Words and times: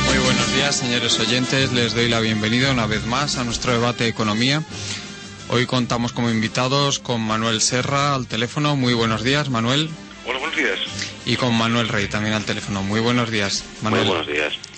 Muy 0.07 0.17
buenos 0.17 0.55
días, 0.55 0.75
señores 0.75 1.19
oyentes. 1.19 1.71
Les 1.73 1.93
doy 1.93 2.09
la 2.09 2.19
bienvenida 2.21 2.71
una 2.71 2.87
vez 2.87 3.05
más 3.05 3.37
a 3.37 3.43
nuestro 3.43 3.73
debate 3.73 4.05
de 4.05 4.09
economía. 4.09 4.63
Hoy 5.49 5.67
contamos 5.67 6.11
como 6.11 6.31
invitados 6.31 6.97
con 6.97 7.21
Manuel 7.21 7.61
Serra 7.61 8.15
al 8.15 8.25
teléfono. 8.25 8.75
Muy 8.75 8.95
buenos 8.95 9.23
días, 9.23 9.51
Manuel. 9.51 9.91
Hola, 10.25 10.39
buenos 10.39 10.57
días. 10.57 10.79
Y 11.27 11.35
con 11.35 11.53
Manuel 11.53 11.87
Rey 11.87 12.07
también 12.07 12.33
al 12.33 12.45
teléfono. 12.45 12.81
Muy 12.81 12.99
buenos 12.99 13.29
días, 13.29 13.63
Manuel. 13.83 14.05
Muy 14.05 14.15
buenos 14.15 14.27
días. 14.27 14.70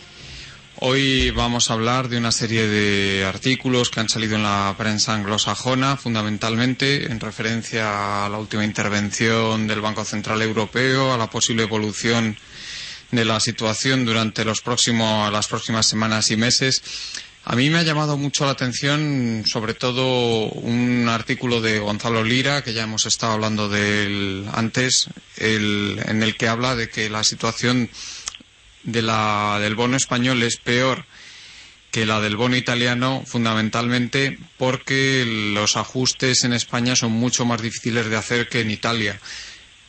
Hoy 0.86 1.32
vamos 1.32 1.70
a 1.70 1.76
hablar 1.76 2.10
de 2.10 2.18
una 2.18 2.34
serie 2.34 2.68
de 2.68 3.24
artículos 3.24 3.90
que 3.90 4.02
han 4.02 4.10
salido 4.10 4.36
en 4.36 4.44
la 4.44 4.76
prensa 4.78 5.14
anglosajona, 5.14 5.96
fundamentalmente 5.96 7.10
en 7.10 7.22
referencia 7.22 8.26
a 8.26 8.30
la 8.30 8.38
última 8.38 8.66
intervención 8.66 9.66
del 9.66 9.80
Banco 9.80 10.04
Central 10.04 10.42
Europeo, 10.42 11.14
a 11.14 11.18
la 11.18 11.30
posible 11.30 11.64
evolución 11.64 12.38
de 13.12 13.24
la 13.24 13.40
situación 13.40 14.04
durante 14.04 14.44
los 14.44 14.62
las 14.66 15.48
próximas 15.48 15.86
semanas 15.86 16.32
y 16.32 16.36
meses. 16.36 16.84
A 17.46 17.56
mí 17.56 17.70
me 17.70 17.78
ha 17.78 17.84
llamado 17.84 18.18
mucho 18.18 18.44
la 18.44 18.52
atención, 18.52 19.44
sobre 19.46 19.76
todo, 19.76 20.50
un 20.50 21.08
artículo 21.08 21.62
de 21.62 21.80
Gonzalo 21.80 22.26
Lira, 22.26 22.62
que 22.62 22.74
ya 22.74 22.84
hemos 22.84 23.06
estado 23.06 23.32
hablando 23.32 23.70
de 23.70 24.06
él 24.06 24.50
antes, 24.52 25.08
en 25.38 26.24
el 26.24 26.36
que 26.36 26.50
habla 26.50 26.76
de 26.76 26.90
que 26.90 27.10
la 27.10 27.24
situación 27.24 27.90
de 28.84 29.02
la, 29.02 29.60
del 29.60 29.76
bono 29.76 29.98
español 29.98 30.44
es 30.44 30.58
peor 30.58 31.06
que 31.94 32.08
la 32.08 32.20
del 32.20 32.36
bono 32.36 32.58
italiano, 32.58 33.24
fundamentalmente 33.26 34.40
porque 34.58 35.26
los 35.54 35.78
ajustes 35.78 36.44
en 36.44 36.54
España 36.54 36.96
son 36.96 37.12
mucho 37.12 37.46
más 37.46 37.62
difíciles 37.62 38.10
de 38.10 38.18
hacer 38.18 38.50
que 38.50 38.62
en 38.62 38.72
Italia. 38.72 39.20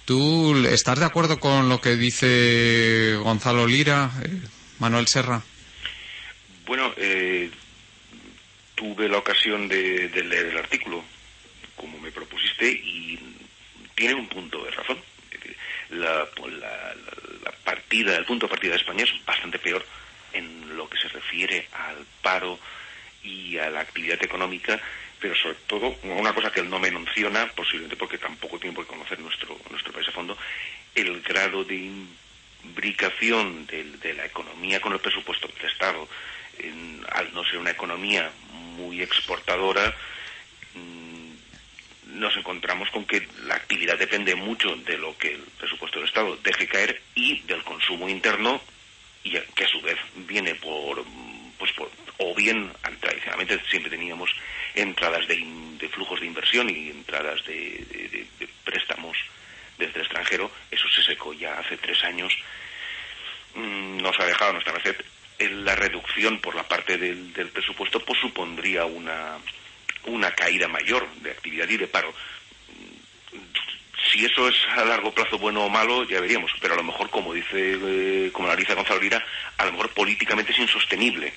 ¿Tú 0.05 0.55
estás 0.67 0.99
de 0.99 1.07
acuerdo 1.07 1.41
con 1.41 1.71
lo 1.71 1.81
que 1.81 1.97
dice 1.97 3.17
Gonzalo 3.23 3.67
Lira, 3.67 4.11
eh, 4.23 4.29
Manuel 4.81 5.07
Serra? 5.07 5.43
Bueno, 6.67 6.93
eh, 6.99 7.51
tuve 8.75 9.09
la 9.09 9.17
ocasión 9.17 9.67
de, 9.67 10.11
leer 10.15 10.49
el 10.49 10.59
artículo, 10.59 11.03
como 11.75 11.99
me 12.01 12.11
propusiste, 12.11 12.71
y 12.71 13.19
tiene 13.95 14.15
un 14.15 14.29
punto 14.29 14.63
de 14.63 14.73
razón. 14.73 14.99
La, 15.95 16.27
partida, 17.65 18.17
el 18.17 18.25
punto 18.25 18.47
de 18.47 18.51
partida 18.51 18.73
de 18.73 18.79
España 18.79 19.05
es 19.05 19.25
bastante 19.25 19.59
peor 19.59 19.85
en 20.33 20.77
lo 20.77 20.89
que 20.89 20.99
se 20.99 21.09
refiere 21.09 21.69
al 21.73 22.05
paro 22.23 22.59
y 23.23 23.57
a 23.59 23.71
la 23.71 23.81
actividad 23.81 24.23
económica, 24.23 24.79
pero 25.21 25.35
sobre 25.35 25.57
todo, 25.67 25.97
una 26.03 26.35
cosa 26.35 26.51
que 26.51 26.61
él 26.61 26.69
no 26.69 26.79
me 26.79 26.91
menciona, 26.91 27.47
posiblemente 27.55 27.97
porque 27.97 28.19
tampoco 28.19 28.59
tiene 28.59 28.75
por 28.75 28.85
qué 28.85 28.93
conocer 28.93 29.19
nuestro, 29.21 29.59
nuestro 29.71 29.93
país 29.93 30.09
a 30.09 30.13
fondo, 30.13 30.37
el 30.95 31.23
grado 31.23 31.65
de 31.65 31.91
imbricación 32.65 33.67
de 33.67 34.15
la 34.15 34.27
economía 34.27 34.81
con 34.81 34.93
el 34.93 35.01
presupuesto 35.01 35.49
del 35.49 35.71
Estado 35.71 36.09
al 37.13 37.33
no 37.35 37.45
ser 37.45 37.59
una 37.59 37.71
economía 37.71 38.31
muy 38.77 39.03
exportadora, 39.03 39.95
nos 42.15 42.37
encontramos 42.37 42.91
con 42.91 43.05
que 43.05 43.27
la 43.47 43.55
actividad 43.55 43.99
depende 43.99 44.35
mucho 44.35 44.75
de 44.77 44.97
lo 44.99 45.17
que 45.19 45.35
el 45.35 45.43
presupuesto 45.59 45.99
del 45.99 46.09
Estado 46.09 46.37
deje 46.43 46.67
caer 46.67 47.03
y 47.15 47.41
del 47.43 47.63
consumo 47.63 48.09
interno, 48.09 48.61
y 49.23 49.31
que 49.39 49.65
a 49.65 49.69
su 49.69 49.81
vez 49.81 49.97
viene 50.15 50.55
por, 50.55 51.05
pues 51.59 51.73
o 52.19 52.35
bien 52.35 52.71
tradicionalmente 53.01 53.61
siempre 53.69 53.91
teníamos 53.91 54.31
entradas 54.75 55.27
de, 55.27 55.89
flujos 55.91 56.21
de 56.21 56.27
inversión 56.27 56.71
y 56.71 56.91
entradas 56.91 57.45
de, 57.45 58.27
préstamos 58.65 59.17
desde 59.79 59.95
el 59.97 60.03
extranjero, 60.03 60.51
eso 60.71 60.89
se 60.89 61.03
secó 61.03 61.33
ya 61.33 61.59
hace 61.59 61.77
tres 61.77 62.03
años, 62.05 62.33
mm, 63.55 63.99
nos 63.99 64.19
ha 64.21 64.25
dejado 64.25 64.53
nuestra 64.53 64.73
merced. 64.73 64.97
La 65.39 65.75
reducción 65.75 66.39
por 66.41 66.55
la 66.55 66.63
parte 66.63 66.97
del, 66.97 67.33
presupuesto 67.53 67.99
pues 68.01 68.21
supondría 68.21 68.85
una, 68.85 69.39
una 70.07 70.31
caída 70.33 70.69
mayor 70.69 71.09
de 71.17 71.31
actividad 71.31 71.69
y 71.69 71.77
de 71.77 71.87
paro. 71.87 72.13
Si 74.13 74.25
eso 74.25 74.49
es 74.49 74.57
a 74.77 74.85
largo 74.85 75.13
plazo 75.13 75.39
bueno 75.39 75.65
o 75.65 75.69
malo, 75.69 76.05
ya 76.05 76.21
veríamos. 76.21 76.53
Pero 76.61 76.75
a 76.75 76.77
lo 76.77 76.83
mejor, 76.83 77.11
como 77.11 77.33
dice, 77.33 77.79
eh, 77.83 78.31
como 78.33 78.49
analiza 78.49 78.75
Gonzalo 78.75 79.01
Lira, 79.01 79.25
a 79.57 79.65
lo 79.65 79.73
mejor 79.73 79.91
políticamente 79.91 80.53
es 80.53 80.59
insostenible 80.59 81.33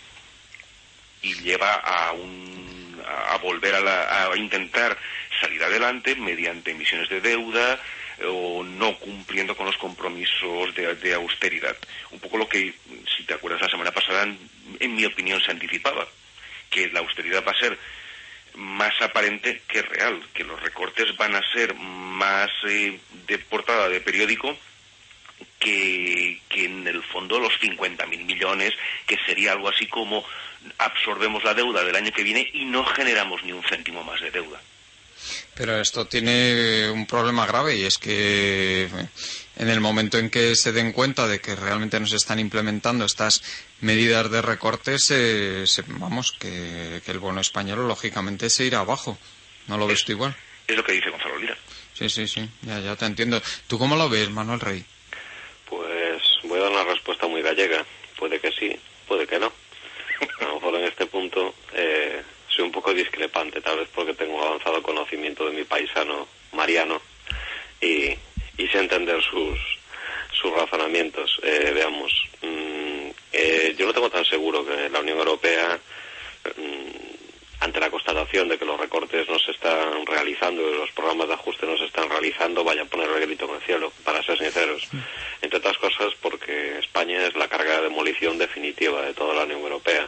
y 1.22 1.33
lleva 1.35 1.73
a 1.73 2.11
un, 2.11 3.01
a 3.29 3.38
volver 3.38 3.73
a, 3.75 4.31
a 4.31 4.38
intentar 4.38 4.97
salir 5.41 5.63
adelante 5.63 6.16
mediante 6.16 6.72
emisiones 6.72 7.09
de 7.09 7.22
deuda, 7.22 7.79
o 8.25 8.63
no 8.63 8.97
cumpliendo 8.97 9.55
con 9.55 9.66
los 9.66 9.78
compromisos 9.78 10.73
de, 10.75 11.13
austeridad. 11.13 11.78
Un 12.11 12.19
poco 12.19 12.38
lo 12.38 12.49
que, 12.49 12.73
si 13.16 13.23
te 13.23 13.34
acuerdas, 13.34 13.61
la 13.61 13.69
semana 13.69 13.91
pasada, 13.91 14.28
en, 14.79 14.95
mi 14.95 15.05
opinión, 15.05 15.41
se 15.41 15.51
anticipaba, 15.51 16.07
que 16.69 16.89
la 16.89 16.99
austeridad 16.99 17.44
va 17.45 17.51
a 17.51 17.59
ser 17.59 17.78
más 18.57 19.00
aparente 19.01 19.62
que 19.68 19.81
real, 19.81 20.22
que 20.34 20.44
los 20.44 20.62
recortes 20.62 21.16
van 21.16 21.35
a 21.35 21.51
ser 21.51 21.73
más 21.75 22.50
eh, 22.68 23.00
de 23.28 23.38
portada 23.38 23.88
de 23.88 24.01
periódico 24.01 24.57
que, 25.59 26.41
que, 26.50 26.66
en 26.66 26.88
el 26.88 27.03
fondo 27.03 27.40
los 27.40 27.53
50.000 27.59 28.25
millones, 28.25 28.73
que 29.06 29.17
sería 29.25 29.51
algo 29.51 29.69
así 29.69 29.88
como 29.88 30.25
absorbemos 30.79 31.44
la 31.44 31.53
deuda 31.53 31.84
del 31.84 31.96
año 31.96 32.12
que 32.12 32.23
viene 32.23 32.50
y 32.53 32.66
no 32.66 32.84
generamos 32.85 33.44
ni 33.44 33.51
un 33.51 33.63
céntimo 33.63 34.03
más 34.03 34.19
de 34.22 34.31
deuda. 34.31 34.59
Pero 35.55 35.79
esto 35.79 36.05
tiene 36.05 36.89
un 36.91 37.05
problema 37.05 37.45
grave 37.45 37.75
y 37.75 37.83
es 37.83 37.97
que 37.97 38.89
en 39.57 39.69
el 39.69 39.79
momento 39.79 40.17
en 40.17 40.29
que 40.29 40.55
se 40.55 40.72
den 40.72 40.94
cuenta 40.94 41.28
de 41.28 41.39
que 41.39 41.55
realmente 41.55 42.00
no 42.00 42.05
se 42.05 42.17
están 42.17 42.39
implementando 42.39 43.05
estas 43.05 43.41
medidas 43.81 44.29
de 44.29 44.41
recortes, 44.41 45.11
vamos, 45.88 46.31
que, 46.33 47.01
el 47.05 47.19
bono 47.19 47.41
español 47.41 47.88
lógicamente 47.88 48.50
se 48.50 48.66
irá 48.66 48.79
abajo. 48.79 49.17
¿No 49.67 49.78
lo 49.78 49.88
ves 49.88 50.05
tú 50.05 50.13
igual? 50.13 50.35
Es 50.67 50.75
lo 50.75 50.83
que 50.83 50.94
dice 50.94 51.09
Gonzalo 51.09 51.38
Lira. 51.38 51.57
Sí, 51.94 52.09
sí, 52.09 52.28
sí, 52.28 52.47
ya, 52.61 52.79
ya 52.79 52.95
te 52.95 53.05
entiendo. 53.05 53.41
¿Tú 53.67 53.79
cómo 53.79 53.95
lo 53.95 54.09
ves, 54.09 54.29
Manuel 54.29 54.59
Rey? 54.59 54.85
Pues 55.67 56.22
voy 56.44 56.59
a 56.59 56.63
dar 56.63 56.72
una 56.72 56.84
respuesta 56.84 57.28
muy 57.28 57.41
gallega. 57.41 57.84
Puede 58.17 58.39
que 58.39 58.51
sí, 58.51 58.79
puede 59.07 59.25
que 59.25 59.39
no. 59.39 59.51
A 60.39 60.44
lo 60.45 60.55
mejor 60.55 60.75
en 60.75 60.84
este 60.85 61.05
punto 61.07 61.55
eh, 61.73 62.22
soy 62.57 62.66
un 62.66 62.72
poco 62.72 62.91
discrepante, 62.91 63.62
tal 63.62 63.78
vez 63.78 63.90
porque 63.94 64.16
tengo 64.16 64.44
avanzado 64.44 64.81
conocimiento 64.81 65.45
de 65.45 65.56
mi 65.56 65.63
paisano 65.63 66.28
Mariano 66.53 67.00
y, 67.79 68.18
sé 68.72 68.79
entender 68.79 69.22
sus, 69.23 69.59
sus 70.34 70.51
razonamientos. 70.51 71.40
Eh, 71.44 71.72
veamos, 71.73 72.12
mm, 72.41 73.09
eh, 73.31 73.75
yo 73.78 73.85
no 73.85 73.94
tengo 73.94 74.09
tan 74.09 74.25
seguro 74.25 74.66
que 74.66 74.90
la 74.90 75.00
Unión 75.00 75.19
Europea, 75.19 75.79
mm, 76.57 77.63
ante 77.63 77.79
la 77.79 77.91
constatación 77.91 78.47
de 78.47 78.57
que 78.57 78.66
los 78.66 78.79
recortes 78.79 79.29
no 79.29 79.38
se 79.38 79.51
están 79.51 80.06
realizando 80.06 80.62
y 80.62 80.78
los 80.78 80.91
programas 80.91 81.28
de 81.28 81.35
ajuste 81.35 81.66
no 81.67 81.78
se 81.78 81.85
están 81.85 82.09
realizando, 82.09 82.63
vaya 82.63 82.81
a 82.81 82.85
poner 82.85 83.09
el 83.09 83.22
grito 83.22 83.46
en 83.46 83.56
el 83.56 83.62
cielo, 83.62 83.94
para 84.03 84.23
ser 84.23 84.38
sinceros. 84.40 84.88
Entre 85.41 85.59
otras 85.59 85.78
cosas 85.78 86.13
porque 86.22 86.79
España 86.79 87.28
es 87.28 87.35
la 87.35 87.47
carga 87.47 87.78
de 87.78 87.84
demolición 87.84 88.40
definitiva 88.40 89.03
de 89.03 89.13
toda 89.13 89.35
la 89.35 89.44
Unión 89.44 89.62
Europea. 89.62 90.07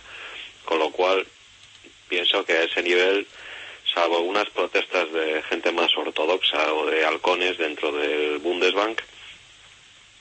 Con 0.65 0.79
lo 0.79 0.91
cual, 0.91 1.25
pienso 2.09 2.43
que 2.43 2.53
a 2.53 2.63
ese 2.63 2.81
nivel, 2.81 3.27
salvo 3.93 4.19
unas 4.19 4.49
protestas 4.49 5.11
de 5.13 5.41
gente 5.43 5.71
más 5.71 5.95
ortodoxa 5.95 6.73
o 6.73 6.85
de 6.87 7.05
halcones 7.05 7.57
dentro 7.57 7.91
del 7.91 8.39
Bundesbank, 8.39 8.99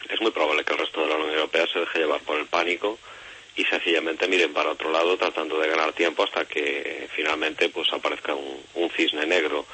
es 0.09 0.21
muy 0.21 0.31
probable 0.31 0.65
que 0.65 0.73
el 0.73 0.79
resto 0.79 1.01
de 1.03 1.09
la 1.09 1.17
Unión 1.17 1.35
Europea 1.35 1.67
se 1.73 1.81
deje 1.81 1.99
llevar 1.99 2.21
por 2.21 2.39
el 2.39 2.47
pánico 2.47 2.99
y 3.57 3.65
sencillamente 3.65 4.29
miren 4.29 4.53
para 4.53 4.71
otro 4.71 4.91
lado 4.91 5.17
tratando 5.19 5.59
de 5.59 5.69
ganar 5.69 5.93
tiempo 5.93 6.23
hasta 6.23 6.45
que 6.45 7.09
finalmente 7.15 7.69
pues 7.69 7.93
aparezca 7.93 8.35
un, 8.35 8.91
cisne 8.97 9.27
negro. 9.27 9.67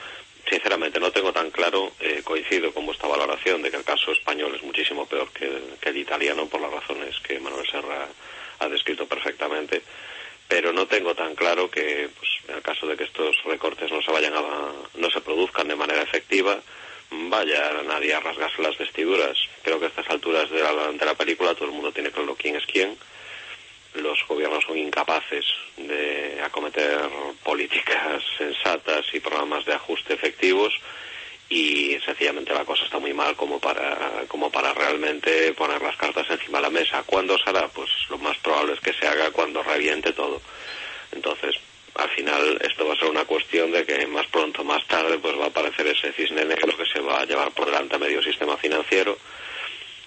Sinceramente 0.49 1.01
no 1.01 1.11
tengo 1.11 1.33
tan 1.33 1.51
claro, 1.51 1.93
eh, 2.01 2.21
coincido 2.25 2.73
con 2.73 2.85
vuestra 2.87 3.09
valoración 3.09 3.63
de 3.63 3.71
que 3.71 3.77
el 3.77 3.85
caso 3.85 4.13
español 4.13 4.55
es 4.55 4.63
muchísimo 4.63 5.07
peor 5.07 5.31
que 5.31 5.51
que 5.81 5.91
el 5.91 5.99
italiano 5.99 6.47
por 6.47 6.61
las 6.61 6.73
razones 6.73 7.19
que 7.21 7.39
Manuel 7.39 7.67
Serra 7.71 8.09
ha 8.59 8.69
descrito 8.69 9.07
perfectamente 9.07 9.83
pero 10.55 10.73
no 10.73 10.87
tengo 10.87 11.17
tan 11.17 11.35
claro 11.35 11.69
que 11.69 12.09
pues, 12.17 12.31
en 12.47 12.55
el 12.55 12.63
caso 12.63 12.87
de 12.87 12.97
que 12.97 13.03
estos 13.03 13.43
recortes 13.45 13.91
no 13.91 14.01
se 14.01 14.13
vayan 14.13 14.35
a, 14.35 14.71
no 14.95 15.11
se 15.11 15.21
produzcan 15.21 15.67
de 15.67 15.75
manera 15.75 16.01
efectiva 16.01 16.57
vaya 17.11 17.83
nadie 17.85 18.15
a 18.15 18.21
rasgarse 18.21 18.63
las 18.63 18.79
vestiduras. 18.79 19.37
Creo 19.65 19.81
que 19.81 19.87
a 19.87 19.89
estas 19.89 20.09
alturas 20.11 20.49
de 20.51 20.63
la, 20.63 20.93
de 20.93 21.05
la 21.05 21.15
película 21.15 21.57
todo 21.57 21.65
el 21.65 21.73
mundo 21.73 21.91
tiene 21.91 22.13
claro 22.13 22.37
quién 22.37 22.55
es 22.55 22.65
quién. 22.67 22.97
Los 23.95 24.25
gobiernos 24.29 24.63
son 24.63 24.79
incapaces 24.79 25.45
de 25.77 26.41
acometer 26.45 27.01
políticas 27.43 28.23
sensatas 28.39 29.07
y 29.13 29.19
programas 29.19 29.65
de 29.65 29.75
ajuste 29.75 30.15
efectivos 30.15 30.73
y 31.49 31.99
sencillamente 32.05 32.55
la 32.55 32.65
cosa 32.65 32.85
está 32.85 32.99
muy 32.99 33.13
mal 33.13 33.37
como 33.37 33.61
para 33.61 34.25
como 34.29 34.51
para 34.51 34.73
realmente 34.73 35.53
poner 35.53 35.81
las 35.83 35.97
cartas 35.97 36.27
encima 36.31 36.59
de 36.59 36.63
la 36.63 36.71
mesa. 36.71 37.03
¿Cuándo 37.05 37.39
se 37.39 37.51
hará? 37.51 37.69
Pues 37.69 37.91
lo 38.09 38.19
más 38.19 38.37
probable 38.39 38.75
es 38.75 38.81
que 38.81 38.93
se 38.93 39.07
haga 39.07 39.31
cuando 39.31 39.63
reviente 39.63 40.13
todo. 40.13 40.41
Entonces, 41.13 41.57
al 41.95 42.11
final 42.11 42.59
esto 42.63 42.87
va 42.87 42.95
a 42.95 42.99
ser 42.99 43.09
una 43.09 43.25
cuestión 43.25 43.71
de 43.71 43.85
que 43.85 44.07
más 44.07 44.27
pronto 44.27 44.65
más 44.65 44.85
tarde 44.87 45.19
pues 45.19 45.39
va 45.39 45.45
a 45.45 45.49
aparecer 45.49 45.87
ese 45.87 46.13
cisne 46.13 46.45
negro 46.45 46.77
que 46.77 46.87
se 46.87 47.01
va 47.01 47.21
a 47.21 47.27
llevar 47.27 47.53
por 47.53 47.67
delante 47.67 47.97
a 47.97 47.99
medio 47.99 48.23
sistema 48.23 48.57
financiero. 48.57 49.17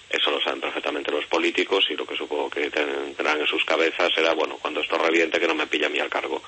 Eso 0.10 0.32
lo 0.32 0.42
saben 0.42 0.62
perfectamente 0.62 1.12
los 1.12 1.26
políticos 1.26 1.86
y 1.90 1.96
lo 1.96 2.06
que 2.06 2.16
supongo 2.16 2.50
que 2.50 2.70
tendrán 2.70 3.42
en 3.42 3.48
sus 3.48 3.64
cabezas 3.66 4.14
será, 4.14 4.34
bueno, 4.34 4.58
cuando 4.62 4.80
esto 4.80 4.98
reviente 4.98 5.40
que 5.40 5.48
no 5.48 5.56
me 5.56 5.68
pilla 5.68 5.88
a 5.88 5.90
mí 5.90 6.00
al 6.00 6.10
cargo. 6.10 6.42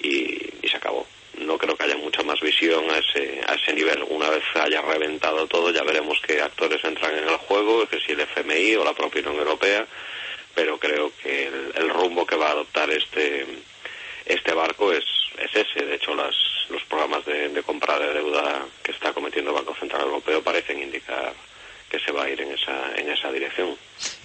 Y, 0.00 0.36
se 0.68 0.76
acabó. 0.76 1.06
No 1.38 1.58
creo 1.58 1.76
que 1.76 1.84
haya 1.84 1.96
mucha 1.96 2.22
más 2.22 2.40
visión 2.40 2.90
a 2.90 2.98
ese, 2.98 3.40
a 3.46 3.54
ese 3.54 3.72
nivel. 3.72 4.02
Una 4.08 4.30
vez 4.30 4.42
haya 4.54 4.80
reventado 4.82 5.46
todo 5.46 5.70
ya 5.70 5.82
veremos 5.82 6.18
qué 6.26 6.40
actores 6.40 6.82
entran 6.84 7.16
en 7.16 7.28
el 7.28 7.36
juego, 7.36 7.86
que 7.86 8.00
si 8.00 8.12
el 8.12 8.20
FMI 8.20 8.76
o 8.76 8.84
la 8.84 8.94
propia 8.94 9.20
Unión 9.22 9.36
Europea, 9.36 9.86
pero 10.54 10.78
creo 10.78 11.12
que 11.22 11.46
el 11.46 11.88
rumbo 11.90 12.26
que 12.26 12.36
va 12.36 12.48
a 12.48 12.52
adoptar 12.52 12.90
este 12.90 13.46
este 14.26 14.52
barco 14.52 14.92
es, 14.92 15.04
es 15.38 15.66
ese. 15.66 15.86
De 15.86 15.94
hecho, 15.94 16.14
las, 16.14 16.34
los 16.68 16.82
programas 16.84 17.24
de, 17.24 17.62
compra 17.64 17.98
de 17.98 18.12
deuda 18.12 18.66
que 18.82 18.92
está 18.92 19.12
cometiendo 19.12 19.50
el 19.50 19.56
Banco 19.56 19.74
Central 19.78 20.02
Europeo 20.02 20.42
parecen 20.42 20.82
indicar 20.82 21.32
que 21.88 22.00
se 22.00 22.10
va 22.10 22.24
a 22.24 22.30
ir 22.30 22.40
en 22.40 22.52
esa, 22.52 22.92
en 22.96 23.08
esa 23.08 23.30
dirección. 23.30 23.76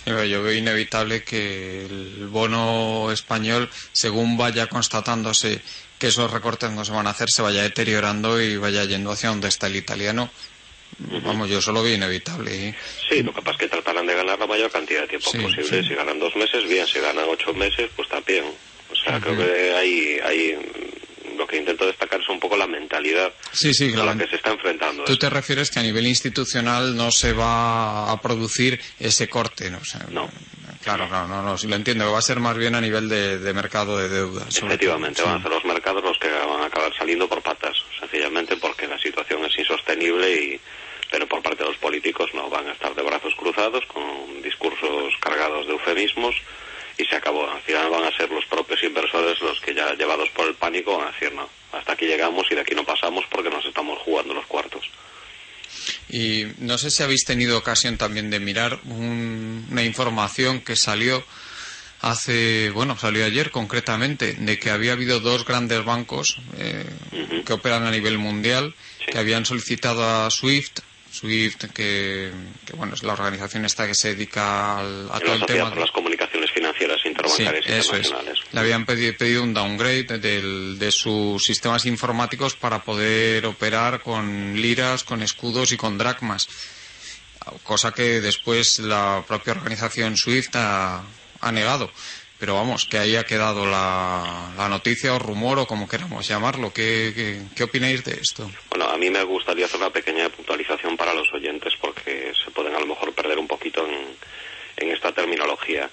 Yo 0.06 0.44
veo 0.44 0.52
inevitable 0.52 1.24
que 1.24 1.86
el 1.86 2.28
bono 2.28 3.12
español, 3.12 3.70
según 3.92 4.36
vaya 4.36 4.66
constatándose 4.66 5.62
que 6.02 6.08
esos 6.08 6.32
recortes 6.32 6.72
no 6.72 6.84
se 6.84 6.92
van 6.92 7.06
a 7.06 7.12
hacer, 7.12 7.30
se 7.30 7.44
vaya 7.44 7.62
deteriorando 7.62 8.42
y 8.42 8.58
vaya 8.58 8.86
yendo 8.86 9.12
hacia 9.12 9.30
donde 9.30 9.48
está 9.48 9.68
el 9.68 9.76
italiano. 9.76 10.32
Vamos, 10.98 11.48
yo 11.48 11.62
solo 11.62 11.84
veo 11.84 11.94
inevitable. 11.94 12.70
¿eh? 12.70 12.76
Sí, 13.08 13.22
lo 13.22 13.32
que 13.32 13.44
pasa 13.44 13.52
es 13.52 13.58
que 13.60 13.68
tratarán 13.68 14.08
de 14.08 14.16
ganar 14.16 14.40
la 14.40 14.48
mayor 14.48 14.72
cantidad 14.72 15.02
de 15.02 15.08
tiempo 15.10 15.32
posible. 15.32 15.84
Si 15.84 15.94
ganan 15.94 16.18
dos 16.18 16.36
meses, 16.36 16.68
bien. 16.68 16.88
Si 16.88 17.00
ganan 17.00 17.26
ocho 17.30 17.54
meses, 17.54 17.92
pues 17.96 18.10
también. 18.10 18.46
O 18.92 18.96
sea, 18.96 19.20
creo 19.20 19.38
que 19.38 19.76
hay, 19.76 20.20
hay 20.26 20.58
lo 21.38 21.46
que 21.46 21.58
intento 21.58 21.86
destacar 21.86 22.20
es 22.20 22.30
un 22.30 22.40
poco 22.40 22.58
la 22.58 22.68
mentalidad 22.68 23.32
sí, 23.52 23.72
sí, 23.74 23.94
a 23.94 24.04
la 24.04 24.18
que 24.18 24.28
se 24.28 24.38
está 24.38 24.52
enfrentando. 24.52 25.04
Tú 25.04 25.18
te 25.18 25.30
refieres 25.30 25.70
que 25.70 25.80
a 25.80 25.84
nivel 25.84 26.08
institucional 26.08 26.96
no 26.96 27.12
se 27.12 27.32
va 27.32 28.12
a 28.12 28.22
producir 28.22 28.82
ese 29.00 29.30
corte, 29.30 29.70
¿no? 29.70 29.80
no. 30.10 30.30
Claro, 30.84 31.08
claro, 31.08 31.28
no, 31.28 31.44
no, 31.44 31.58
si 31.58 31.68
lo 31.68 31.76
entiendo, 31.76 32.12
va 32.12 32.18
a 32.18 32.24
ser 32.24 32.40
más 32.40 32.58
bien 32.58 32.74
a 32.74 32.82
nivel 32.82 33.08
de, 33.08 33.54
mercado 33.54 33.98
de 33.98 34.10
deuda. 34.10 34.48
Efectivamente, 34.50 35.22
van 35.22 35.40
a 35.40 35.42
ser 35.42 35.52
los 35.52 35.64
mercados 35.82 36.04
los 36.04 36.20
que 36.20 36.30
van 36.30 36.62
a 36.62 36.68
acabar 36.68 36.96
saliendo 36.96 37.28
por 37.28 37.42
patas, 37.42 37.76
sencillamente 38.00 38.56
porque 38.58 38.86
la 38.86 39.00
situación 39.00 39.44
es 39.46 39.58
insostenible 39.58 40.32
y 40.32 40.62
pero 41.10 41.28
por 41.28 41.42
parte 41.42 41.64
de 41.64 41.70
los 41.70 41.78
políticos 41.78 42.30
no 42.34 42.50
van 42.50 42.70
a 42.70 42.74
estar 42.74 42.94
de 42.96 43.02
brazos 43.02 43.34
cruzados 43.36 43.84
con 43.88 44.42
discursos 44.44 45.14
cargados 45.20 45.66
de 45.66 45.74
eufemismos 45.74 46.36
y 46.98 47.04
se 47.04 47.16
acabó. 47.16 47.50
Al 47.50 47.62
final 47.64 47.90
van 47.90 48.04
a 48.04 48.16
ser 48.16 48.30
los 48.30 48.46
propios 48.46 48.82
inversores 48.84 49.42
los 49.42 49.60
que 49.60 49.74
ya 49.74 49.94
llevados 49.96 50.30
por 50.30 50.48
el 50.48 50.54
pánico 50.54 50.98
van 50.98 51.08
a 51.08 51.12
decir 51.12 51.34
no, 51.34 51.50
hasta 51.74 51.94
aquí 51.94 52.06
llegamos 52.06 52.46
y 52.52 52.56
de 52.56 52.62
aquí 52.62 52.76
no 52.76 52.86
pasamos 52.86 53.26
porque 53.30 53.50
nos 53.50 53.66
estamos 53.66 54.00
jugando 54.00 54.36
los 54.36 54.46
cuartos. 54.46 54.86
Y 56.08 56.46
no 56.60 56.78
sé 56.78 56.92
si 56.92 57.02
habéis 57.02 57.26
tenido 57.26 57.58
ocasión 57.58 57.98
también 57.98 58.30
de 58.30 58.40
mirar 58.40 58.80
una 58.86 59.84
información 59.84 60.62
que 60.62 60.76
salió 60.76 61.26
hace, 62.02 62.70
bueno, 62.72 62.98
salió 62.98 63.26
ayer 63.26 63.52
concretamente, 63.52 64.34
de 64.34 64.60
que 64.60 64.70
había 64.70 64.94
habido 64.94 65.20
dos 65.20 65.46
grandes 65.46 65.84
bancos 65.86 66.38
eh, 66.58 66.86
que 67.46 67.54
operan 67.54 67.86
a 67.86 67.92
nivel 67.92 68.18
mundial 68.18 68.74
que 69.08 69.18
habían 69.18 69.46
solicitado 69.46 70.04
a 70.04 70.30
SWIFT 70.30 70.80
SWIFT, 71.12 71.66
que, 71.74 72.32
bueno, 72.76 72.94
es 72.94 73.04
la 73.04 73.14
organización 73.14 73.66
esta 73.66 73.86
que 73.86 73.94
se 73.94 74.16
dedica 74.16 74.80
al, 74.80 75.10
a 75.12 75.20
todo 75.20 75.34
el 75.34 75.46
tema. 75.46 75.70
de 75.70 75.76
las 75.76 75.92
comunicaciones 75.92 76.50
financieras 76.52 77.06
interbancarias 77.06 77.66
eso 77.66 77.96
internacionales. 77.96 78.40
Le 78.52 78.60
habían 78.60 78.86
pedido, 78.86 79.44
un 79.44 79.54
downgrade 79.54 80.20
de 80.20 80.92
sus 80.92 81.44
sistemas 81.44 81.86
informáticos 81.86 82.56
para 82.56 82.80
poder 82.80 83.46
operar 83.46 84.02
con 84.02 84.60
liras, 84.60 85.04
con 85.04 85.22
escudos 85.22 85.72
y 85.74 85.78
con 85.78 85.98
dracmas. 85.98 86.48
Cosa 87.64 87.92
que 87.92 88.22
después 88.22 88.80
la 88.80 89.24
propia 89.28 89.54
organización 89.54 90.16
SWIFT 90.16 90.56
ha, 90.56 91.04
negado 91.52 91.90
pero 92.42 92.56
vamos, 92.56 92.88
que 92.88 92.98
ahí 92.98 93.16
ha 93.16 93.24
quedado 93.24 93.68
la, 93.68 94.68
noticia 94.68 95.14
o 95.14 95.20
rumor 95.20 95.60
o 95.60 95.68
como 95.68 95.88
queramos 95.88 96.28
llamarlo. 96.28 96.74
¿Qué, 96.74 97.14
qué, 97.14 97.40
qué 97.56 97.64
opináis 97.66 98.04
de 98.04 98.14
esto? 98.14 98.50
Bueno, 98.72 98.90
a 98.90 98.98
mí 98.98 99.12
me 99.12 99.24
gustaría 99.24 99.66
hacer 99.66 99.80
una 99.80 99.92
pequeña 99.92 100.28
puntualización 100.30 100.98
para 100.98 101.14
los 101.14 101.32
oyentes 101.36 101.74
porque 101.80 102.34
se 102.34 102.50
pueden 102.50 102.74
a 102.74 102.80
lo 102.80 102.88
mejor 102.88 103.14
perder 103.14 103.38
un 103.38 103.48
poquito 103.48 103.86
en 104.78 104.90
esta 104.90 105.12
terminología. 105.12 105.88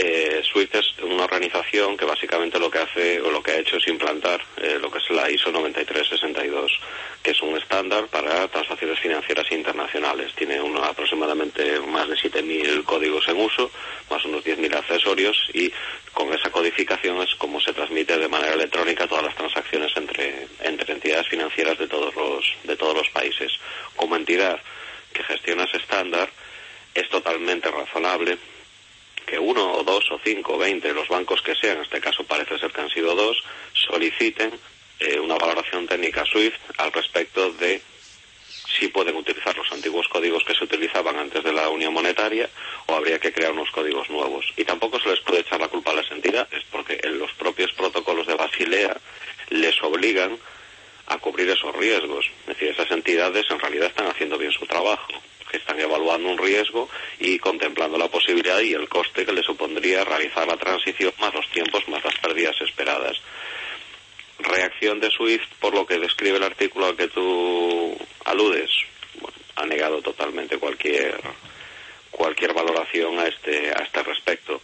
Eh, 0.00 0.42
SWIFT 0.44 0.76
es 0.76 0.94
una 1.02 1.24
organización 1.24 1.96
que 1.96 2.04
básicamente 2.04 2.60
lo 2.60 2.70
que 2.70 2.78
hace 2.78 3.20
o 3.20 3.32
lo 3.32 3.42
que 3.42 3.50
ha 3.50 3.58
hecho 3.58 3.78
es 3.78 3.88
implantar 3.88 4.40
eh, 4.58 4.78
lo 4.80 4.92
que 4.92 4.98
es 4.98 5.10
la 5.10 5.28
ISO 5.28 5.50
9362, 5.50 6.70
que 7.20 7.32
es 7.32 7.42
un 7.42 7.56
estándar 7.56 8.06
para 8.06 8.46
transacciones 8.46 9.00
financieras 9.00 9.50
internacionales. 9.50 10.32
Tiene 10.36 10.60
uno, 10.60 10.84
aproximadamente 10.84 11.80
más 11.80 12.06
de 12.06 12.14
7.000 12.14 12.84
códigos 12.84 13.26
en 13.26 13.40
uso, 13.40 13.72
más 14.08 14.24
unos 14.24 14.44
10.000 14.44 14.76
accesorios 14.76 15.36
y 15.52 15.72
con 16.12 16.32
esa 16.32 16.50
codificación 16.50 17.20
es 17.20 17.34
como 17.34 17.60
se 17.60 17.72
transmite 17.72 18.16
de 18.18 18.28
manera 18.28 18.54
electrónica 18.54 19.08
todas 19.08 19.24
las 19.24 19.34
transacciones 19.34 19.90
entre, 19.96 20.46
entre 20.60 20.92
entidades 20.92 21.26
financieras 21.26 21.76
de 21.76 21.88
todos 21.88 22.14
los, 22.14 22.44
de 22.62 22.76
todos 22.76 22.94
los 22.94 23.10
países. 23.10 23.50
Como 23.96 24.14
entidad 24.14 24.60
que 25.12 25.24
gestiona 25.24 25.64
ese 25.64 25.78
estándar, 25.78 26.30
es 26.94 27.08
totalmente 27.08 27.68
razonable 27.68 28.38
que 29.28 29.38
uno 29.38 29.72
o 29.76 29.84
dos 29.84 30.10
o 30.10 30.18
cinco 30.24 30.54
o 30.54 30.58
veinte, 30.58 30.92
los 30.94 31.08
bancos 31.08 31.42
que 31.42 31.54
sean, 31.54 31.76
en 31.76 31.82
este 31.84 32.00
caso 32.00 32.24
parece 32.24 32.58
ser 32.58 32.72
que 32.72 32.80
han 32.80 32.88
sido 32.88 33.14
dos, 33.14 33.36
soliciten 33.74 34.50
eh, 35.00 35.20
una 35.20 35.36
valoración 35.36 35.86
técnica 35.86 36.24
SWIFT 36.24 36.58
al 36.78 36.92
respecto 36.92 37.52
de 37.52 37.82
si 38.78 38.88
pueden 38.88 39.16
utilizar 39.16 39.56
los 39.56 39.70
antiguos 39.70 40.08
códigos 40.08 40.44
que 40.44 40.54
se 40.54 40.64
utilizaban 40.64 41.18
antes 41.18 41.44
de 41.44 41.52
la 41.52 41.68
unión 41.68 41.92
monetaria 41.92 42.48
o 42.86 42.94
habría 42.94 43.18
que 43.18 43.32
crear 43.32 43.52
unos 43.52 43.70
códigos 43.70 44.08
nuevos. 44.08 44.46
Y 44.56 44.64
tampoco 44.64 44.98
se 44.98 45.10
les 45.10 45.20
puede 45.20 45.40
echar 45.40 45.60
la 45.60 45.68
culpa 45.68 45.90
a 45.90 45.96
las 45.96 46.10
entidades 46.10 46.64
porque 46.70 46.98
en 47.02 47.18
los 47.18 47.32
propios 47.32 47.72
protocolos 47.72 48.26
de 48.26 48.34
Basilea 48.34 48.96
les 49.50 49.82
obligan 49.82 50.38
a 51.06 51.18
cubrir 51.18 51.48
esos 51.50 51.74
riesgos. 51.76 52.30
Es 52.42 52.46
decir, 52.46 52.68
esas 52.68 52.90
entidades 52.90 53.46
en 53.50 53.58
realidad 53.58 53.88
están 53.88 54.06
haciendo 54.06 54.38
bien 54.38 54.52
su 54.52 54.66
trabajo 54.66 55.12
que 55.50 55.58
están 55.58 55.78
evaluando 55.80 56.28
un 56.28 56.38
riesgo 56.38 56.88
y 57.18 57.38
contemplando 57.38 57.98
la 57.98 58.08
posibilidad 58.08 58.60
y 58.60 58.72
el 58.72 58.88
coste 58.88 59.24
que 59.24 59.32
le 59.32 59.42
supondría 59.42 60.04
realizar 60.04 60.46
la 60.46 60.56
transición, 60.56 61.12
más 61.18 61.34
los 61.34 61.48
tiempos, 61.50 61.86
más 61.88 62.04
las 62.04 62.16
pérdidas 62.16 62.56
esperadas. 62.60 63.16
Reacción 64.38 65.00
de 65.00 65.10
SWIFT, 65.10 65.54
por 65.60 65.74
lo 65.74 65.86
que 65.86 65.98
describe 65.98 66.36
el 66.36 66.44
artículo 66.44 66.86
al 66.86 66.96
que 66.96 67.08
tú 67.08 67.96
aludes, 68.24 68.70
ha 69.56 69.66
negado 69.66 70.00
totalmente 70.02 70.58
cualquier 70.58 71.20
cualquier 72.10 72.52
valoración 72.52 73.18
a 73.18 73.26
este 73.26 73.70
a 73.70 73.82
este 73.82 74.02
respecto 74.02 74.60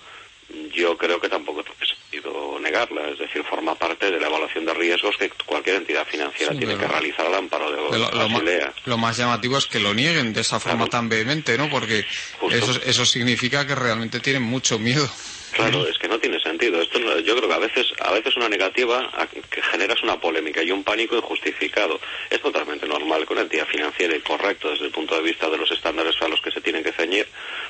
yo 0.73 0.97
creo 0.97 1.21
que 1.21 1.29
tampoco 1.29 1.63
tiene 1.63 1.87
sentido 1.87 2.59
negarla, 2.61 3.09
es 3.09 3.19
decir, 3.19 3.43
forma 3.45 3.75
parte 3.75 4.11
de 4.11 4.19
la 4.19 4.27
evaluación 4.27 4.65
de 4.65 4.75
riesgos 4.75 5.17
que 5.17 5.31
cualquier 5.45 5.77
entidad 5.77 6.07
financiera 6.07 6.57
tiene 6.57 6.77
que 6.77 6.87
realizar 6.87 7.27
al 7.27 7.35
amparo 7.35 7.71
de, 7.71 7.77
lo, 7.77 8.11
lo, 8.11 8.29
más, 8.29 8.43
lo, 8.85 8.99
más, 8.99 9.17
llamativo 9.17 9.59
es 9.59 9.67
que 9.67 9.81
lo 9.81 9.95
nieguen 9.95 10.33
de 10.33 10.41
esa 10.41 10.61
forma 10.61 10.87
tan 10.87 11.09
vehemente, 11.09 11.57
¿no? 11.59 11.69
Porque 11.69 12.05
eso, 12.51 12.81
eso 12.85 13.05
significa 13.05 13.67
que 13.67 13.75
realmente 13.75 14.21
tienen 14.21 14.43
mucho 14.43 14.79
miedo. 14.79 15.09
Claro, 15.53 15.87
es 15.87 15.99
que 15.99 16.09
no 16.09 16.19
tiene 16.19 16.41
sentido. 16.45 16.81
Esto 16.81 16.99
yo 17.21 17.37
creo 17.37 17.49
que 17.49 17.55
a 17.55 17.59
veces, 17.59 17.93
a 18.01 18.13
veces 18.13 18.37
una 18.37 18.49
negativa 18.49 19.11
que 19.51 19.63
generas 19.63 20.03
una 20.03 20.21
polémica 20.21 20.63
y 20.63 20.71
un 20.71 20.85
pánico 20.85 21.17
injustificado. 21.17 22.01
Es 22.31 22.41
totalmente 22.41 22.87
normal 22.87 23.27
que 23.27 23.33
una 23.33 23.43
entidad 23.43 23.67
financiera 23.67 24.15
y 24.15 24.21
correcto 24.21 24.71
desde 24.71 24.87
el 24.87 24.93
punto 24.93 25.17
de 25.17 25.23
vista 25.23 25.51
de 25.51 25.59
los 25.59 25.71
estándares 25.71 26.15
a 26.21 26.29
los 26.29 26.41
que 26.41 26.51
se 26.51 26.61
tienen 26.61 26.85
que 26.85 26.93
ceñir 26.93 27.27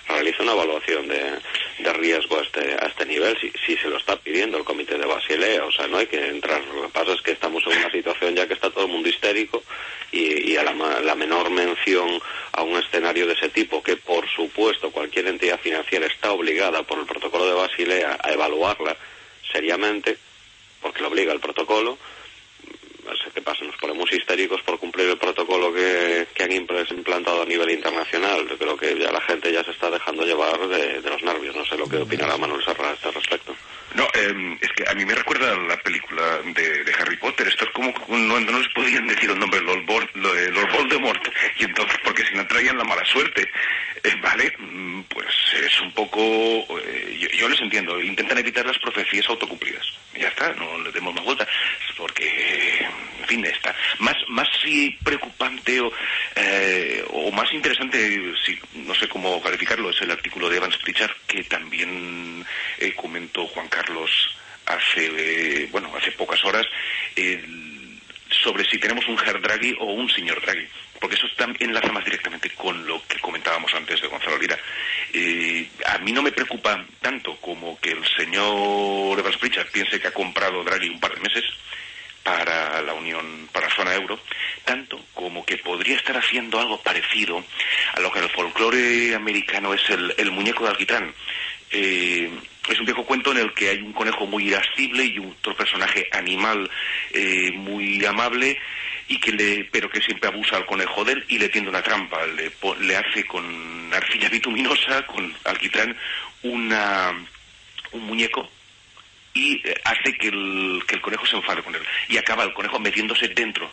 realice 0.08 0.42
una 0.42 0.52
evaluación 0.52 1.08
de, 1.08 1.40
riesgo 1.94 2.38
a 2.38 2.42
este, 2.42 2.74
a 2.74 2.86
este 2.86 3.06
nivel 3.06 3.38
si, 3.40 3.50
si, 3.64 3.76
se 3.76 3.88
lo 3.88 3.96
está 3.96 4.16
pidiendo 4.16 4.58
el 4.58 4.64
comité 4.64 4.98
de 4.98 5.06
Basilea. 5.06 5.64
O 5.64 5.72
sea, 5.72 5.86
no 5.86 5.98
hay 5.98 6.06
que 6.06 6.28
entrar. 6.28 6.62
Lo 6.66 6.82
que 6.82 6.88
pasa 6.88 7.12
es 7.12 7.22
que 7.22 7.32
estamos 7.32 7.62
en 7.66 7.78
una 7.78 7.90
situación 7.90 8.34
ya 8.34 8.46
que 8.46 8.54
está 8.54 8.70
todo 8.70 8.84
el 8.84 8.92
mundo 8.92 9.08
histérico 9.08 9.62
y, 10.14 10.56
a 10.56 10.62
la, 10.62 11.00
la 11.00 11.14
menor 11.14 11.50
mención 11.50 12.20
a 12.52 12.62
un 12.62 12.76
escenario 12.78 13.26
de 13.26 13.32
ese 13.32 13.48
tipo 13.48 13.82
que 13.82 13.96
por 13.96 14.28
supuesto 14.28 14.90
cualquier 14.90 15.26
entidad 15.26 15.58
financiera 15.60 16.06
está 16.06 16.32
obligada 16.32 16.82
por 16.84 16.98
el 16.98 17.06
protocolo 17.06 17.46
de 17.46 17.54
Basilea 17.54 18.18
a 18.20 18.30
seriamente, 19.52 20.18
porque 20.80 21.02
lo 21.02 21.09
obliga 21.09 21.33
el 21.33 21.40
protocolo. 21.40 21.99
Qué 23.35 23.42
pasa, 23.42 23.64
nos 23.64 23.76
ponemos 23.76 24.11
histéricos 24.12 24.62
por 24.62 24.78
cumplir 24.78 25.09
el 25.09 25.18
protocolo 25.18 25.73
que, 25.73 26.26
han 26.40 26.52
implantado 26.52 27.42
a 27.42 27.47
nivel 27.47 27.71
internacional. 27.71 28.49
Yo 28.49 28.56
creo 28.56 28.76
que 28.76 28.97
ya 28.99 29.11
la 29.11 29.21
gente 29.21 29.52
ya 29.52 29.64
se 29.64 29.73
está 29.73 29.90
dejando 29.90 30.25
llevar 30.25 30.68
de, 30.68 31.00
los 31.00 31.23
nervios. 31.23 31.56
No 31.56 31.64
sé 31.64 31.76
lo 31.76 31.88
que 31.88 31.99
opinará 31.99 32.37
Manuel 32.37 32.64
Serra 32.64 32.90
a 32.90 32.94
este 32.94 33.11
respecto. 33.11 33.54
No, 33.94 34.08
em, 34.14 34.58
es 34.60 34.72
que 34.72 34.84
a 34.88 34.94
mí 34.94 35.04
me 35.04 35.14
recuerda 35.14 35.56
la 35.56 35.76
película 35.76 36.40
de, 36.44 36.94
Harry 36.98 37.16
Potter. 37.16 37.46
Esto 37.46 37.64
es 37.64 37.70
como 37.70 37.92
no, 38.08 38.40
no 38.40 38.58
les 38.58 38.68
podían 38.68 39.06
decir 39.06 39.30
el 39.30 39.38
nombre 39.38 39.60
Lord, 39.60 39.84
Lord 40.14 40.72
Voldemort, 40.72 41.28
y 41.58 41.64
entonces 41.64 41.96
porque 42.02 42.24
si 42.24 42.34
no 42.34 42.46
traían 42.46 42.76
la 42.76 42.84
mala 42.84 43.04
suerte. 43.04 43.48
Eh, 44.02 44.14
vale, 44.20 44.52
mm, 44.58 45.02
pues 45.04 45.32
es 45.62 45.80
un 45.80 45.92
poco... 45.92 46.20
eh, 46.20 47.18
yo, 47.20 47.28
yo 47.38 47.48
les 47.48 47.60
entiendo, 47.60 48.00
intentan 48.02 48.38
evitar 48.38 48.66
las 48.66 48.78
profecías 48.78 49.28
autocumplidas. 49.28 49.86
Ya 50.14 50.28
está, 50.28 50.52
no 50.52 50.78
le 50.78 50.92
demos 50.92 51.14
más 51.14 51.24
vuelta, 51.24 51.46
porque, 51.96 52.86
en 53.20 53.26
fin, 53.26 53.44
está. 53.46 53.74
Más, 53.98 54.14
más 54.28 54.48
sí 54.62 54.96
preocupante 55.02 55.80
o, 55.80 55.90
eh, 56.36 57.04
o 57.10 57.30
más 57.32 57.52
interesante, 57.52 58.34
si, 58.44 58.58
no 58.74 58.94
sé 58.94 59.08
cómo 59.08 59.42
calificarlo, 59.42 59.90
es 59.90 60.00
el 60.02 60.10
artículo 60.10 60.48
de 60.48 60.58
Evans 60.58 60.76
Pritchard 60.78 61.14
que 61.26 61.44
también 61.44 62.44
eh, 62.78 62.92
comentó 62.94 63.46
Juan 63.48 63.68
Carlos 63.68 63.83
hace, 64.66 65.10
eh, 65.16 65.68
bueno, 65.70 65.92
hace 65.96 66.12
pocas 66.12 66.42
horas, 66.44 66.66
sobre 68.28 68.64
si 68.64 68.78
tenemos 68.78 69.06
un 69.08 69.18
Herr 69.18 69.40
Draghi 69.40 69.74
o 69.78 69.84
un 69.92 70.10
señor 70.10 70.40
Draghi, 70.40 70.66
porque 71.00 71.16
eso 71.16 71.26
enlaza 71.60 71.92
más 71.92 72.04
directamente 72.04 72.50
con 72.50 72.86
lo 72.86 73.02
que 73.06 73.18
comentábamos 73.18 73.72
antes 73.74 74.00
de 74.00 74.08
Gonzalo 74.08 74.38
Lira. 74.38 74.58
Eh, 75.12 75.68
a 75.86 75.98
mí 75.98 76.12
no 76.12 76.22
me 76.22 76.32
preocupa 76.32 76.84
tanto 77.00 77.36
como 77.36 77.78
que 77.80 77.90
el 77.90 78.04
señor 78.16 79.18
Evans 79.18 79.36
Pritchard 79.36 79.70
piense 79.70 80.00
que 80.00 80.08
ha 80.08 80.12
comprado 80.12 80.64
Draghi 80.64 80.88
un 80.88 81.00
par 81.00 81.14
de 81.14 81.20
meses 81.20 81.44
para 82.22 82.80
la 82.80 82.94
Unión, 82.94 83.48
para 83.52 83.68
la 83.68 83.74
zona 83.74 83.94
euro, 83.94 84.18
tanto 84.64 84.98
como 85.12 85.44
que 85.44 85.58
podría 85.58 85.96
estar 85.96 86.16
haciendo 86.16 86.58
algo 86.58 86.80
parecido 86.80 87.44
a 87.94 88.00
lo 88.00 88.10
que 88.10 88.18
en 88.18 88.24
el 88.24 88.30
folclore 88.30 89.14
americano 89.14 89.74
es 89.74 89.88
el, 89.90 90.14
el 90.16 90.30
muñeco 90.30 90.64
de 90.64 90.70
alquitrán. 90.70 91.14
Eh, 91.70 92.30
es 92.73 92.78
un 92.80 92.87
viejo 92.87 93.04
cuento 93.04 93.33
en 93.33 93.38
el 93.38 93.52
que 93.52 93.71
hay 93.71 93.80
un 93.83 93.92
conejo 93.92 94.26
muy 94.26 94.49
irascible 94.49 95.04
y 95.04 95.18
otro 95.18 95.54
personaje 95.56 96.09
animal 96.12 96.71
eh, 97.12 97.52
muy 97.52 98.04
amable 98.04 98.59
y 99.09 99.18
que 99.18 99.33
le, 99.33 99.64
pero 99.64 99.90
que 99.90 100.00
siempre 100.00 100.28
abusa 100.28 100.56
al 100.56 100.66
conejo 100.66 101.04
de 101.04 101.12
él 101.12 101.25
y 101.28 101.38
le 101.38 101.49
tiende 101.49 101.71
una 101.71 101.83
trampa, 101.83 102.25
le, 102.26 102.50
le 102.80 102.97
hace 102.97 103.25
con 103.25 103.92
arcilla 103.92 104.28
bituminosa, 104.28 105.04
con 105.06 105.35
alquitrán, 105.44 105.97
una, 106.42 107.12
un 107.92 108.06
muñeco 108.06 108.49
y 109.35 109.61
eh, 109.64 109.75
hace 109.85 110.16
que 110.16 110.28
el, 110.28 110.83
que 110.87 110.94
el 110.94 111.00
conejo 111.00 111.26
se 111.26 111.37
enfade 111.37 111.62
con 111.62 111.75
él 111.75 111.83
y 112.09 112.16
acaba 112.16 112.44
el 112.44 112.54
conejo 112.54 112.78
metiéndose 112.78 113.28
dentro. 113.28 113.71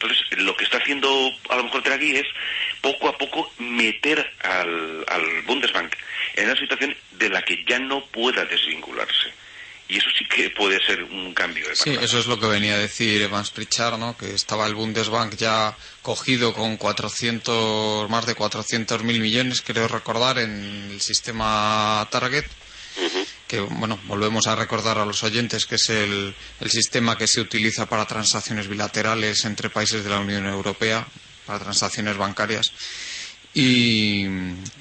Entonces, 0.00 0.38
lo 0.38 0.56
que 0.56 0.64
está 0.64 0.78
haciendo 0.78 1.08
a 1.48 1.56
lo 1.56 1.64
mejor 1.64 1.82
Draghi 1.82 2.16
es 2.16 2.26
poco 2.80 3.08
a 3.08 3.18
poco 3.18 3.50
meter 3.58 4.32
al, 4.42 5.04
al 5.08 5.42
Bundesbank 5.42 5.92
en 6.34 6.44
una 6.44 6.56
situación 6.56 6.96
de 7.12 7.28
la 7.30 7.42
que 7.42 7.64
ya 7.68 7.80
no 7.80 8.04
pueda 8.06 8.44
desvincularse. 8.44 9.32
Y 9.88 9.96
eso 9.96 10.08
sí 10.16 10.24
que 10.26 10.50
puede 10.50 10.78
ser 10.84 11.02
un 11.02 11.32
cambio 11.32 11.66
de 11.66 11.74
Sí, 11.74 11.96
eso 12.00 12.18
es 12.18 12.26
lo 12.26 12.38
que 12.38 12.46
venía 12.46 12.74
a 12.74 12.78
decir 12.78 13.22
Evans 13.22 13.50
Pritchard, 13.50 13.98
¿no? 13.98 14.16
que 14.16 14.34
estaba 14.34 14.66
el 14.66 14.74
Bundesbank 14.74 15.34
ya 15.36 15.74
cogido 16.02 16.52
con 16.52 16.76
400, 16.76 18.08
más 18.10 18.26
de 18.26 18.34
400 18.34 19.02
mil 19.02 19.18
millones, 19.18 19.62
creo 19.62 19.88
recordar, 19.88 20.38
en 20.38 20.90
el 20.92 21.00
sistema 21.00 22.06
Target, 22.10 22.44
que, 23.48 23.60
bueno, 23.60 23.98
volvemos 24.06 24.46
a 24.46 24.54
recordar 24.54 24.98
a 24.98 25.06
los 25.06 25.24
oyentes 25.24 25.66
que 25.66 25.74
es 25.76 25.88
el, 25.88 26.34
el 26.60 26.70
sistema 26.70 27.16
que 27.16 27.26
se 27.26 27.40
utiliza 27.40 27.86
para 27.86 28.06
transacciones 28.06 28.68
bilaterales 28.68 29.44
entre 29.44 29.70
países 29.70 30.04
de 30.04 30.10
la 30.10 30.20
Unión 30.20 30.46
Europea, 30.46 31.06
para 31.46 31.58
transacciones 31.58 32.16
bancarias. 32.16 32.70
Y 33.54 34.26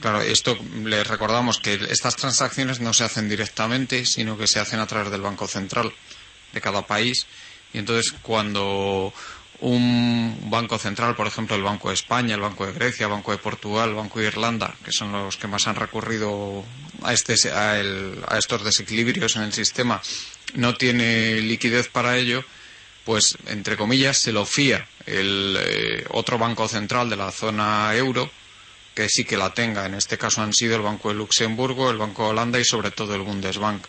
claro, 0.01 0.21
esto 0.21 0.57
les 0.83 1.07
recordamos 1.07 1.59
que 1.59 1.79
estas 1.89 2.15
transacciones 2.17 2.81
no 2.81 2.93
se 2.93 3.05
hacen 3.05 3.29
directamente, 3.29 4.05
sino 4.05 4.37
que 4.37 4.47
se 4.47 4.59
hacen 4.59 4.79
a 4.79 4.85
través 4.85 5.09
del 5.09 5.21
Banco 5.21 5.47
Central 5.47 5.91
de 6.53 6.61
cada 6.61 6.85
país. 6.85 7.25
Y 7.73 7.79
entonces 7.79 8.13
cuando 8.21 9.13
un 9.59 10.37
banco 10.49 10.77
central, 10.77 11.15
por 11.15 11.25
ejemplo 11.27 11.55
el 11.55 11.63
Banco 11.63 11.87
de 11.89 11.95
España, 11.95 12.35
el 12.35 12.41
Banco 12.41 12.65
de 12.65 12.73
Grecia, 12.73 13.05
el 13.05 13.11
Banco 13.11 13.31
de 13.31 13.37
Portugal, 13.39 13.89
el 13.89 13.95
Banco 13.95 14.19
de 14.19 14.27
Irlanda, 14.27 14.75
que 14.85 14.91
son 14.91 15.11
los 15.11 15.37
que 15.37 15.47
más 15.47 15.67
han 15.67 15.75
recurrido 15.75 16.63
a, 17.03 17.13
este, 17.13 17.35
a, 17.51 17.79
el- 17.79 18.19
a 18.27 18.37
estos 18.37 18.63
desequilibrios 18.63 19.35
en 19.35 19.43
el 19.43 19.53
sistema, 19.53 20.01
no 20.53 20.75
tiene 20.75 21.41
liquidez 21.41 21.87
para 21.89 22.17
ello, 22.17 22.43
pues 23.03 23.37
entre 23.47 23.77
comillas 23.77 24.17
se 24.17 24.31
lo 24.31 24.45
fía 24.45 24.87
el 25.05 25.57
eh, 25.59 26.05
otro 26.11 26.37
banco 26.37 26.67
central 26.67 27.09
de 27.09 27.15
la 27.15 27.31
zona 27.31 27.95
euro 27.95 28.29
que 28.93 29.09
sí 29.09 29.23
que 29.23 29.37
la 29.37 29.53
tenga. 29.53 29.85
En 29.85 29.93
este 29.93 30.17
caso 30.17 30.41
han 30.41 30.53
sido 30.53 30.75
el 30.75 30.81
Banco 30.81 31.09
de 31.09 31.15
Luxemburgo, 31.15 31.89
el 31.89 31.97
Banco 31.97 32.23
de 32.25 32.29
Holanda 32.31 32.59
y 32.59 32.65
sobre 32.65 32.91
todo 32.91 33.15
el 33.15 33.21
Bundesbank. 33.21 33.83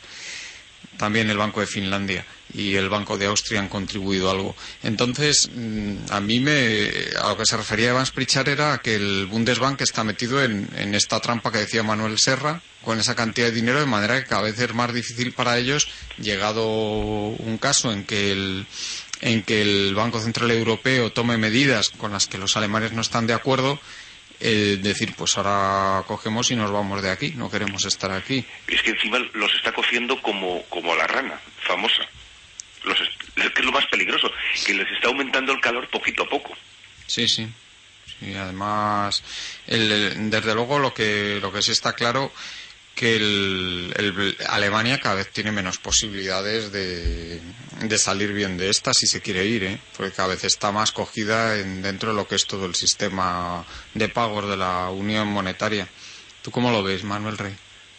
También 0.97 1.29
el 1.31 1.37
Banco 1.39 1.61
de 1.61 1.67
Finlandia 1.67 2.25
y 2.55 2.75
el 2.75 2.89
Banco 2.89 3.19
de 3.19 3.27
Austria 3.27 3.61
han 3.61 3.69
contribuido 3.69 4.31
algo. 4.31 4.57
Entonces, 4.83 5.51
mm, 5.55 6.11
a 6.11 6.21
mí 6.21 6.41
me, 6.41 6.91
a 7.21 7.29
lo 7.29 7.37
que 7.37 7.47
se 7.47 7.57
refería 7.57 7.91
Evans 7.91 8.11
Pritchard 8.11 8.49
era 8.49 8.79
que 8.79 8.95
el 8.95 9.27
Bundesbank 9.27 9.81
está 9.81 10.05
metido 10.05 10.43
en, 10.43 10.69
en 10.77 10.95
esta 10.95 11.21
trampa 11.21 11.53
que 11.53 11.59
decía 11.59 11.83
Manuel 11.83 12.19
Serra 12.19 12.61
con 12.83 12.99
esa 12.99 13.15
cantidad 13.15 13.49
de 13.49 13.53
dinero 13.53 13.81
de 13.81 13.87
manera 13.87 14.19
que 14.19 14.29
cada 14.29 14.43
vez 14.43 14.59
es 14.59 14.73
más 14.73 14.93
difícil 14.95 15.33
para 15.33 15.59
ellos, 15.59 15.89
llegado 16.17 16.67
un 16.67 17.59
caso 17.61 17.93
en 17.93 18.05
que 18.05 18.33
el, 18.33 18.67
en 19.21 19.43
que 19.43 19.61
el 19.63 19.95
Banco 19.95 20.21
Central 20.21 20.51
Europeo 20.51 21.13
tome 21.13 21.37
medidas 21.37 21.91
con 21.91 22.13
las 22.13 22.27
que 22.27 22.39
los 22.39 22.57
alemanes 22.57 22.93
no 22.93 23.03
están 23.03 23.27
de 23.27 23.35
acuerdo, 23.35 23.79
eh, 24.41 24.79
decir, 24.81 25.15
pues 25.17 25.37
ahora 25.37 26.05
cogemos 26.07 26.51
y 26.51 26.57
nos 26.57 26.71
vamos 26.71 27.03
de 27.03 27.11
aquí, 27.11 27.33
no 27.37 27.51
queremos 27.51 27.85
estar 27.85 28.13
aquí. 28.13 28.45
Es 28.69 28.83
que 28.83 28.91
encima 28.91 29.19
los 29.35 29.53
está 29.55 29.73
cociendo 29.73 30.21
como, 30.23 30.63
como 30.65 30.95
la 30.95 31.07
rana, 31.07 31.41
famosa. 31.67 32.09
Los 32.85 33.01
es, 33.01 33.09
que 33.53 33.61
es 33.61 33.65
lo 33.65 33.73
más 33.73 33.87
peligroso, 33.87 34.31
que 34.65 34.75
les 34.75 34.91
está 34.93 35.09
aumentando 35.09 35.53
el 35.53 35.61
calor 35.61 35.89
poquito 35.89 36.23
a 36.25 36.29
poco. 36.29 36.55
Sí, 37.07 37.29
sí. 37.29 37.47
Sí, 38.21 38.35
además, 38.35 39.23
el- 39.67 39.93
el- 39.93 40.31
desde 40.31 40.55
luego 40.55 40.79
lo 40.79 40.93
que, 40.93 41.39
lo 41.41 41.53
que 41.53 41.63
sí 41.63 41.71
está 41.73 41.93
claro 41.93 42.33
que 42.95 43.15
el, 43.15 43.95
el- 43.97 44.37
Alemania 44.49 44.99
cada 44.99 45.15
vez 45.15 45.31
tiene 45.31 45.53
menos 45.53 45.79
posibilidades 45.79 46.73
de, 46.73 47.41
de 47.83 47.99
salir 47.99 48.33
bien 48.33 48.57
de 48.59 48.71
esta 48.71 48.93
si 48.93 49.07
se 49.07 49.21
quiere 49.23 49.45
ir, 49.47 49.63
¿eh? 49.63 49.79
porque 49.97 50.11
cada 50.13 50.31
vez 50.31 50.43
está 50.43 50.73
más 50.73 50.91
cogida 50.91 51.59
en, 51.61 51.81
dentro 51.81 52.11
de 52.11 52.17
lo 52.17 52.27
que 52.27 52.35
es 52.35 52.47
todo 52.47 52.67
el 52.67 52.75
sistema 52.75 53.65
de 53.95 54.09
pagos 54.09 54.49
de 54.51 54.57
la 54.57 54.91
Unión 54.91 55.29
Monetaria. 55.29 55.87
¿Tú 56.43 56.51
cómo 56.51 56.73
lo 56.73 56.83
ves, 56.83 57.05
Manuel 57.05 57.39
Rey? 57.39 57.55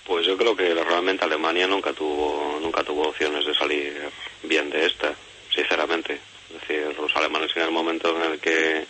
Pues 0.05 0.25
yo 0.25 0.35
creo 0.37 0.53
que 0.55 0.73
realmente 0.73 1.23
Alemania 1.23 1.65
nunca 1.67 1.93
tuvo 1.93 2.59
nunca 2.61 2.83
tuvo 2.83 3.07
opciones 3.07 3.45
de 3.45 3.53
salir 3.55 4.09
bien 4.43 4.69
de 4.69 4.85
esta, 4.85 5.13
sinceramente. 5.53 6.19
Es 6.49 6.61
decir, 6.61 6.95
los 6.99 7.15
alemanes 7.15 7.51
en 7.55 7.63
el 7.63 7.71
momento 7.71 8.15
en 8.15 8.31
el 8.31 8.39
que 8.39 8.85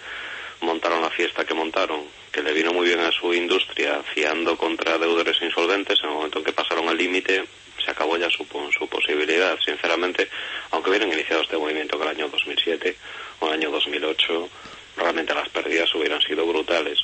montaron 0.61 1.01
la 1.01 1.09
fiesta 1.09 1.45
que 1.45 1.53
montaron, 1.53 2.03
que 2.31 2.41
le 2.43 2.53
vino 2.53 2.73
muy 2.73 2.87
bien 2.87 2.99
a 2.99 3.11
su 3.11 3.33
industria, 3.33 4.01
fiando 4.13 4.57
contra 4.57 4.97
deudores 4.97 5.41
insolventes, 5.41 5.99
en 6.01 6.09
el 6.09 6.15
momento 6.15 6.39
en 6.39 6.45
que 6.45 6.53
pasaron 6.53 6.89
el 6.89 6.97
límite, 6.97 7.43
se 7.83 7.91
acabó 7.91 8.17
ya 8.17 8.29
su, 8.29 8.45
su 8.77 8.87
posibilidad. 8.87 9.57
Sinceramente, 9.65 10.29
aunque 10.71 10.89
hubieran 10.89 11.11
iniciado 11.11 11.41
este 11.41 11.57
movimiento 11.57 11.95
en 11.95 12.01
el 12.03 12.07
año 12.09 12.29
2007 12.29 12.95
o 13.39 13.47
el 13.47 13.53
año 13.53 13.71
2008, 13.71 14.49
realmente 14.97 15.33
las 15.33 15.49
pérdidas 15.49 15.93
hubieran 15.95 16.21
sido 16.21 16.45
brutales. 16.45 16.99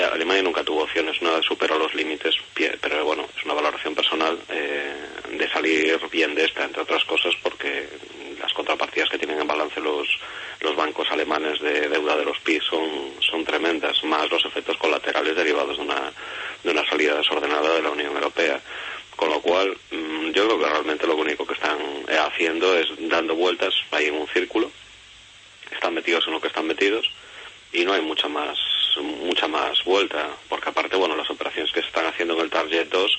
Alemania 0.00 0.42
nunca 0.42 0.64
tuvo 0.64 0.84
opciones, 0.84 1.20
nada 1.20 1.42
superó 1.42 1.78
los 1.78 1.94
límites, 1.94 2.34
pero 2.80 3.04
bueno, 3.04 3.26
es 3.36 3.44
una 3.44 3.54
valoración 3.54 3.94
personal 3.94 4.38
eh, 4.48 4.94
de 5.30 5.48
salir 5.50 6.00
bien 6.10 6.34
de 6.34 6.46
esta, 6.46 6.64
entre 6.64 6.82
otras 6.82 7.04
cosas, 7.04 7.34
porque 7.42 7.88
las 8.40 8.52
contrapartidas 8.54 9.10
que 9.10 9.18
tienen 9.18 9.40
en 9.40 9.46
balance 9.46 9.80
los, 9.80 10.08
los 10.60 10.74
bancos 10.74 11.10
alemanes 11.10 11.60
de 11.60 11.88
deuda 11.88 12.16
de 12.16 12.24
los 12.24 12.38
PIB 12.40 12.62
son, 12.62 13.14
son 13.20 13.44
tremendas, 13.44 14.02
más 14.04 14.30
los 14.30 14.44
efectos 14.44 14.76
colaterales 14.78 15.36
derivados 15.36 15.76
de 15.76 15.82
una, 15.82 16.12
de 16.64 16.70
una 16.70 16.84
salida 16.86 17.16
desordenada 17.16 17.74
de 17.74 17.82
la 17.82 17.90
Unión 17.90 18.14
Europea. 18.14 18.60
Con 19.14 19.28
lo 19.28 19.40
cual, 19.40 19.76
mm, 19.90 20.30
yo 20.30 20.46
creo 20.46 20.58
que 20.58 20.68
realmente 20.68 21.06
lo 21.06 21.16
único 21.16 21.46
que 21.46 21.54
están 21.54 21.78
eh, 22.08 22.18
haciendo 22.18 22.76
es 22.76 22.88
dando 22.98 23.34
vueltas 23.36 23.74
ahí 23.90 24.06
en 24.06 24.14
un 24.14 24.26
círculo, 24.28 24.70
están 25.70 25.94
metidos 25.94 26.26
en 26.26 26.32
lo 26.32 26.40
que 26.40 26.48
están 26.48 26.66
metidos 26.66 27.08
y 27.72 27.84
no 27.84 27.92
hay 27.92 28.02
mucha 28.02 28.28
más 28.28 28.58
mucha 29.00 29.48
más 29.48 29.82
vuelta 29.84 30.28
porque 30.48 30.68
aparte 30.68 30.96
bueno 30.96 31.16
las 31.16 31.30
operaciones 31.30 31.72
que 31.72 31.80
se 31.80 31.86
están 31.86 32.06
haciendo 32.06 32.34
en 32.34 32.40
el 32.40 32.50
Target 32.50 32.88
2 32.88 33.18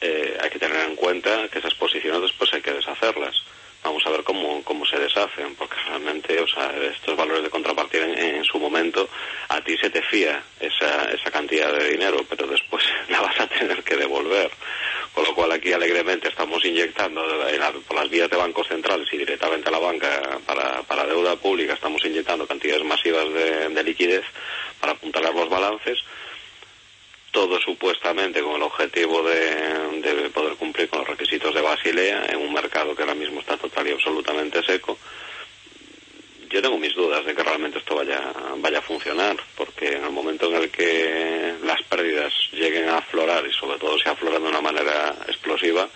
eh, 0.00 0.36
hay 0.40 0.50
que 0.50 0.58
tener 0.58 0.88
en 0.88 0.96
cuenta 0.96 1.48
que 1.48 1.60
esas 1.60 1.74
posiciones 1.74 2.20
después 2.22 2.52
hay 2.52 2.60
que 2.60 2.72
deshacerlas. 2.72 3.36
Vamos 3.84 4.04
a 4.04 4.10
ver 4.10 4.24
cómo, 4.24 4.62
cómo 4.64 4.84
se 4.84 4.98
deshacen 4.98 5.54
porque 5.56 5.76
realmente 5.86 6.40
o 6.40 6.46
sea 6.46 6.72
estos 6.82 7.16
valores 7.16 7.42
de 7.42 7.50
contrapartida 7.50 8.04
en, 8.04 8.36
en 8.36 8.44
su 8.44 8.58
momento 8.58 9.08
a 9.48 9.60
ti 9.60 9.76
se 9.76 9.90
te 9.90 10.02
fía 10.02 10.42
esa, 10.60 11.04
esa 11.04 11.30
cantidad 11.30 11.72
de 11.72 11.90
dinero 11.90 12.24
pero 12.28 12.46
después 12.46 12.84
la 13.08 13.20
vas 13.20 13.38
a 13.40 13.46
tener 13.46 13.82
que 13.82 13.96
devolver 13.96 14.50
con 15.14 15.24
lo 15.24 15.34
cual 15.34 15.52
aquí 15.52 15.72
alegremente 15.72 16.28
estamos 16.28 16.64
inyectando 16.64 17.24
la- 17.26 17.72
por 17.72 17.96
las 17.96 18.08
vías 18.08 18.30
de 18.30 18.36
bancos 18.36 18.66
centrales 18.68 19.06
y 19.12 19.18
directamente 19.18 19.68
a 19.68 19.72
la 19.72 19.78
banca 19.78 20.38
para, 20.46 20.82
para 20.82 21.04
deuda 21.06 21.36
pública 21.36 21.74
estamos 21.74 22.04
inyectando 22.04 22.46
cantidades 22.46 22.84
masivas 22.84 23.32
de, 23.32 23.68
de 23.68 23.82
liquidez 23.84 24.24
para 24.80 24.92
apuntalar 24.92 25.34
los 25.34 25.48
balances. 25.50 25.98
Todo 27.30 27.58
supuestamente 27.60 28.42
con 28.42 28.56
el 28.56 28.62
objetivo 28.62 29.22
de, 29.22 30.00
de 30.02 30.30
poder 30.30 30.54
cumplir 30.56 30.88
con 30.90 30.98
los 31.00 31.08
requisitos 31.08 31.54
de 31.54 31.62
Basilea 31.62 32.26
en 32.28 32.36
un 32.38 32.52
mercado 32.52 32.94
que 32.94 33.02
ahora 33.02 33.14
mismo 33.14 33.40
está 33.40 33.56
total 33.56 33.88
y 33.88 33.92
absolutamente 33.92 34.62
seco 34.62 34.98
yo 36.52 36.60
tengo 36.60 36.78
mis 36.78 36.94
dudas 36.94 37.24
de 37.24 37.34
que 37.34 37.42
realmente 37.42 37.78
esto 37.78 37.94
vaya, 37.94 38.20
vaya 38.58 38.78
a 38.78 38.82
funcionar, 38.82 39.36
porque 39.56 39.96
en 39.96 40.04
el 40.04 40.10
momento 40.10 40.46
en 40.46 40.62
el 40.62 40.70
que 40.70 41.54
las 41.64 41.82
pérdidas 41.88 42.32
lleguen 42.52 42.88
a 42.88 42.98
aflorar, 42.98 43.46
y 43.46 43.52
sobre 43.52 43.78
todo 43.78 43.98
si 43.98 44.08
afloran 44.08 44.42
de 44.42 44.48
una 44.48 44.60
manera 44.60 45.16
explosiva, 45.26 45.88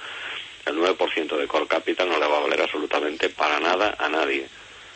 el 0.65 0.77
9% 0.77 1.37
de 1.37 1.47
core 1.47 1.67
capital 1.67 2.09
no 2.09 2.19
le 2.19 2.27
va 2.27 2.39
a 2.39 2.41
valer 2.41 2.63
absolutamente 2.63 3.29
para 3.29 3.61
nada 3.61 3.97
a 3.99 4.09
nadie. 4.09 4.49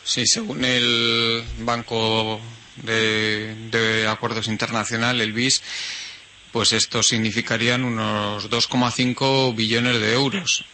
Sí, 0.03 0.25
según 0.25 0.65
el 0.65 1.43
Banco 1.59 2.41
de, 2.77 3.53
de 3.69 4.07
Acuerdos 4.07 4.47
Internacional, 4.47 5.21
el 5.21 5.31
BIS, 5.31 5.61
pues 6.51 6.73
esto 6.73 7.03
significarían 7.03 7.85
unos 7.85 8.49
2,5 8.49 9.55
billones 9.55 10.01
de 10.01 10.13
euros. 10.13 10.65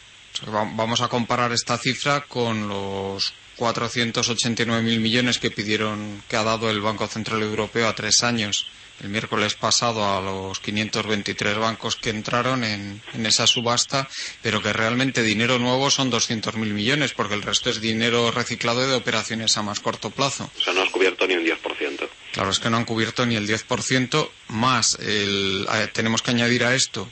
Vamos 0.47 1.01
a 1.01 1.09
comparar 1.09 1.51
esta 1.51 1.77
cifra 1.77 2.21
con 2.21 2.69
los 2.69 3.33
489.000 3.57 4.99
millones 4.99 5.39
que 5.39 5.51
pidieron, 5.51 6.23
que 6.27 6.37
ha 6.37 6.43
dado 6.43 6.69
el 6.69 6.81
Banco 6.81 7.07
Central 7.07 7.41
Europeo 7.41 7.87
a 7.87 7.95
tres 7.95 8.23
años 8.23 8.67
el 9.01 9.09
miércoles 9.09 9.53
pasado 9.53 10.05
a 10.05 10.21
los 10.21 10.59
523 10.59 11.57
bancos 11.57 11.95
que 11.95 12.09
entraron 12.09 12.63
en, 12.63 13.01
esa 13.25 13.45
subasta, 13.45 14.07
pero 14.41 14.61
que 14.61 14.73
realmente 14.73 15.21
dinero 15.21 15.59
nuevo 15.59 15.91
son 15.91 16.11
200.000 16.11 16.55
millones, 16.55 17.13
porque 17.13 17.35
el 17.35 17.43
resto 17.43 17.69
es 17.69 17.79
dinero 17.79 18.31
reciclado 18.31 18.87
de 18.87 18.95
operaciones 18.95 19.57
a 19.57 19.63
más 19.63 19.79
corto 19.79 20.09
plazo. 20.09 20.49
O 20.57 20.61
sea, 20.61 20.73
no 20.73 20.81
has 20.81 20.89
cubierto 20.89 21.27
ni 21.27 21.35
un 21.35 21.45
10%. 21.45 22.09
Claro, 22.33 22.49
es 22.49 22.59
que 22.59 22.69
no 22.69 22.77
han 22.77 22.85
cubierto 22.85 23.25
ni 23.25 23.35
el 23.35 23.47
10%, 23.47 24.29
más 24.49 24.97
el, 24.99 25.67
eh, 25.71 25.87
tenemos 25.93 26.21
que 26.21 26.31
añadir 26.31 26.63
a 26.63 26.75
esto 26.75 27.07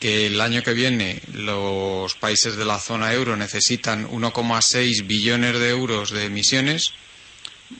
que 0.00 0.26
el 0.26 0.40
año 0.40 0.62
que 0.62 0.72
viene 0.72 1.20
los 1.34 2.14
países 2.14 2.56
de 2.56 2.64
la 2.64 2.78
zona 2.80 3.12
euro 3.12 3.36
necesitan 3.36 4.08
1,6 4.08 5.06
billones 5.06 5.58
de 5.60 5.68
euros 5.68 6.10
de 6.10 6.24
emisiones 6.24 6.94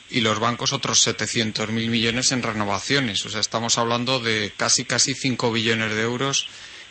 y 0.09 0.21
los 0.21 0.39
bancos 0.39 0.71
otros 0.71 1.05
700.000 1.05 1.67
millones 1.71 2.31
en 2.31 2.43
renovaciones. 2.43 3.25
O 3.25 3.29
sea, 3.29 3.41
estamos 3.41 3.79
hablando 3.79 4.19
de 4.19 4.53
casi, 4.55 4.85
casi 4.85 5.15
5 5.15 5.51
billones 5.51 5.95
de 5.95 6.01
euros 6.03 6.47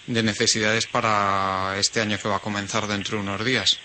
de 0.09 0.23
necesidades 0.25 0.87
para 0.87 1.77
este 1.79 2.01
año 2.01 2.19
que 2.19 2.29
va 2.29 2.37
a 2.37 2.41
comenzar 2.41 2.89
dentro 2.89 3.17
de 3.17 3.23
unos 3.23 3.45
días. 3.45 3.79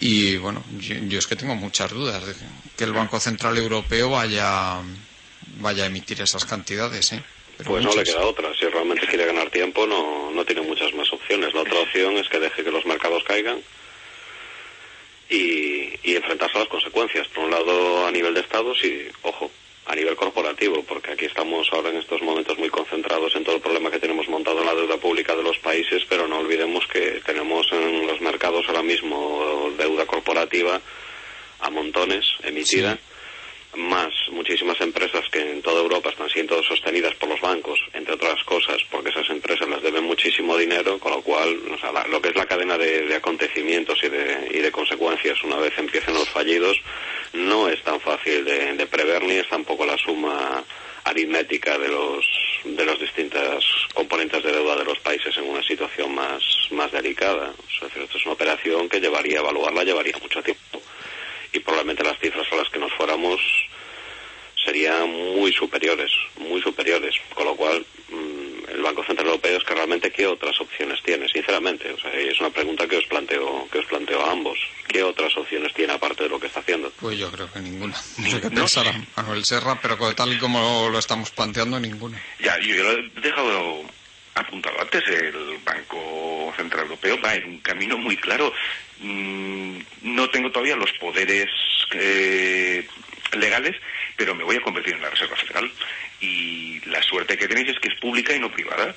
Y 0.00 0.36
bueno, 0.38 0.64
yo, 0.78 1.18
es 1.18 1.26
que 1.28 1.36
tengo 1.36 1.54
muchas 1.54 1.92
dudas 1.92 2.26
de 2.26 2.34
que 2.76 2.84
el 2.84 2.92
Banco 2.92 3.20
Central 3.20 3.56
Europeo 3.58 4.10
vaya, 4.10 4.80
vaya 5.60 5.84
a 5.84 5.86
emitir 5.86 6.20
esas 6.20 6.44
cantidades. 6.44 7.12
¿eh? 7.12 7.22
Pues 7.64 7.84
no 7.84 7.94
le 7.94 8.04
queda 8.04 8.26
otra. 8.26 8.52
Si 8.58 8.66
realmente 8.66 9.06
quiere 9.06 9.26
ganar 9.26 9.50
tiempo, 9.50 9.86
no, 9.86 10.30
no 10.30 10.44
tiene 10.44 10.62
muchas 10.62 10.92
más 10.94 11.12
opciones. 11.12 11.54
La 11.54 11.62
otra 11.62 11.80
opción 11.80 12.16
es 12.16 12.28
que 12.28 12.38
deje 12.38 12.64
que 12.64 12.70
los 12.70 12.86
mercados 12.86 13.24
caigan 13.24 13.60
y, 15.28 15.98
y 16.02 16.16
enfrentarse 16.16 16.56
a 16.56 16.60
las 16.60 16.68
consecuencias. 16.68 17.26
Por 17.28 17.44
un 17.44 17.50
lado, 17.50 18.06
a 18.06 18.10
nivel 18.10 18.34
de 18.34 18.40
Estados 18.40 18.82
y, 18.84 19.08
ojo, 19.22 19.50
a 19.86 19.94
nivel 19.94 20.16
corporativo, 20.16 20.82
porque 20.82 21.12
aquí 21.12 21.24
estamos 21.24 21.66
ahora 21.72 21.88
en 21.88 21.96
estos 21.96 22.20
momentos 22.22 22.58
muy 22.58 22.68
concentrados 22.68 23.34
en 23.34 23.42
todo 23.42 23.56
el 23.56 23.62
problema 23.62 23.90
que 23.90 23.98
tenemos 23.98 24.28
montado 24.28 24.60
en 24.60 24.66
la 24.66 24.74
deuda 24.74 24.98
pública 24.98 25.34
de 25.34 25.42
los 25.42 25.58
países, 25.58 26.02
pero 26.08 26.28
no 26.28 26.38
olvidemos 26.38 26.86
que 26.86 27.22
tenemos 27.24 27.66
en 27.72 28.06
los 28.06 28.20
mercados 28.20 28.66
ahora 28.68 28.82
mismo 28.82 29.72
deuda 29.78 30.04
corporativa 30.04 30.80
a 31.60 31.70
montones 31.70 32.26
emitida 32.42 32.98
más 33.76 34.12
muchísimas 34.32 34.80
empresas 34.80 35.24
que 35.30 35.40
en 35.40 35.62
toda 35.62 35.80
Europa 35.80 36.10
están 36.10 36.28
siendo 36.30 36.62
sostenidas 36.62 37.14
por 37.14 37.28
los 37.28 37.40
bancos, 37.40 37.78
entre 37.92 38.14
otras 38.14 38.42
cosas, 38.44 38.78
porque 38.90 39.10
esas 39.10 39.28
empresas 39.30 39.68
las 39.68 39.82
deben 39.82 40.04
muchísimo 40.04 40.56
dinero, 40.56 40.98
con 40.98 41.12
lo 41.12 41.22
cual 41.22 41.58
lo 42.10 42.22
que 42.22 42.30
es 42.30 42.36
la 42.36 42.46
cadena 42.46 42.78
de, 42.78 43.14
acontecimientos 43.14 43.98
y 44.02 44.08
de, 44.08 44.48
y 44.52 44.58
de, 44.58 44.72
consecuencias 44.72 45.42
una 45.44 45.56
vez 45.56 45.76
empiecen 45.78 46.14
los 46.14 46.28
fallidos 46.28 46.80
no 47.32 47.68
es 47.68 47.82
tan 47.82 48.00
fácil 48.00 48.44
de, 48.44 48.86
prever 48.86 49.22
ni 49.22 49.34
es 49.34 49.48
tampoco 49.48 49.84
la 49.84 49.96
suma 49.98 50.64
aritmética 51.04 51.78
de 51.78 51.88
los 51.88 52.26
de 52.64 52.84
los 52.84 52.98
distintas 53.00 53.64
componentes 53.94 54.42
de 54.42 54.52
deuda 54.52 54.76
de 54.76 54.84
los 54.84 54.98
países 54.98 55.36
en 55.36 55.44
una 55.44 55.62
situación 55.62 56.14
más, 56.14 56.42
más 56.70 56.90
delicada. 56.90 57.50
O 57.50 57.70
sea, 57.70 58.02
esto 58.02 58.18
es 58.18 58.24
una 58.24 58.34
operación 58.34 58.88
que 58.88 59.00
llevaría, 59.00 59.38
evaluarla 59.38 59.84
llevaría 59.84 60.16
mucho 60.18 60.42
tiempo 60.42 60.82
y 61.52 61.60
probablemente 61.60 62.04
las 62.04 62.18
cifras 62.18 62.46
a 62.52 62.56
las 62.56 62.68
que 62.68 62.78
nos 62.78 62.92
fuéramos 62.92 63.40
serían 64.64 65.10
muy 65.10 65.52
superiores, 65.52 66.10
muy 66.38 66.60
superiores, 66.60 67.14
con 67.34 67.46
lo 67.46 67.54
cual 67.54 67.84
mm, 68.10 68.70
el 68.70 68.82
Banco 68.82 69.04
Central 69.04 69.28
Europeo 69.28 69.58
es 69.58 69.64
que 69.64 69.74
realmente 69.74 70.10
qué 70.10 70.26
otras 70.26 70.60
opciones 70.60 71.02
tiene, 71.02 71.28
sinceramente, 71.28 71.90
o 71.92 71.98
sea, 71.98 72.12
es 72.12 72.38
una 72.40 72.50
pregunta 72.50 72.86
que 72.86 72.96
os 72.96 73.06
planteo, 73.06 73.68
que 73.70 73.78
os 73.78 73.86
planteo 73.86 74.24
a 74.24 74.32
ambos, 74.32 74.58
¿qué 74.86 75.02
otras 75.02 75.36
opciones 75.36 75.72
tiene 75.74 75.92
aparte 75.92 76.24
de 76.24 76.28
lo 76.28 76.40
que 76.40 76.48
está 76.48 76.60
haciendo? 76.60 76.92
Pues 77.00 77.18
yo 77.18 77.30
creo 77.30 77.50
que 77.52 77.60
ninguna, 77.60 77.96
no 78.18 78.30
sé 78.30 78.40
qué 78.40 78.50
pensar 78.50 78.86
Manuel 79.16 79.44
Serra, 79.44 79.78
pero 79.80 79.96
tal 80.14 80.32
y 80.32 80.38
como 80.38 80.88
lo 80.90 80.98
estamos 80.98 81.30
planteando, 81.30 81.78
ninguna. 81.80 82.20
Ya, 82.40 82.58
yo 82.60 82.82
lo 82.82 82.92
he 82.92 83.20
dejado 83.20 83.82
apuntado 84.34 84.80
antes, 84.80 85.02
el 85.08 85.58
Banco 85.64 86.52
Central 86.56 86.84
Europeo 86.84 87.20
va 87.20 87.34
en 87.34 87.48
un 87.48 87.58
camino 87.58 87.98
muy 87.98 88.16
claro. 88.16 88.52
Mm, 89.00 89.78
no 90.02 90.30
tengo 90.30 90.50
todavía 90.50 90.76
los 90.76 90.92
poderes 90.92 91.48
eh, 91.92 92.86
legales, 93.36 93.76
pero 94.18 94.34
me 94.34 94.44
voy 94.44 94.56
a 94.56 94.60
convertir 94.60 94.94
en 94.94 95.00
la 95.00 95.08
Reserva 95.08 95.36
Federal. 95.36 95.72
Y 96.20 96.80
la 96.86 97.00
suerte 97.02 97.38
que 97.38 97.48
tenéis 97.48 97.70
es 97.70 97.78
que 97.78 97.88
es 97.88 97.98
pública 97.98 98.34
y 98.34 98.40
no 98.40 98.52
privada. 98.52 98.94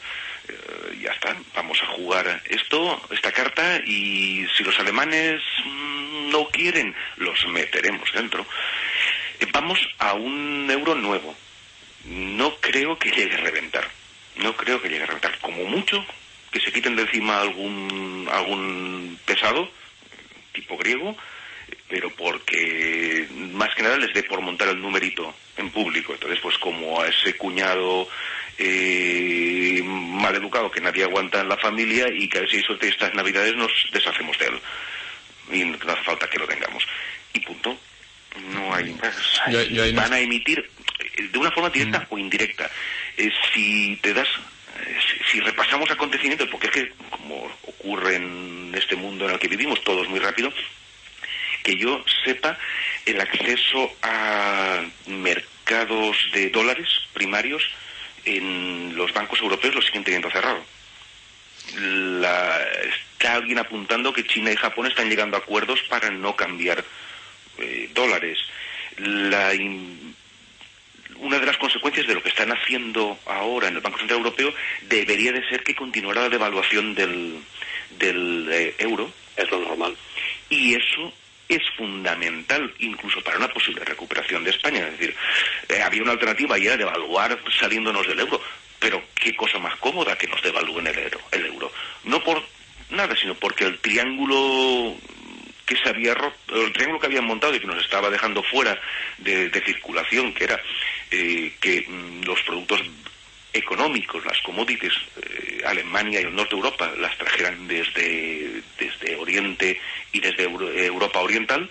Eh, 0.50 0.98
ya 1.02 1.12
está, 1.12 1.38
vamos 1.56 1.82
a 1.82 1.88
jugar 1.88 2.42
esto, 2.50 3.02
esta 3.12 3.32
carta, 3.32 3.78
y 3.86 4.46
si 4.58 4.64
los 4.64 4.78
alemanes 4.80 5.42
mm, 5.64 6.30
no 6.32 6.50
quieren, 6.50 6.94
los 7.16 7.48
meteremos 7.48 8.12
dentro. 8.12 8.46
Eh, 9.40 9.48
vamos 9.54 9.80
a 10.00 10.16
un 10.16 10.70
euro 10.70 10.96
nuevo. 10.96 11.34
No 12.04 12.58
creo 12.58 13.00
que 13.00 13.12
llegue 13.12 13.36
a 13.36 13.42
reventar 13.42 13.88
no 14.38 14.56
creo 14.56 14.82
que 14.82 14.90
llegue 14.90 15.04
a 15.04 15.08
reventar. 15.08 15.38
Como 15.40 15.66
mucho, 15.66 16.06
que 16.52 16.60
se 16.60 16.72
quiten 16.72 16.96
de 16.96 17.04
encima 17.04 17.40
algún, 17.42 18.28
algún 18.32 19.20
pesado, 19.26 19.70
tipo 20.54 20.78
griego, 20.78 21.16
pero 21.92 22.10
porque 22.10 23.28
más 23.52 23.76
que 23.76 23.84
nada 23.84 23.98
les 23.98 24.14
dé 24.14 24.24
por 24.24 24.40
montar 24.40 24.70
el 24.70 24.82
numerito 24.82 25.36
en 25.58 25.70
público. 25.72 26.14
Entonces, 26.14 26.40
pues 26.42 26.58
como 26.58 27.02
a 27.02 27.08
ese 27.08 27.36
cuñado 27.36 28.08
eh, 28.58 29.82
mal 29.84 30.34
educado 30.34 30.72
que 30.72 30.80
nadie 30.80 31.04
aguanta 31.04 31.42
en 31.42 31.50
la 31.50 31.58
familia 31.58 32.08
y 32.10 32.30
que 32.30 32.38
a 32.38 32.42
ver 32.42 32.50
si 32.50 32.62
suerte 32.62 32.88
estas 32.88 33.14
navidades 33.14 33.58
nos 33.58 33.70
deshacemos 33.92 34.40
de 34.40 34.46
él. 34.46 34.60
Y 35.52 35.66
no 35.66 35.78
hace 35.92 36.04
falta 36.04 36.30
que 36.30 36.40
lo 36.40 36.48
tengamos. 36.48 36.88
Y 37.34 37.42
punto. 37.42 37.78
No 38.54 38.74
hay 38.74 38.96
Van 39.94 40.14
a 40.14 40.20
emitir 40.20 40.66
de 41.18 41.38
una 41.38 41.52
forma 41.52 41.70
directa 41.70 42.00
mm. 42.00 42.14
o 42.14 42.18
indirecta. 42.18 42.72
Eh, 43.18 43.30
si 43.54 43.98
te 43.98 44.14
das, 44.14 44.30
eh, 44.88 44.98
si, 45.30 45.42
repasamos 45.42 45.92
acontecimientos, 45.92 46.48
porque 46.48 46.68
es 46.68 46.74
que 46.74 46.94
como 47.10 47.52
ocurre 47.64 48.16
en 48.16 48.72
este 48.74 48.96
mundo 48.96 49.26
en 49.26 49.32
el 49.32 49.40
que 49.40 49.50
vivimos, 49.50 49.84
todos 49.84 50.08
muy 50.08 50.20
rápido, 50.20 50.54
que 51.64 51.78
yo 51.78 52.04
sepa 52.24 52.58
el 53.06 53.20
acceso 53.22 53.94
a 54.02 54.82
mercados 55.08 56.18
de 56.34 56.50
dólares 56.50 56.88
primarios 57.14 57.64
en 58.26 58.96
los 58.96 59.14
bancos 59.14 59.40
europeos 59.42 59.76
lo 59.76 59.82
siguen 59.82 60.04
teniendo 60.04 60.30
cerrado. 60.30 60.64
está 63.18 63.34
alguien 63.34 63.60
apuntando 63.60 64.14
que 64.14 64.26
China 64.26 64.52
y 64.52 64.56
Japón 64.56 64.88
están 64.88 65.10
llegando 65.10 65.38
a 65.38 65.40
acuerdos 65.40 65.82
para 65.84 66.12
no 66.12 66.36
cambiar 66.36 66.84
eh, 67.58 67.90
dólares. 67.94 68.40
La, 68.98 69.52
una 71.18 71.40
de 71.40 71.46
las 71.46 71.58
consecuencias 71.58 72.08
de 72.08 72.16
lo 72.16 72.24
que 72.24 72.30
están 72.30 72.52
haciendo 72.52 73.18
ahora 73.26 73.68
en 73.68 73.76
el 73.76 73.82
Banco 73.82 74.00
Central 74.00 74.20
Europeo 74.20 74.54
debería 74.82 75.32
de 75.32 75.48
ser 75.48 75.64
que 75.64 75.76
continuara 75.76 76.22
la 76.22 76.30
devaluación 76.30 76.96
del, 76.96 77.40
del 77.98 78.50
eh, 78.52 78.76
euro. 78.80 79.12
Es 79.36 79.50
lo 79.50 79.60
normal. 79.60 79.96
Y 80.50 80.76
eso 80.76 81.08
es 81.08 81.14
fundamental 81.82 82.72
incluso 82.78 83.22
para 83.22 83.38
una 83.38 83.48
posible 83.48 83.84
recuperación 83.84 84.44
de 84.44 84.52
España. 84.52 84.86
Es 84.86 85.00
decir, 85.00 85.16
eh, 85.68 85.82
había 85.82 86.04
una 86.04 86.12
alternativa 86.12 86.60
y 86.60 86.68
era 86.68 86.78
devaluar 86.78 87.40
saliéndonos 87.60 88.08
del 88.08 88.20
euro. 88.20 88.40
Pero 88.80 89.04
qué 89.16 89.36
cosa 89.36 89.58
más 89.58 89.76
cómoda 89.78 90.16
que 90.16 90.28
nos 90.28 90.42
devalúen 90.44 90.86
el 90.86 90.98
euro, 91.00 91.20
el 91.32 91.46
euro. 91.48 91.72
No 92.04 92.24
por 92.24 92.44
nada, 92.92 93.16
sino 93.16 93.34
porque 93.34 93.66
el 93.66 93.80
triángulo 93.80 94.96
que 95.66 95.76
se 95.76 95.90
había 95.90 96.14
roto, 96.14 96.36
el 96.56 96.72
triángulo 96.72 97.00
que 97.00 97.08
habían 97.08 97.26
montado 97.26 97.56
y 97.56 97.60
que 97.60 97.68
nos 97.68 97.84
estaba 97.84 98.12
dejando 98.12 98.44
fuera 98.44 98.80
de, 99.18 99.50
circulación, 99.66 100.34
que 100.34 100.44
era 100.44 100.62
eh, 101.10 101.54
que 101.60 101.86
mm, 101.88 102.26
los 102.26 102.42
productos 102.44 102.80
económicos, 103.54 104.24
las 104.26 104.40
commodities, 104.42 104.94
eh, 105.18 105.62
Alemania 105.66 106.22
y 106.22 106.26
el 106.26 106.36
norte 106.36 106.56
de 106.56 106.62
Europa 106.62 106.94
las 107.00 107.18
trajeran 107.18 107.68
desde, 107.68 108.62
desde 108.78 109.16
Oriente 109.16 109.80
y 110.12 110.20
desde 110.20 110.44
Europa 110.44 111.20
Oriental, 111.20 111.70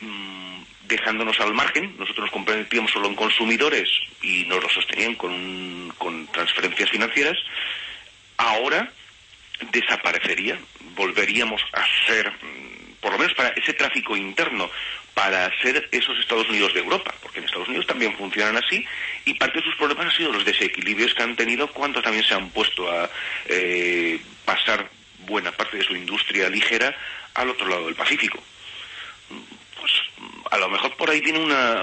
mm, 0.00 0.62
dejándonos 0.84 1.38
al 1.40 1.54
margen. 1.54 1.94
Nosotros 1.98 2.26
nos 2.26 2.30
comprometíamos 2.30 2.90
solo 2.90 3.08
en 3.08 3.14
consumidores 3.14 3.88
y 4.22 4.44
nos 4.44 4.62
lo 4.62 4.68
sostenían 4.68 5.14
con, 5.14 5.92
con 5.98 6.26
transferencias 6.28 6.90
financieras. 6.90 7.38
Ahora 8.36 8.90
desaparecería, 9.72 10.58
volveríamos 10.94 11.62
a 11.72 11.84
ser 12.06 12.30
mm, 12.30 12.74
por 13.00 13.12
lo 13.12 13.18
menos 13.18 13.34
para 13.34 13.50
ese 13.50 13.74
tráfico 13.74 14.16
interno, 14.16 14.70
para 15.12 15.50
ser 15.60 15.88
esos 15.92 16.18
Estados 16.18 16.48
Unidos 16.48 16.72
de 16.72 16.80
Europa, 16.80 17.14
porque 17.20 17.38
en 17.38 17.44
Estados 17.44 17.68
Unidos 17.68 17.86
también 17.86 18.16
funcionan 18.16 18.56
así, 18.56 18.82
y 19.26 19.34
parte 19.34 19.58
de 19.58 19.64
sus 19.66 19.76
problemas 19.76 20.06
han 20.06 20.12
sido 20.12 20.32
los 20.32 20.44
desequilibrios 20.44 21.12
que 21.12 21.22
han 21.22 21.36
tenido 21.36 21.68
cuando 21.68 22.00
también 22.00 22.24
se 22.24 22.32
han 22.32 22.48
puesto 22.48 22.90
a 22.90 23.10
eh, 23.46 24.18
pasar 24.46 24.88
buena 25.18 25.52
parte 25.52 25.76
de 25.76 25.84
su 25.84 25.94
industria 25.94 26.48
ligera 26.48 26.96
al 27.34 27.50
otro 27.50 27.68
lado 27.68 27.86
del 27.86 27.94
Pacífico. 27.94 28.42
Pues 29.78 29.92
a 30.50 30.58
lo 30.58 30.68
mejor 30.68 30.96
por 30.96 31.10
ahí 31.10 31.20
tiene 31.20 31.40
una, 31.40 31.82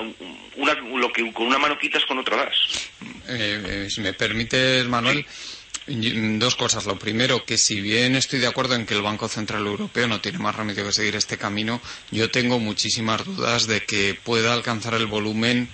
una 0.55 0.73
lo 0.73 1.11
que 1.11 1.31
con 1.33 1.47
una 1.47 1.57
mano 1.57 1.77
quitas 1.77 2.05
con 2.05 2.17
otra 2.19 2.37
das. 2.37 2.89
Eh, 3.27 3.63
eh, 3.65 3.87
si 3.89 4.01
me 4.01 4.13
permites, 4.13 4.85
Manuel, 4.87 5.25
dos 5.87 6.55
cosas. 6.55 6.85
Lo 6.85 6.97
primero, 6.97 7.43
que 7.45 7.57
si 7.57 7.81
bien 7.81 8.15
estoy 8.15 8.39
de 8.39 8.47
acuerdo 8.47 8.75
en 8.75 8.85
que 8.85 8.93
el 8.93 9.01
Banco 9.01 9.27
Central 9.27 9.65
Europeo 9.65 10.07
no 10.07 10.21
tiene 10.21 10.39
más 10.39 10.55
remedio 10.55 10.85
que 10.85 10.91
seguir 10.91 11.15
este 11.15 11.37
camino, 11.37 11.81
yo 12.11 12.29
tengo 12.31 12.59
muchísimas 12.59 13.25
dudas 13.25 13.67
de 13.67 13.81
que 13.81 14.17
pueda 14.21 14.53
alcanzar 14.53 14.93
el 14.95 15.07
volumen 15.07 15.69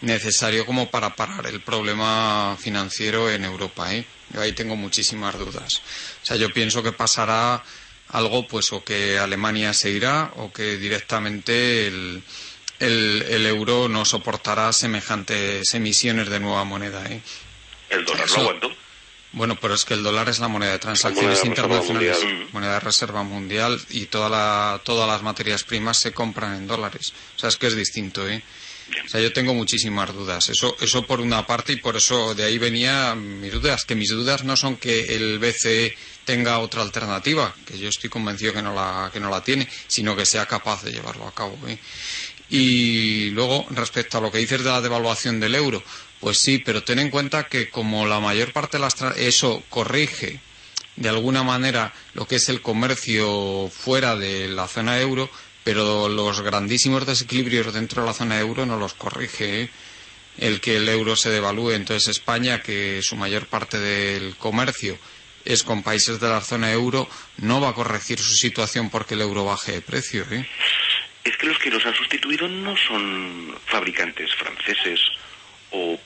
necesario 0.00 0.64
como 0.64 0.90
para 0.90 1.14
parar 1.14 1.46
el 1.46 1.60
problema 1.60 2.56
financiero 2.58 3.30
en 3.30 3.44
Europa. 3.44 3.94
¿eh? 3.94 4.04
Yo 4.32 4.40
ahí 4.40 4.52
tengo 4.52 4.76
muchísimas 4.76 5.38
dudas. 5.38 5.82
O 6.22 6.26
sea, 6.26 6.36
yo 6.36 6.50
pienso 6.52 6.82
que 6.82 6.92
pasará 6.92 7.62
algo, 8.12 8.46
pues, 8.46 8.72
o 8.72 8.84
que 8.84 9.18
Alemania 9.18 9.72
se 9.72 9.90
irá, 9.90 10.32
o 10.36 10.52
que 10.52 10.76
directamente 10.76 11.86
el, 11.86 12.22
el, 12.80 13.46
euro 13.46 13.88
no 13.88 14.04
soportará 14.04 14.72
semejantes 14.72 15.74
emisiones 15.74 16.28
de 16.28 16.40
nueva 16.40 16.64
moneda. 16.64 17.04
¿eh? 17.06 17.20
¿El 17.90 18.04
dólar 18.04 18.28
lo 18.30 18.36
aguantó? 18.36 18.70
Bueno, 19.32 19.56
pero 19.60 19.74
es 19.74 19.84
que 19.84 19.94
el 19.94 20.02
dólar 20.02 20.28
es 20.28 20.40
la 20.40 20.48
moneda 20.48 20.72
de 20.72 20.80
transacciones 20.80 21.44
internacionales, 21.44 22.18
moneda 22.52 22.74
de 22.74 22.80
reserva 22.80 23.22
mundial 23.22 23.80
y 23.90 24.06
toda 24.06 24.28
la, 24.28 24.80
todas 24.82 25.08
las 25.08 25.22
materias 25.22 25.62
primas 25.62 25.98
se 25.98 26.12
compran 26.12 26.54
en 26.54 26.66
dólares. 26.66 27.12
O 27.36 27.38
sea, 27.38 27.48
es 27.48 27.56
que 27.56 27.68
es 27.68 27.76
distinto, 27.76 28.28
¿eh? 28.28 28.42
O 29.04 29.08
sea, 29.08 29.20
yo 29.20 29.32
tengo 29.32 29.54
muchísimas 29.54 30.12
dudas. 30.12 30.48
Eso, 30.48 30.76
eso 30.80 31.06
por 31.06 31.20
una 31.20 31.46
parte 31.46 31.72
y 31.72 31.76
por 31.76 31.96
eso 31.96 32.34
de 32.34 32.44
ahí 32.44 32.58
venía 32.58 33.14
mis 33.14 33.52
dudas. 33.52 33.84
Que 33.84 33.94
mis 33.94 34.10
dudas 34.10 34.44
no 34.44 34.56
son 34.56 34.76
que 34.76 35.16
el 35.16 35.38
BCE 35.38 35.96
tenga 36.24 36.58
otra 36.58 36.82
alternativa, 36.82 37.54
que 37.66 37.78
yo 37.78 37.88
estoy 37.88 38.10
convencido 38.10 38.52
que 38.52 38.62
no 38.62 38.74
la, 38.74 39.10
que 39.12 39.20
no 39.20 39.30
la 39.30 39.42
tiene, 39.42 39.68
sino 39.86 40.14
que 40.16 40.26
sea 40.26 40.46
capaz 40.46 40.84
de 40.84 40.92
llevarlo 40.92 41.26
a 41.26 41.34
cabo. 41.34 41.58
¿eh? 41.66 41.78
Y 42.50 43.30
luego, 43.30 43.66
respecto 43.70 44.18
a 44.18 44.20
lo 44.20 44.30
que 44.30 44.38
dices 44.38 44.62
de 44.64 44.70
la 44.70 44.80
devaluación 44.80 45.40
del 45.40 45.54
euro, 45.54 45.82
pues 46.18 46.38
sí, 46.40 46.58
pero 46.58 46.82
ten 46.82 46.98
en 46.98 47.10
cuenta 47.10 47.46
que 47.46 47.70
como 47.70 48.06
la 48.06 48.20
mayor 48.20 48.52
parte 48.52 48.76
de 48.76 48.82
las 48.82 48.94
eso 49.16 49.62
corrige 49.68 50.40
de 50.96 51.08
alguna 51.08 51.42
manera 51.42 51.94
lo 52.14 52.26
que 52.26 52.36
es 52.36 52.48
el 52.48 52.60
comercio 52.60 53.70
fuera 53.72 54.16
de 54.16 54.48
la 54.48 54.68
zona 54.68 55.00
euro, 55.00 55.30
pero 55.64 56.08
los 56.08 56.40
grandísimos 56.40 57.06
desequilibrios 57.06 57.72
dentro 57.72 58.02
de 58.02 58.08
la 58.08 58.14
zona 58.14 58.38
euro 58.40 58.66
no 58.66 58.76
los 58.76 58.94
corrige 58.94 59.62
¿eh? 59.62 59.70
el 60.38 60.60
que 60.60 60.76
el 60.76 60.88
euro 60.88 61.16
se 61.16 61.30
devalúe. 61.30 61.72
Entonces 61.72 62.08
España, 62.08 62.62
que 62.62 63.02
su 63.02 63.16
mayor 63.16 63.46
parte 63.46 63.78
del 63.78 64.36
comercio 64.36 64.98
es 65.44 65.62
con 65.62 65.82
países 65.82 66.20
de 66.20 66.28
la 66.28 66.40
zona 66.40 66.72
euro, 66.72 67.08
no 67.38 67.60
va 67.60 67.70
a 67.70 67.74
corregir 67.74 68.18
su 68.18 68.34
situación 68.34 68.90
porque 68.90 69.14
el 69.14 69.22
euro 69.22 69.44
baje 69.44 69.72
de 69.72 69.80
precio. 69.80 70.24
¿eh? 70.30 70.46
Es 71.24 71.36
que 71.36 71.46
los 71.46 71.58
que 71.58 71.70
los 71.70 71.84
han 71.84 71.94
sustituido 71.94 72.48
no 72.48 72.74
son 72.76 73.54
fabricantes 73.66 74.34
franceses 74.34 75.00
o 75.70 75.98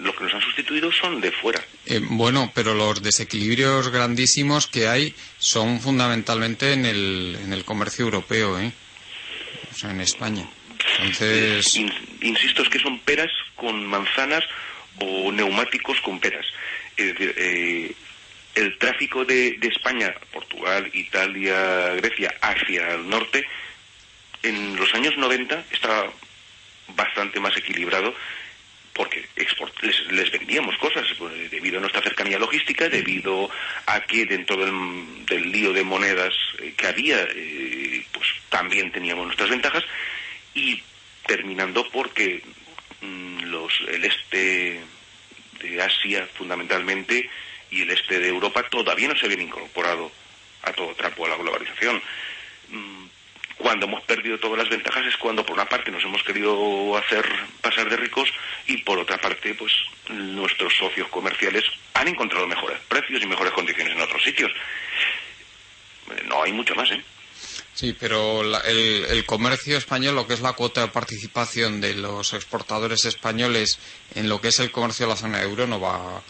los 0.00 0.14
que 0.14 0.24
nos 0.24 0.34
han 0.34 0.40
sustituido 0.40 0.92
son 0.92 1.20
de 1.20 1.32
fuera. 1.32 1.64
Eh, 1.86 2.00
bueno, 2.02 2.50
pero 2.54 2.74
los 2.74 3.02
desequilibrios 3.02 3.88
grandísimos 3.88 4.66
que 4.66 4.88
hay 4.88 5.14
son 5.38 5.80
fundamentalmente 5.80 6.72
en 6.72 6.86
el, 6.86 7.38
en 7.42 7.52
el 7.52 7.64
comercio 7.64 8.04
europeo, 8.04 8.58
¿eh? 8.58 8.72
O 9.70 9.74
sea, 9.74 9.90
en 9.90 10.00
España. 10.00 10.46
Entonces... 11.00 11.76
insisto, 12.20 12.62
es 12.62 12.68
que 12.68 12.78
son 12.78 12.98
peras 13.00 13.30
con 13.56 13.86
manzanas 13.86 14.44
o 14.98 15.32
neumáticos 15.32 16.00
con 16.00 16.20
peras. 16.20 16.46
Es 16.96 17.06
decir, 17.06 17.34
eh, 17.36 17.94
el 18.54 18.76
tráfico 18.78 19.24
de, 19.24 19.56
de 19.58 19.68
España, 19.68 20.14
Portugal, 20.32 20.90
Italia, 20.92 21.94
Grecia 21.94 22.34
hacia 22.40 22.94
el 22.94 23.08
norte, 23.08 23.46
en 24.42 24.76
los 24.76 24.92
años 24.94 25.16
90 25.16 25.64
estaba 25.70 26.12
bastante 26.88 27.40
más 27.40 27.56
equilibrado 27.56 28.14
porque 28.94 29.26
les, 30.10 30.30
vendíamos 30.30 30.76
cosas 30.78 31.06
pues, 31.18 31.50
debido 31.50 31.78
a 31.78 31.80
nuestra 31.80 32.02
cercanía 32.02 32.38
logística, 32.38 32.88
debido 32.88 33.50
a 33.86 34.00
que 34.00 34.26
dentro 34.26 34.56
del, 34.56 35.50
lío 35.50 35.72
de 35.72 35.82
monedas 35.82 36.34
eh, 36.58 36.74
que 36.76 36.86
había, 36.86 37.26
eh, 37.30 38.04
pues 38.12 38.28
también 38.48 38.92
teníamos 38.92 39.26
nuestras 39.26 39.50
ventajas 39.50 39.84
y 40.54 40.82
terminando 41.26 41.88
porque 41.90 42.42
mm, 43.00 43.44
los, 43.44 43.72
el 43.88 44.04
este 44.04 44.80
de 45.62 45.82
Asia 45.82 46.28
fundamentalmente 46.34 47.30
y 47.70 47.82
el 47.82 47.90
este 47.90 48.18
de 48.18 48.28
Europa 48.28 48.62
todavía 48.68 49.08
no 49.08 49.16
se 49.16 49.26
habían 49.26 49.42
incorporado 49.42 50.12
a 50.62 50.72
todo 50.72 50.94
trapo 50.94 51.24
a 51.24 51.30
la 51.30 51.36
globalización. 51.36 52.02
Cuando 53.62 53.86
hemos 53.86 54.02
perdido 54.02 54.38
todas 54.38 54.58
las 54.58 54.68
ventajas 54.68 55.06
es 55.06 55.16
cuando 55.16 55.46
por 55.46 55.54
una 55.54 55.68
parte 55.68 55.92
nos 55.92 56.02
hemos 56.02 56.20
querido 56.24 56.96
hacer 56.96 57.24
pasar 57.60 57.88
de 57.88 57.96
ricos 57.96 58.28
y 58.66 58.78
por 58.78 58.98
otra 58.98 59.18
parte 59.18 59.54
pues 59.54 59.72
nuestros 60.08 60.76
socios 60.76 61.06
comerciales 61.10 61.62
han 61.94 62.08
encontrado 62.08 62.44
mejores 62.48 62.80
precios 62.88 63.22
y 63.22 63.26
mejores 63.26 63.52
condiciones 63.52 63.94
en 63.94 64.00
otros 64.00 64.20
sitios. 64.24 64.50
No 66.26 66.42
hay 66.42 66.52
mucho 66.52 66.74
más, 66.74 66.90
¿eh? 66.90 67.04
Sí, 67.72 67.96
pero 67.98 68.42
el, 68.42 69.04
el, 69.04 69.24
comercio 69.24 69.78
español, 69.78 70.16
lo 70.16 70.26
que 70.26 70.34
es 70.34 70.40
la 70.40 70.54
cuota 70.54 70.80
de 70.80 70.88
participación 70.88 71.80
de 71.80 71.94
los 71.94 72.32
exportadores 72.34 73.04
españoles 73.04 73.78
en 74.16 74.28
lo 74.28 74.40
que 74.40 74.48
es 74.48 74.58
el 74.58 74.72
comercio 74.72 75.06
de 75.06 75.12
la 75.12 75.16
zona 75.16 75.40
euro 75.40 75.68
no 75.68 75.80
va, 75.80 76.20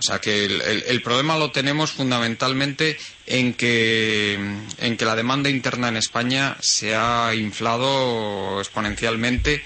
o 0.00 0.02
sea 0.02 0.18
que 0.18 0.46
el, 0.46 1.02
problema 1.02 1.36
lo 1.36 1.50
tenemos 1.50 1.92
fundamentalmente 1.92 2.98
en 3.26 3.52
que, 3.52 4.32
en 4.78 4.96
que 4.96 5.04
la 5.04 5.14
demanda 5.14 5.50
interna 5.50 5.88
en 5.88 5.98
España 5.98 6.56
se 6.60 6.96
ha 6.96 7.34
inflado 7.34 8.58
exponencialmente 8.60 9.62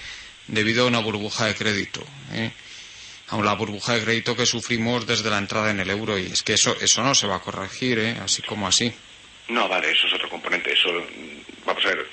debido 0.47 0.83
a 0.83 0.87
una 0.87 0.99
burbuja 0.99 1.45
de 1.45 1.55
crédito. 1.55 2.05
¿eh? 2.33 2.51
A 3.29 3.37
la 3.37 3.53
burbuja 3.53 3.93
de 3.93 4.03
crédito 4.03 4.35
que 4.35 4.45
sufrimos 4.45 5.07
desde 5.07 5.29
la 5.29 5.37
entrada 5.37 5.71
en 5.71 5.79
el 5.79 5.89
euro 5.89 6.19
y 6.19 6.25
es 6.25 6.43
que 6.43 6.53
eso, 6.53 6.75
eso 6.81 7.01
no 7.01 7.15
se 7.15 7.27
va 7.27 7.37
a 7.37 7.41
corregir, 7.41 7.97
¿eh? 7.99 8.17
así 8.21 8.41
como 8.41 8.67
así. 8.67 8.93
No, 9.47 9.69
vale, 9.69 9.89
eso 9.89 10.07
es 10.07 10.13
otro 10.15 10.29
componente. 10.29 10.73
Eso, 10.73 10.89
vamos 11.65 11.85
a 11.85 11.87
ver, 11.87 12.05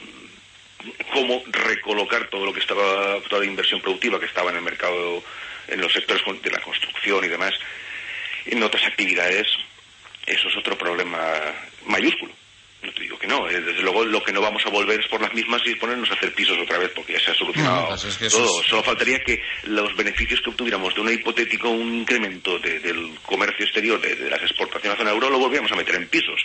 cómo 1.13 1.43
recolocar 1.51 2.29
todo 2.31 2.47
lo 2.47 2.53
que 2.53 2.61
estaba, 2.61 3.21
toda 3.29 3.41
la 3.41 3.49
inversión 3.49 3.81
productiva 3.81 4.21
que 4.21 4.27
estaba 4.27 4.51
en 4.51 4.59
el 4.59 4.63
mercado, 4.63 5.25
en 5.67 5.81
los 5.81 5.93
sectores 5.93 6.23
de 6.41 6.51
la 6.51 6.61
construcción 6.61 7.25
y 7.25 7.29
demás, 7.29 7.53
en 8.47 8.63
otras 8.63 8.85
actividades, 8.85 9.47
eso 10.27 10.49
es 10.49 10.57
otro 10.57 10.77
problema 10.77 11.21
mayúsculo. 11.87 12.33
No 12.83 12.93
te 12.93 13.03
digo 13.03 13.17
que 13.17 13.29
no. 13.29 13.49
Eh, 13.49 13.61
desde 13.61 13.81
luego 13.83 14.05
lo 14.05 14.23
que 14.25 14.33
no 14.33 14.41
vamos 14.41 14.67
a 14.67 14.71
volver 14.71 14.99
es 14.99 15.07
por 15.07 15.21
las 15.21 15.33
mismas 15.33 15.63
y 15.65 15.75
ponernos 15.77 16.11
a 16.11 16.15
hacer 16.15 16.35
pisos 16.35 16.59
otra 16.59 16.79
vez 16.79 16.91
porque 16.95 17.13
ya 17.13 17.21
se 17.21 17.31
ha 17.31 17.35
solucionado 17.35 17.89
pues 17.89 18.19
todo. 18.33 18.63
Solo 18.65 18.83
faltaría 18.83 19.23
que 19.23 19.41
los 19.65 19.95
beneficios 19.97 20.41
que 20.41 20.51
obtuviéramos 20.51 20.93
de 20.95 21.01
un 21.01 21.13
hipotético 21.13 21.71
un 21.71 21.95
incremento 21.95 22.59
del 22.59 23.19
comercio 23.23 23.65
exterior, 23.65 24.01
de, 24.01 24.29
las 24.29 24.43
exportaciones 24.43 24.99
a 24.99 25.05
la 25.05 25.13
euro, 25.13 25.31
lo 25.31 25.39
volvíamos 25.39 25.71
a 25.71 25.77
meter 25.77 25.95
en 25.95 26.09
pisos. 26.09 26.41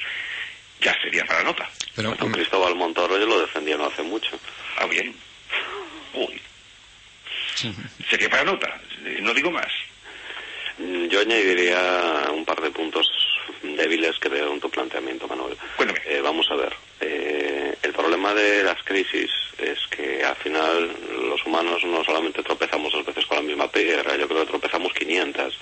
Ya 0.79 0.95
sería 1.01 1.25
para 1.25 1.43
nota. 1.43 1.67
Pero 1.95 2.15
con 2.15 2.31
Cristóbal 2.31 2.75
Montoro 2.75 3.17
yo 3.17 3.25
lo 3.25 3.41
defendía 3.41 3.77
no 3.77 3.85
hace 3.85 4.03
mucho. 4.03 4.39
Ah, 4.77 4.85
bien. 4.85 5.15
Uy. 6.13 6.39
Sería 8.11 8.29
para 8.29 8.43
nota. 8.43 8.79
No 9.21 9.33
digo 9.33 9.49
más. 9.49 9.71
Yo 10.77 11.21
añadiría 11.21 12.29
un 12.31 12.45
par 12.45 12.61
de 12.61 12.69
puntos 12.69 13.07
débiles 13.63 14.19
que 14.19 14.29
veo 14.29 14.53
en 14.53 14.59
tu 14.59 14.69
planteamiento, 14.69 15.27
Manuel. 15.27 15.57
Eh, 16.05 16.21
vamos 16.21 16.47
a 16.51 16.55
ver. 16.55 16.75
Eh, 16.99 17.75
el 17.81 17.93
problema 17.93 18.33
de 18.33 18.63
las 18.63 18.83
crisis 18.83 19.31
es 19.57 19.79
que 19.89 20.23
al 20.23 20.35
final 20.35 20.91
los 21.29 21.43
humanos 21.45 21.83
no 21.83 22.03
solamente 22.03 22.43
tropezamos 22.43 22.93
dos 22.93 23.05
veces 23.05 23.25
con 23.25 23.37
la 23.37 23.43
misma 23.43 23.71
piedra, 23.71 24.15
yo 24.15 24.27
creo 24.27 24.41
que 24.41 24.51
tropezamos 24.51 24.93
500. 24.93 25.57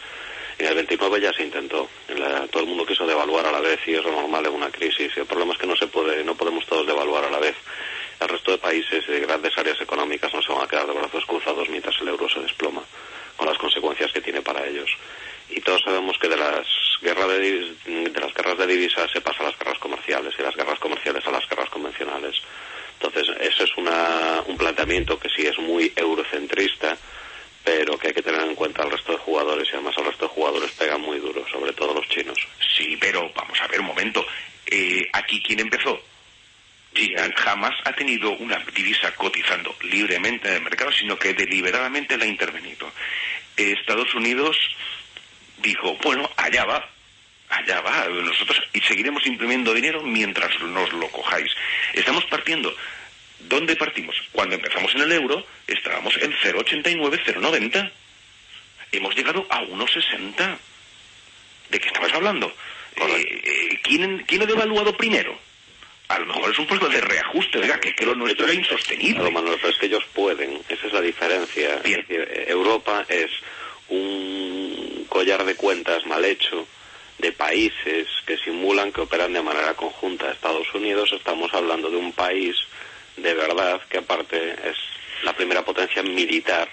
En 0.58 0.68
el 0.68 0.76
29 0.76 1.22
ya 1.22 1.34
se 1.34 1.44
intentó. 1.44 1.90
todo 2.52 2.64
el 2.64 2.70
mundo 2.70 2.86
quiso 2.86 3.06
devaluar 3.06 3.46
a 3.46 3.52
la 3.52 3.60
vez 3.60 3.80
y 3.88 3.94
es 3.94 4.04
lo 4.04 4.12
normal 4.12 4.46
en 4.46 4.54
una 4.54 4.70
crisis. 4.70 5.16
El 5.16 5.26
problema 5.26 5.54
es 5.54 5.60
que 5.60 5.68
no 5.68 5.76
se 5.76 5.88
puede, 5.88 6.24
no 6.24 6.36
podemos 6.36 6.66
todos 6.66 6.86
devaluar 6.88 7.26
a 7.26 7.32
la 7.32 7.40
vez. 7.40 7.56
El 8.20 8.30
resto 8.30 8.52
de 8.52 8.58
países 8.58 9.04
y 9.08 9.12
de 9.12 9.20
grandes 9.22 9.58
áreas 9.58 9.80
económicas 9.80 10.34
no 10.34 10.42
se 10.42 10.52
van 10.52 10.64
a 10.64 10.68
quedar 10.68 10.88
de 10.88 10.94
brazos 10.94 11.26
cruzados 11.26 11.70
mientras 11.70 12.00
el 12.02 12.08
euro 12.10 12.28
se 12.30 12.42
desploma 12.42 12.84
con 13.36 13.48
las 13.48 13.58
consecuencias 13.58 14.12
que 14.12 14.22
tiene 14.22 14.42
para 14.42 14.66
ellos. 14.66 14.90
Y 15.50 15.62
todos 15.62 15.82
sabemos 15.84 16.18
que 16.18 16.28
de 16.28 16.38
las 16.38 16.66
guerras 17.02 17.28
de, 17.28 17.76
de 17.86 18.20
las 18.20 18.34
guerras 18.34 18.58
de 18.58 18.68
divisas 18.68 19.12
se 19.12 19.22
pasa 19.22 19.44
a 19.44 19.48
las 19.48 19.60
guerras 19.60 19.78
comerciales 19.80 20.34
y 20.38 20.42
las 20.42 20.56
guerras 20.56 20.80
comerciales 20.80 21.26
a 21.28 21.32
las 21.32 21.48
guerras 21.48 21.70
convencionales. 21.70 22.42
Entonces, 23.00 23.36
ese 23.40 23.64
es 23.64 23.78
una, 23.78 24.42
un 24.48 24.58
planteamiento 24.58 25.20
que 25.20 25.30
sí 25.30 25.46
es 25.46 25.58
muy 25.60 25.92
eurocentrista, 25.96 26.98
pero 27.64 27.98
que 27.98 28.08
hay 28.08 28.14
que 28.14 28.22
tener 28.22 28.42
en 28.42 28.56
cuenta 28.56 28.84
al 28.84 28.92
resto 28.92 29.12
de 29.12 29.18
jugadores 29.18 29.68
y 29.68 29.74
además 29.74 29.98
al 29.98 30.06
resto 30.06 30.26
de 30.26 30.34
jugadores 30.34 30.72
pegan 30.72 31.02
muy 31.02 31.20
duro, 31.20 31.46
sobre 31.48 31.74
todo 31.74 31.94
los 31.94 32.08
chinos. 32.08 32.38
Sí, 32.78 32.98
pero 33.00 33.32
vamos 33.36 33.60
a 33.62 33.68
ver 33.68 33.82
un 33.82 33.88
momento. 33.88 34.26
Eh, 34.66 35.08
¿Aquí 35.14 35.42
quién 35.42 35.60
empezó? 35.60 36.00
Sí, 36.96 37.14
jamás 37.36 37.74
ha 37.84 37.92
tenido 37.94 38.32
una 38.38 38.58
divisa 38.74 39.14
cotizando 39.16 39.76
libremente 39.82 40.48
en 40.48 40.56
el 40.56 40.62
mercado, 40.62 40.92
sino 40.94 41.20
que 41.20 41.34
deliberadamente 41.34 42.18
la 42.18 42.24
ha 42.24 42.28
intervenido. 42.28 42.90
Estados 43.58 44.14
Unidos 44.16 44.58
dijo, 45.58 45.98
bueno, 46.04 46.30
allá 46.38 46.64
va, 46.66 46.90
allá 47.50 47.82
va, 47.82 48.08
nosotros 48.08 48.62
y 48.74 48.80
seguiremos 48.82 49.26
imprimiendo 49.26 49.74
dinero 49.74 50.04
mientras 50.04 50.58
nos 50.62 50.94
lo 50.94 51.10
cojáis. 51.10 51.52
Estamos 51.94 52.26
partiendo. 52.26 52.76
¿Dónde 53.40 53.76
partimos? 53.76 54.16
Cuando 54.32 54.56
empezamos 54.56 54.96
en 54.96 55.02
el 55.02 55.12
euro, 55.12 55.46
estábamos 55.68 56.16
en 56.22 56.32
0,89, 56.32 57.22
0,90. 57.26 57.92
Hemos 58.94 59.16
llegado 59.16 59.46
a 59.50 59.62
1,60. 59.62 60.58
¿De 61.70 61.80
qué 61.80 61.88
estabas 61.88 62.14
hablando? 62.14 62.56
Eh, 62.96 63.42
eh, 63.44 63.80
¿quién, 63.84 64.24
¿Quién 64.26 64.44
ha 64.44 64.46
devaluado 64.46 64.96
primero? 64.96 65.38
A 66.08 66.20
lo 66.20 66.26
mejor 66.26 66.52
es 66.52 66.60
un 66.60 66.68
puesto 66.68 66.88
de 66.88 67.02
reajuste, 67.02 67.60
¿verdad? 67.60 67.80
Que, 67.80 67.96
que 67.96 68.06
lo 68.06 68.16
nuestro 68.16 68.46
era 68.46 68.54
insostenible. 68.54 69.32
Manuel, 69.32 69.58
pero 69.58 69.70
es 69.70 69.78
que 69.78 69.88
ellos 69.88 70.06
pueden, 70.14 70.60
esa 70.70 70.88
es 70.88 70.94
la 70.94 71.02
diferencia. 71.02 71.82
Europa 72.48 73.06
es 73.10 73.32
un 73.90 75.06
collar 75.10 75.44
de 75.46 75.56
cuentas 75.56 76.06
mal 76.06 76.24
hecho 76.26 76.68
de 77.18 77.32
países 77.32 78.08
que 78.26 78.38
simulan 78.38 78.92
que 78.92 79.02
operan 79.02 79.34
de 79.34 79.42
manera 79.42 79.74
conjunta. 79.74 80.32
Estados 80.32 80.74
Unidos 80.74 81.12
estamos 81.14 81.54
hablando 81.54 81.90
de 81.90 81.98
un 81.98 82.12
país 82.12 82.56
de 83.18 83.34
verdad 83.34 83.82
que 83.90 84.00
aparte 84.00 84.54
es 84.70 84.78
la 85.24 85.34
primera 85.34 85.64
potencia 85.64 86.04
militar 86.04 86.68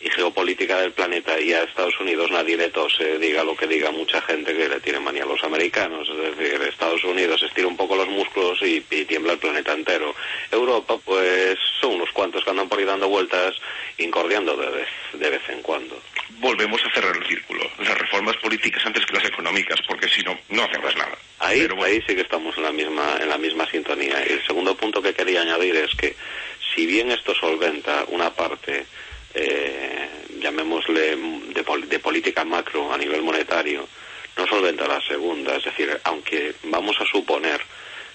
y 0.00 0.10
geopolítica 0.10 0.80
del 0.80 0.92
planeta 0.92 1.40
y 1.40 1.52
a 1.52 1.62
Estados 1.62 1.98
Unidos 2.00 2.30
nadie 2.30 2.56
le 2.56 2.68
tose, 2.68 3.18
diga 3.18 3.42
lo 3.44 3.56
que 3.56 3.66
diga 3.66 3.90
mucha 3.90 4.20
gente 4.22 4.54
que 4.54 4.68
le 4.68 4.80
tiene 4.80 5.00
manía 5.00 5.22
a 5.22 5.26
los 5.26 5.42
americanos. 5.42 6.08
Es 6.08 6.36
decir, 6.36 6.60
Estados 6.62 7.02
Unidos 7.04 7.42
estira 7.42 7.66
un 7.66 7.76
poco 7.76 7.96
los 7.96 8.08
músculos 8.08 8.60
y, 8.62 8.80
tiembla 8.80 9.32
el 9.32 9.38
planeta 9.38 9.72
entero. 9.72 10.14
Europa, 10.50 10.98
pues 11.02 11.58
son 11.80 11.94
unos 11.94 12.10
cuantos 12.12 12.44
que 12.44 12.50
andan 12.50 12.68
por 12.68 12.78
ahí 12.78 12.84
dando 12.84 13.08
vueltas, 13.08 13.54
incordiando 13.98 14.56
de 14.56 14.70
vez, 14.70 14.88
de 15.14 15.30
vez 15.30 15.42
en 15.48 15.62
cuando. 15.62 15.98
Volvemos 16.38 16.80
a 16.84 16.92
cerrar 16.92 17.16
el 17.16 17.26
círculo. 17.26 17.64
Las 17.78 17.96
reformas 17.96 18.36
políticas 18.36 18.84
antes 18.84 19.06
que 19.06 19.14
las 19.14 19.24
económicas, 19.24 19.80
porque 19.88 20.08
si 20.08 20.22
no, 20.22 20.38
no 20.50 20.64
hacemos 20.64 20.94
nada. 20.96 21.16
Ahí, 21.38 21.66
ahí 21.84 22.02
sí 22.06 22.14
que 22.14 22.22
estamos 22.22 22.56
en 22.58 22.64
la 22.64 22.72
misma, 22.72 23.16
en 23.20 23.28
la 23.28 23.38
misma 23.38 23.66
sintonía. 23.70 24.22
Y 24.28 24.32
el 24.32 24.46
segundo 24.46 24.76
punto 24.76 25.00
que 25.00 25.14
quería 25.14 25.42
añadir 25.42 25.76
es 25.76 25.94
que 25.94 26.16
si 26.74 26.84
bien 26.84 27.10
esto 27.10 27.34
solventa 27.34 28.04
una 28.08 28.30
parte 28.34 28.84
eh, 29.36 30.08
llamémosle, 30.40 31.16
de, 31.52 31.98
política 31.98 32.44
macro 32.44 32.92
a 32.92 32.96
nivel 32.96 33.22
monetario, 33.22 33.86
no 34.36 34.46
solventa 34.46 34.88
la 34.88 35.00
segunda. 35.02 35.56
Es 35.56 35.64
decir, 35.64 36.00
aunque 36.04 36.54
vamos 36.64 36.96
a 37.00 37.04
suponer 37.04 37.60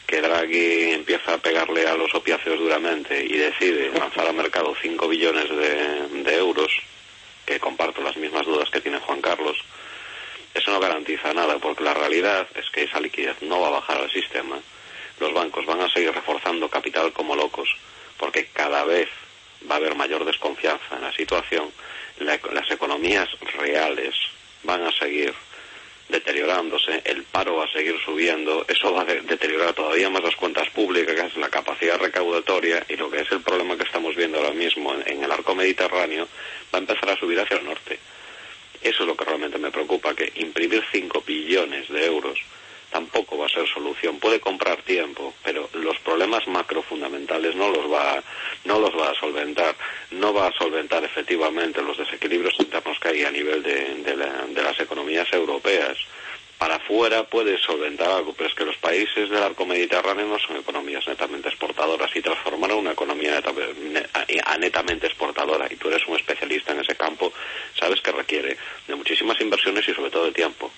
que 0.07 0.19
Draghi 0.19 0.93
empieza 0.93 1.35
a 1.35 1.37
pegarle 1.37 1.87
a 1.87 1.95
los 1.95 2.13
opiáceos 2.15 2.59
duramente 2.59 3.23
y 3.23 3.37
decide 3.37 3.91
lanzar 3.97 4.27
al 4.27 4.33
mercado 4.33 4.75
5 4.81 5.07
billones 5.07 5.47
de, 5.49 6.35
euros, 6.35 6.71
que 7.45 7.59
comparto 7.59 8.01
las 8.01 8.17
mismas 8.17 8.45
dudas 8.45 8.69
que 8.69 8.81
tiene 8.81 8.99
Juan 8.99 9.21
Carlos, 9.21 9.57
eso 10.53 10.71
no 10.71 10.79
garantiza 10.79 11.33
nada, 11.33 11.59
porque 11.59 11.83
la 11.83 11.93
realidad 11.93 12.47
es 12.55 12.69
que 12.71 12.83
esa 12.83 12.99
liquidez 12.99 13.41
no 13.41 13.61
va 13.61 13.67
a 13.67 13.79
bajar 13.79 14.01
al 14.01 14.11
sistema. 14.11 14.59
Los 15.19 15.33
bancos 15.33 15.65
van 15.65 15.81
a 15.81 15.89
seguir 15.89 16.11
reforzando 16.11 16.67
capital 16.67 17.13
como 17.13 17.35
locos, 17.35 17.69
porque 18.17 18.47
cada 18.51 18.83
vez 18.83 19.07
va 19.69 19.75
a 19.75 19.77
haber 19.77 19.95
mayor 19.95 20.25
desconfianza 20.25 20.95
en 20.95 21.01
la 21.01 21.13
situación, 21.13 21.71
las 22.19 22.71
economías 22.71 23.29
reales 23.57 24.15
van 24.63 24.83
a 24.83 24.91
seguir 24.91 25.33
deteriorándose, 26.09 27.01
el 27.05 27.23
paro 27.23 27.55
va 27.55 27.65
a 27.65 27.71
seguir 27.71 27.95
subiendo, 28.03 28.65
eso 28.67 28.93
va 28.93 29.03
a 29.03 29.05
deteriorar 29.05 29.73
todavía 29.73 30.09
más 30.09 30.23
las 30.23 30.35
cuentas 30.35 30.69
públicas, 30.69 31.35
la 31.37 31.49
capacidad 31.49 31.97
recaudatoria 31.97 32.83
y 32.89 32.97
lo 32.97 33.09
que 33.09 33.21
es 33.21 33.31
el 33.31 33.41
problema 33.41 33.77
que 33.77 33.83
estamos 33.83 34.15
viendo 34.15 34.37
ahora 34.37 34.51
mismo 34.51 34.93
en 34.93 35.23
el 35.23 35.31
arco 35.31 35.55
mediterráneo 35.55 36.27
va 36.73 36.79
a 36.79 36.81
empezar 36.81 37.09
a 37.09 37.17
subir 37.17 37.39
hacia 37.39 37.57
el 37.57 37.65
norte. 37.65 37.97
Eso 38.81 39.03
es 39.03 39.07
lo 39.07 39.15
que 39.15 39.25
realmente 39.25 39.57
me 39.57 39.71
preocupa, 39.71 40.13
que 40.13 40.31
imprimir 40.35 40.83
5 40.91 41.23
billones 41.25 41.87
de 41.87 42.05
euros 42.05 42.39
tampoco 42.91 43.37
va 43.37 43.47
a 43.47 43.49
ser 43.49 43.67
solución. 43.67 44.19
Puede 44.19 44.39
comprar 44.39 44.81
tiempo, 44.83 45.33
pero 45.43 45.69
los 45.73 45.97
problemas 45.99 46.45
macro 46.47 46.83
fundamentales 46.83 47.55
no 47.55 47.69
los 47.69 47.91
va, 47.91 48.21
no 48.65 48.79
los 48.79 48.91
va 48.91 49.09
a 49.09 49.15
solventar. 49.15 49.75
No 50.11 50.33
va 50.33 50.47
a 50.47 50.51
solventar 50.51 51.03
efectivamente 51.03 51.81
los 51.81 51.97
desequilibrios 51.97 52.53
internos 52.59 52.99
que 52.99 53.07
hay 53.07 53.23
a 53.23 53.31
nivel 53.31 53.63
de, 53.63 54.15
las 54.61 54.79
economías 54.79 55.27
europeas. 55.33 55.97
Para 56.57 56.75
afuera 56.75 57.23
puede 57.23 57.57
solventar 57.57 58.11
algo, 58.11 58.33
pero 58.33 58.47
es 58.47 58.55
que 58.55 58.65
los 58.65 58.77
países 58.77 59.31
del 59.31 59.41
arco 59.41 59.65
mediterráneo 59.65 60.27
no 60.27 60.37
son 60.37 60.57
economías 60.57 61.07
netamente 61.07 61.49
exportadoras 61.49 62.15
y 62.15 62.21
transformar 62.21 62.71
una 62.73 62.91
economía 62.91 63.41
a 64.45 64.57
netamente 64.59 65.07
exportadora, 65.07 65.65
y 65.71 65.75
tú 65.77 65.87
eres 65.87 66.05
un 66.05 66.17
especialista 66.17 66.73
en 66.73 66.81
ese 66.81 66.95
campo, 66.95 67.33
sabes 67.73 67.99
que 68.01 68.11
requiere 68.11 68.57
de 68.87 68.95
muchísimas 68.95 69.41
inversiones 69.41 69.87
y 69.87 69.93
sobre 69.95 70.11
todo 70.11 70.25
de 70.25 70.33
tiempo 70.33 70.71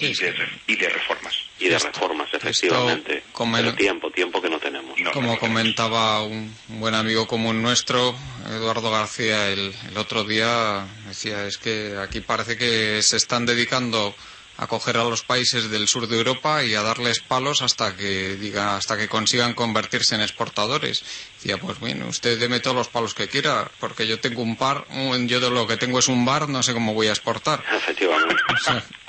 y, 0.00 0.76
de, 0.76 0.88
reformas. 0.88 1.34
Y 1.58 1.68
de 1.68 1.78
reformas, 1.78 2.28
efectivamente. 2.32 3.22
Pero 3.36 3.74
tiempo, 3.74 4.10
tiempo 4.10 4.40
que 4.40 4.48
no 4.48 4.58
tenemos. 4.58 4.98
como 5.12 5.38
comentaba 5.38 6.22
un 6.22 6.54
buen 6.68 6.94
amigo 6.94 7.26
común 7.26 7.62
nuestro, 7.62 8.14
Eduardo 8.48 8.90
García, 8.90 9.48
el, 9.48 9.72
otro 9.96 10.24
día, 10.24 10.86
decía, 11.06 11.46
es 11.46 11.58
que 11.58 11.96
aquí 12.02 12.20
parece 12.20 12.56
que 12.56 13.02
se 13.02 13.16
están 13.16 13.46
dedicando 13.46 14.14
a 14.56 14.66
coger 14.66 14.98
a 14.98 15.04
los 15.04 15.22
países 15.22 15.70
del 15.70 15.88
sur 15.88 16.06
de 16.06 16.18
Europa 16.18 16.62
y 16.64 16.74
a 16.74 16.82
darles 16.82 17.20
palos 17.20 17.62
hasta 17.62 17.96
que 17.96 18.36
diga, 18.36 18.76
hasta 18.76 18.98
que 18.98 19.08
consigan 19.08 19.54
convertirse 19.54 20.14
en 20.14 20.20
exportadores. 20.20 21.02
Decía, 21.36 21.56
pues 21.56 21.78
bueno, 21.80 22.06
usted 22.08 22.38
deme 22.38 22.60
todos 22.60 22.76
los 22.76 22.88
palos 22.88 23.14
que 23.14 23.28
quiera, 23.28 23.70
porque 23.80 24.06
yo 24.06 24.20
tengo 24.20 24.42
un 24.42 24.56
par, 24.56 24.86
yo 25.26 25.40
de 25.40 25.50
lo 25.50 25.66
que 25.66 25.78
tengo 25.78 25.98
es 25.98 26.08
un 26.08 26.26
bar, 26.26 26.50
no 26.50 26.62
sé 26.62 26.74
cómo 26.74 26.92
voy 26.92 27.06
a 27.06 27.12
exportar. 27.12 27.64
Efectivamente. 27.72 28.36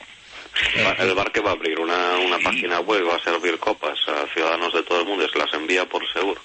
El 1.00 1.14
bar 1.16 1.32
que 1.32 1.42
va 1.42 1.52
a 1.52 1.54
abrir 1.54 1.80
una, 1.80 2.18
una 2.18 2.40
página 2.40 2.80
web 2.80 3.08
va 3.08 3.16
a 3.16 3.24
servir 3.24 3.58
copas 3.58 3.98
a 4.08 4.28
ciudadanos 4.34 4.74
de 4.74 4.84
todo 4.84 5.02
el 5.02 5.08
mundo 5.08 5.26
y 5.26 5.30
se 5.30 5.38
las 5.38 5.54
envía 5.54 5.86
por 5.86 6.08
seguro. 6.12 6.42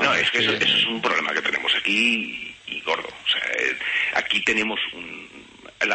No, 0.00 0.14
es 0.14 0.30
que 0.30 0.38
eso, 0.38 0.52
es 0.52 0.86
un 0.86 1.00
problema 1.00 1.32
que 1.32 1.42
tenemos 1.42 1.74
aquí 1.74 2.54
y, 2.66 2.80
gordo. 2.80 3.08
O 3.08 3.28
sea, 3.28 3.42
eh, 3.58 3.78
aquí 4.14 4.42
tenemos 4.42 4.80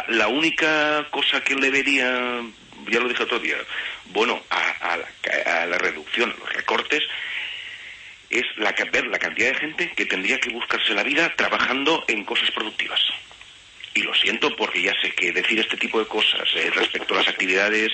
la, 0.08 0.28
única 0.28 1.06
cosa 1.10 1.42
que 1.42 1.54
le 1.54 1.70
vería, 1.70 2.40
ya 2.88 3.00
lo 3.00 3.08
dije 3.08 3.22
otro 3.22 3.38
día, 3.38 3.56
bueno, 4.06 4.42
a, 4.50 4.96
la, 4.96 5.60
a 5.62 5.66
la 5.66 5.78
reducción, 5.78 6.30
a 6.30 6.40
los 6.40 6.52
recortes, 6.52 7.02
es 8.30 8.44
la, 8.56 8.72
ver 8.92 9.06
la 9.06 9.18
cantidad 9.18 9.52
de 9.52 9.58
gente 9.58 9.92
que 9.92 10.06
tendría 10.06 10.38
que 10.38 10.50
buscarse 10.50 10.94
la 10.94 11.02
vida 11.02 11.34
trabajando 11.36 12.04
en 12.08 12.24
cosas 12.24 12.50
productivas 12.52 13.00
y 13.92 14.02
lo 14.02 14.14
siento 14.14 14.54
porque 14.54 14.82
ya 14.82 14.94
sé 15.00 15.12
que 15.12 15.32
decir 15.32 15.58
este 15.58 15.76
tipo 15.76 15.98
de 15.98 16.06
cosas 16.06 16.48
eh, 16.54 16.70
respecto 16.74 17.14
a 17.14 17.18
las 17.18 17.28
actividades 17.28 17.90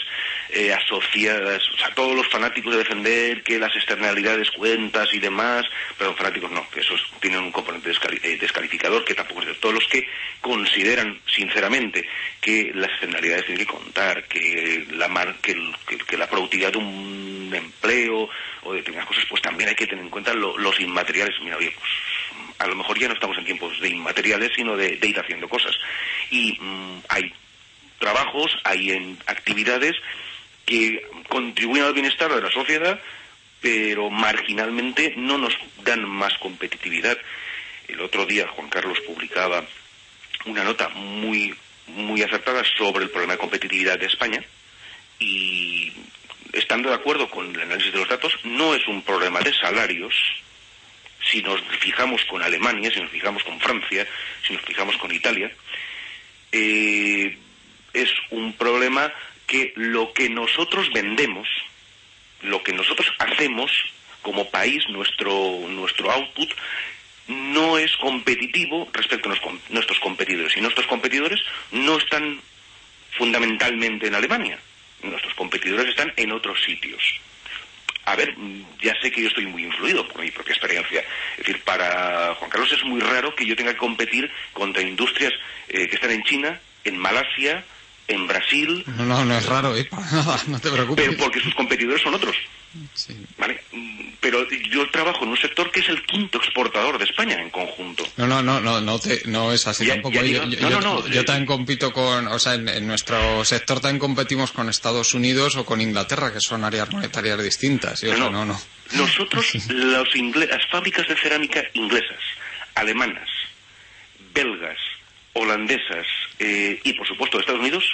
eh, 0.50 0.72
asociadas, 0.72 1.62
o 1.70 1.78
sea, 1.78 1.94
todos 1.94 2.14
los 2.14 2.28
fanáticos 2.28 2.72
de 2.72 2.78
defender 2.78 3.42
que 3.42 3.58
las 3.58 3.74
externalidades 3.74 4.50
cuentas 4.50 5.08
y 5.12 5.18
demás, 5.18 5.64
pero 5.96 6.14
fanáticos 6.14 6.50
no, 6.50 6.68
que 6.70 6.80
esos 6.80 7.00
tienen 7.20 7.40
un 7.40 7.52
componente 7.52 7.90
eh, 7.90 8.36
descalificador 8.38 9.04
que 9.04 9.14
tampoco 9.14 9.40
es 9.40 9.48
de 9.48 9.54
todos 9.54 9.74
los 9.74 9.86
que 9.86 10.06
consideran 10.40 11.18
sinceramente 11.26 12.06
que 12.40 12.72
las 12.74 12.90
externalidades 12.90 13.46
tienen 13.46 13.66
que 13.66 13.72
contar, 13.72 14.24
que 14.24 14.86
la, 14.90 15.34
que, 15.40 15.56
que, 16.06 16.16
la 16.18 16.28
productividad 16.28 16.72
de 16.72 16.78
un 16.78 17.50
empleo 17.54 18.28
o 18.62 18.72
de 18.72 18.78
determinadas 18.78 19.08
cosas, 19.08 19.24
pues 19.28 19.40
también 19.40 19.70
hay 19.70 19.74
que 19.74 19.86
tener 19.86 20.04
en 20.04 20.10
cuenta 20.10 20.34
los 20.34 20.80
inmateriales. 20.80 21.34
Mira, 21.40 21.56
oye, 21.56 21.72
pues 21.78 21.90
a 22.58 22.66
lo 22.66 22.76
mejor 22.76 22.98
ya 22.98 23.08
no 23.08 23.14
estamos 23.14 23.36
en 23.38 23.44
tiempos 23.44 23.80
de 23.80 23.88
inmateriales, 23.88 24.52
sino 24.54 24.76
de, 24.76 24.98
ir 25.02 25.18
haciendo 25.18 25.48
cosas. 25.48 25.74
Y 26.30 26.58
mm, 26.60 27.02
hay 27.08 27.32
trabajos, 27.98 28.56
hay 28.64 29.16
actividades 29.26 29.96
que 30.64 31.06
contribuyen 31.28 31.84
al 31.84 31.94
bienestar 31.94 32.32
de 32.34 32.42
la 32.42 32.50
sociedad, 32.50 33.00
pero 33.60 34.10
marginalmente 34.10 35.14
no 35.16 35.38
nos 35.38 35.54
dan 35.84 36.08
más 36.08 36.36
competitividad. 36.38 37.16
El 37.88 38.00
otro 38.00 38.26
día 38.26 38.48
Juan 38.48 38.68
Carlos 38.68 39.00
publicaba 39.06 39.64
una 40.44 40.64
nota 40.64 40.88
muy 40.90 41.54
muy 41.88 42.22
acertada 42.22 42.62
sobre 42.76 43.04
el 43.04 43.10
problema 43.10 43.34
de 43.34 43.38
competitividad 43.38 43.98
de 43.98 44.06
España 44.06 44.42
y 45.18 45.92
estando 46.52 46.88
de 46.88 46.96
acuerdo 46.96 47.28
con 47.30 47.54
el 47.54 47.60
análisis 47.60 47.92
de 47.92 47.98
los 47.98 48.08
datos, 48.08 48.32
no 48.44 48.74
es 48.74 48.86
un 48.88 49.02
problema 49.02 49.40
de 49.40 49.52
salarios, 49.54 50.14
si 51.22 51.42
nos 51.42 51.60
fijamos 51.80 52.24
con 52.24 52.42
Alemania, 52.42 52.90
si 52.92 53.00
nos 53.00 53.10
fijamos 53.10 53.42
con 53.44 53.60
Francia, 53.60 54.06
si 54.46 54.54
nos 54.54 54.62
fijamos 54.62 54.96
con 54.96 55.12
Italia, 55.12 55.50
eh, 56.52 57.36
es 57.92 58.10
un 58.30 58.52
problema 58.54 59.12
que 59.46 59.72
lo 59.76 60.12
que 60.12 60.28
nosotros 60.28 60.90
vendemos, 60.92 61.48
lo 62.42 62.62
que 62.62 62.72
nosotros 62.72 63.12
hacemos 63.18 63.70
como 64.22 64.50
país, 64.50 64.88
nuestro, 64.88 65.60
nuestro 65.68 66.10
output, 66.10 66.52
no 67.28 67.78
es 67.78 67.96
competitivo 67.96 68.88
respecto 68.92 69.30
a 69.30 69.36
nuestros 69.70 69.98
competidores. 70.00 70.56
Y 70.56 70.60
nuestros 70.60 70.86
competidores 70.86 71.40
no 71.70 71.96
están 71.96 72.40
fundamentalmente 73.12 74.06
en 74.06 74.14
Alemania. 74.14 74.58
Nuestros 75.02 75.34
competidores 75.34 75.88
están 75.88 76.12
en 76.16 76.32
otros 76.32 76.62
sitios. 76.62 77.02
A 78.06 78.14
ver, 78.14 78.34
ya 78.80 78.94
sé 79.02 79.10
que 79.10 79.20
yo 79.20 79.28
estoy 79.28 79.46
muy 79.46 79.64
influido 79.64 80.06
por 80.06 80.22
mi 80.22 80.30
propia 80.30 80.52
experiencia. 80.52 81.04
Es 81.32 81.38
decir, 81.38 81.60
para 81.62 82.34
Juan 82.36 82.50
Carlos 82.50 82.72
es 82.72 82.84
muy 82.84 83.00
raro 83.00 83.34
que 83.34 83.44
yo 83.44 83.56
tenga 83.56 83.72
que 83.72 83.78
competir 83.78 84.30
contra 84.52 84.80
industrias 84.80 85.32
eh, 85.68 85.88
que 85.88 85.96
están 85.96 86.12
en 86.12 86.22
China, 86.22 86.60
en 86.84 86.96
Malasia, 86.98 87.64
en 88.08 88.26
Brasil. 88.26 88.84
No, 88.86 89.04
no, 89.04 89.24
no 89.24 89.36
es 89.36 89.46
raro, 89.46 89.76
¿eh? 89.76 89.88
no 90.46 90.60
te 90.60 90.70
preocupes. 90.70 91.04
Pero 91.04 91.18
porque 91.18 91.40
sus 91.40 91.54
competidores 91.54 92.02
son 92.02 92.14
otros. 92.14 92.36
¿Vale? 93.38 93.62
Pero 94.20 94.46
yo 94.70 94.88
trabajo 94.90 95.24
en 95.24 95.30
un 95.30 95.36
sector 95.36 95.70
que 95.70 95.80
es 95.80 95.88
el 95.88 96.04
quinto 96.04 96.38
exportador 96.38 96.98
de 96.98 97.04
España 97.04 97.40
en 97.40 97.50
conjunto. 97.50 98.04
No, 98.16 98.26
no, 98.26 98.42
no, 98.42 98.60
no, 98.60 98.80
no, 98.80 98.98
te, 98.98 99.22
no 99.26 99.52
es 99.52 99.66
así 99.66 99.86
tampoco. 99.86 100.22
yo, 100.22 100.44
no, 100.44 100.80
no, 100.80 101.08
yo, 101.08 101.24
también 101.24 101.46
compito 101.46 101.92
con, 101.92 102.26
o 102.28 102.38
sea, 102.38 102.54
en, 102.54 102.86
nuestro 102.86 103.44
sector 103.44 103.80
también 103.80 103.98
competimos 103.98 104.52
con 104.52 104.68
Estados 104.68 105.14
Unidos 105.14 105.56
o 105.56 105.64
con 105.64 105.80
Inglaterra, 105.80 106.32
que 106.32 106.40
son 106.40 106.64
áreas 106.64 106.90
monetarias 106.92 107.42
distintas. 107.42 108.02
no, 108.02 108.30
no, 108.30 108.44
no. 108.44 108.60
Nosotros, 108.92 109.46
los 109.68 110.08
las 110.14 110.66
fábricas 110.70 111.08
de 111.08 111.16
cerámica 111.16 111.62
inglesas, 111.74 112.20
alemanas, 112.74 113.28
belgas, 114.34 114.78
holandesas 115.32 116.06
eh, 116.38 116.80
y, 116.82 116.92
por 116.94 117.06
supuesto, 117.06 117.36
de 117.36 117.42
Estados 117.42 117.60
Unidos, 117.60 117.84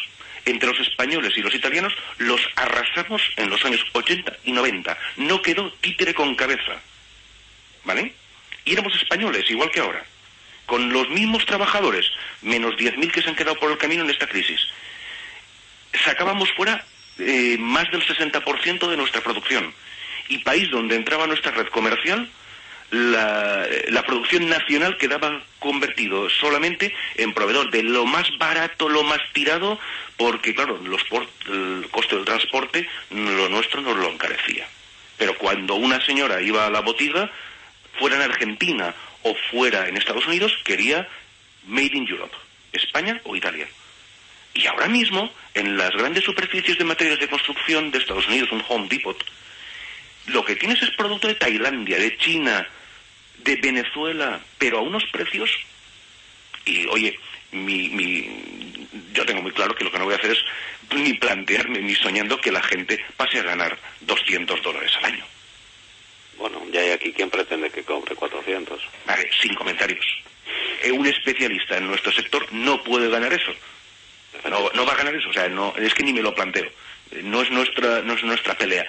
entre 0.45 0.69
los 0.69 0.81
españoles 0.81 1.33
y 1.37 1.43
los 1.43 1.55
italianos 1.55 1.95
los 2.19 2.41
arrasamos 2.57 3.23
en 3.37 3.49
los 3.49 3.65
años 3.65 3.85
80 3.93 4.39
y 4.45 4.53
90. 4.53 4.99
No 5.17 5.41
quedó 5.43 5.73
títere 5.75 6.15
con 6.15 6.35
cabeza. 6.35 6.81
¿Vale? 7.85 8.13
Y 8.65 8.73
éramos 8.73 8.95
españoles, 8.97 9.49
igual 9.51 9.71
que 9.71 9.81
ahora. 9.81 10.05
Con 10.67 10.93
los 10.93 11.09
mismos 11.11 11.45
trabajadores, 11.45 12.07
menos 12.43 12.77
10.000 12.77 13.11
que 13.11 13.23
se 13.23 13.29
han 13.29 13.37
quedado 13.37 13.59
por 13.59 13.71
el 13.71 13.79
camino 13.79 14.05
en 14.05 14.11
esta 14.11 14.27
crisis. 14.27 14.61
Sacábamos 16.05 16.51
fuera 16.53 16.85
eh, 17.19 17.57
más 17.59 17.91
del 17.91 18.05
60% 18.07 18.89
de 18.89 18.97
nuestra 18.97 19.21
producción. 19.21 19.75
Y 20.29 20.39
país 20.39 20.71
donde 20.71 20.97
entraba 20.97 21.27
nuestra 21.27 21.51
red 21.51 21.67
comercial, 21.67 22.31
la, 22.93 24.03
producción 24.07 24.49
nacional 24.49 24.99
quedaba 24.99 25.43
convertido 25.59 26.29
solamente 26.29 26.95
en 27.17 27.33
proveedor 27.33 27.71
de 27.71 27.83
lo 27.83 28.05
más 28.05 28.27
barato, 28.39 28.89
lo 28.89 29.03
más 29.03 29.21
tirado, 29.33 29.81
porque 30.19 30.55
claro, 30.55 30.79
los 30.85 31.03
el 31.49 31.89
coste 31.91 32.17
del 32.17 32.27
transporte, 32.27 32.89
lo 33.11 33.49
nuestro 33.49 33.81
nos 33.81 33.97
lo 33.97 34.11
encarecía. 34.11 34.69
Pero 35.17 35.37
cuando 35.39 35.75
una 35.77 36.05
señora 36.05 36.43
iba 36.43 36.67
a 36.67 36.71
la 36.71 36.81
botiga, 36.81 37.31
fuera 37.99 38.17
en 38.17 38.23
Argentina 38.23 38.95
o 39.23 39.35
fuera 39.51 39.89
en 39.89 39.97
Estados 39.97 40.27
Unidos, 40.27 40.53
quería 40.65 41.09
Made 41.67 41.97
in 41.97 42.07
Europe, 42.07 42.37
España 42.73 43.21
o 43.25 43.35
Italia. 43.35 43.69
Y 44.55 44.67
ahora 44.67 44.89
mismo, 44.89 45.33
en 45.55 45.79
las 45.79 45.93
grandes 45.93 46.25
superficies 46.25 46.77
de 46.77 46.85
materiales 46.85 47.21
de 47.21 47.31
construcción 47.31 47.91
de 47.91 47.99
Estados 47.99 48.29
Unidos, 48.29 48.53
un 48.53 48.63
Home 48.69 48.89
Depot, 48.89 49.17
lo 50.27 50.45
que 50.45 50.57
tienes 50.57 50.83
es 50.83 50.91
producto 50.91 51.27
de 51.27 51.37
Tailandia, 51.37 51.99
de 51.99 52.17
China, 52.19 52.69
de 53.39 53.57
Venezuela, 53.57 54.41
pero 54.59 54.79
a 54.79 54.83
unos 54.83 55.05
precios. 55.07 55.51
Y 56.65 56.87
oye, 56.87 57.19
mi, 57.53 57.89
mi, 57.91 58.89
yo 59.13 59.27
tengo 59.27 59.43
muy 59.43 59.53
claro 59.53 59.75
que 59.75 59.85
lo 59.85 59.91
que 59.91 59.99
no 59.99 60.05
voy 60.05 60.15
a 60.15 60.19
hacer 60.19 60.33
es 60.33 60.45
ni 60.95 61.15
plantearme 61.15 61.81
ni 61.81 61.95
soñando 61.95 62.41
que 62.41 62.53
la 62.53 62.63
gente 62.63 63.05
pase 63.17 63.39
a 63.39 63.43
ganar 63.43 63.79
200 64.01 64.63
dólares 64.63 64.93
al 64.99 65.07
año. 65.07 65.25
Bueno, 66.39 66.63
ya 66.73 66.81
hay 66.81 66.91
aquí 66.91 67.13
quien 67.13 67.31
pretende 67.31 67.71
que 67.71 67.85
cobre 67.85 68.15
400. 68.15 68.83
Vale, 69.07 69.31
sin 69.41 69.55
comentarios. 69.55 70.05
Eh, 70.83 70.91
un 70.91 71.07
especialista 71.07 71.77
en 71.77 71.87
nuestro 71.87 72.13
sector 72.13 72.47
no 72.53 72.83
puede 72.83 73.09
ganar 73.09 73.33
eso. 73.33 73.53
No, 74.49 74.71
no 74.75 74.87
va 74.87 74.93
a 74.93 74.97
ganar 74.97 75.15
eso, 75.15 75.29
o 75.29 75.33
sea, 75.33 75.49
no, 75.49 75.75
es 75.77 75.95
que 75.95 76.03
ni 76.03 76.13
me 76.13 76.23
lo 76.23 76.35
planteo. 76.35 76.69
No 77.23 77.43
es 77.43 77.51
nuestra, 77.51 78.03
no 78.03 78.15
es 78.15 78.25
nuestra 78.25 78.57
pelea. 78.57 78.87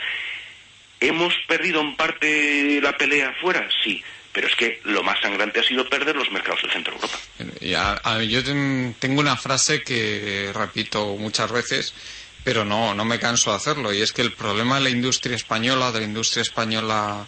¿Hemos 1.00 1.36
perdido 1.48 1.82
en 1.82 1.96
parte 1.96 2.80
la 2.82 2.98
pelea 2.98 3.36
fuera? 3.42 3.68
Sí, 3.84 4.02
pero 4.34 4.48
es 4.48 4.56
que 4.56 4.82
lo 4.84 5.04
más 5.04 5.22
sangrante 5.22 5.60
ha 5.60 5.64
sido 5.64 5.88
perder 5.88 6.16
los 6.16 6.32
mercados 6.32 6.62
del 6.64 6.72
centro 6.72 6.98
de 6.98 7.00
Europa. 7.00 8.22
yo 8.24 8.44
tengo 9.00 9.22
una 9.22 9.38
frase 9.38 9.84
que 9.84 10.52
repito 10.54 11.16
muchas 11.18 11.52
veces, 11.52 11.94
pero 12.44 12.66
no, 12.66 12.94
no 12.96 13.06
me 13.06 13.20
canso 13.20 13.52
de 13.52 13.58
hacerlo, 13.58 13.94
y 13.94 14.02
es 14.02 14.12
que 14.12 14.24
el 14.24 14.34
problema 14.34 14.76
de 14.76 14.86
la 14.86 14.90
industria 14.90 15.36
española, 15.36 15.92
de 15.92 16.00
la 16.00 16.06
industria 16.06 16.42
española 16.42 17.28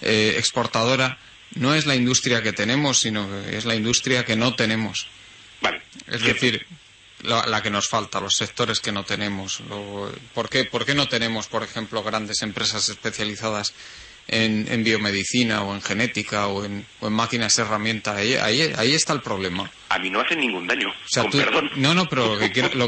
eh, 0.00 0.34
exportadora, 0.38 1.18
no 1.54 1.74
es 1.74 1.84
la 1.84 1.94
industria 1.94 2.42
que 2.42 2.52
tenemos, 2.52 3.00
sino 3.00 3.28
que 3.28 3.56
es 3.58 3.66
la 3.66 3.74
industria 3.74 4.24
que 4.24 4.36
no 4.36 4.54
tenemos. 4.54 5.08
Vale. 5.60 5.82
Es 6.06 6.22
decir, 6.22 6.66
la, 7.22 7.62
que 7.62 7.70
nos 7.70 7.88
falta, 7.88 8.20
los 8.20 8.36
sectores 8.36 8.80
que 8.80 8.92
no 8.92 9.04
tenemos. 9.04 9.62
¿por, 10.32 10.48
qué, 10.48 10.64
¿Por 10.64 10.86
qué 10.86 10.94
no 10.94 11.08
tenemos, 11.08 11.48
por 11.48 11.62
ejemplo, 11.62 12.02
grandes 12.02 12.42
empresas 12.42 12.88
especializadas 12.88 13.74
en, 14.30 14.84
biomedicina 14.84 15.62
o 15.62 15.74
en 15.74 15.82
genética 15.82 16.46
o 16.46 16.64
en, 16.64 16.86
máquinas 17.00 17.58
herramientas. 17.58 18.16
Ahí, 18.16 18.34
ahí, 18.34 18.94
está 18.94 19.12
el 19.12 19.20
problema. 19.20 19.70
A 19.88 19.98
mí 19.98 20.10
no 20.10 20.20
hacen 20.20 20.40
ningún 20.40 20.66
daño. 20.66 20.92
perdón. 21.32 21.70
No, 21.76 21.94
no, 21.94 22.08
pero 22.08 22.34
lo 22.34 22.38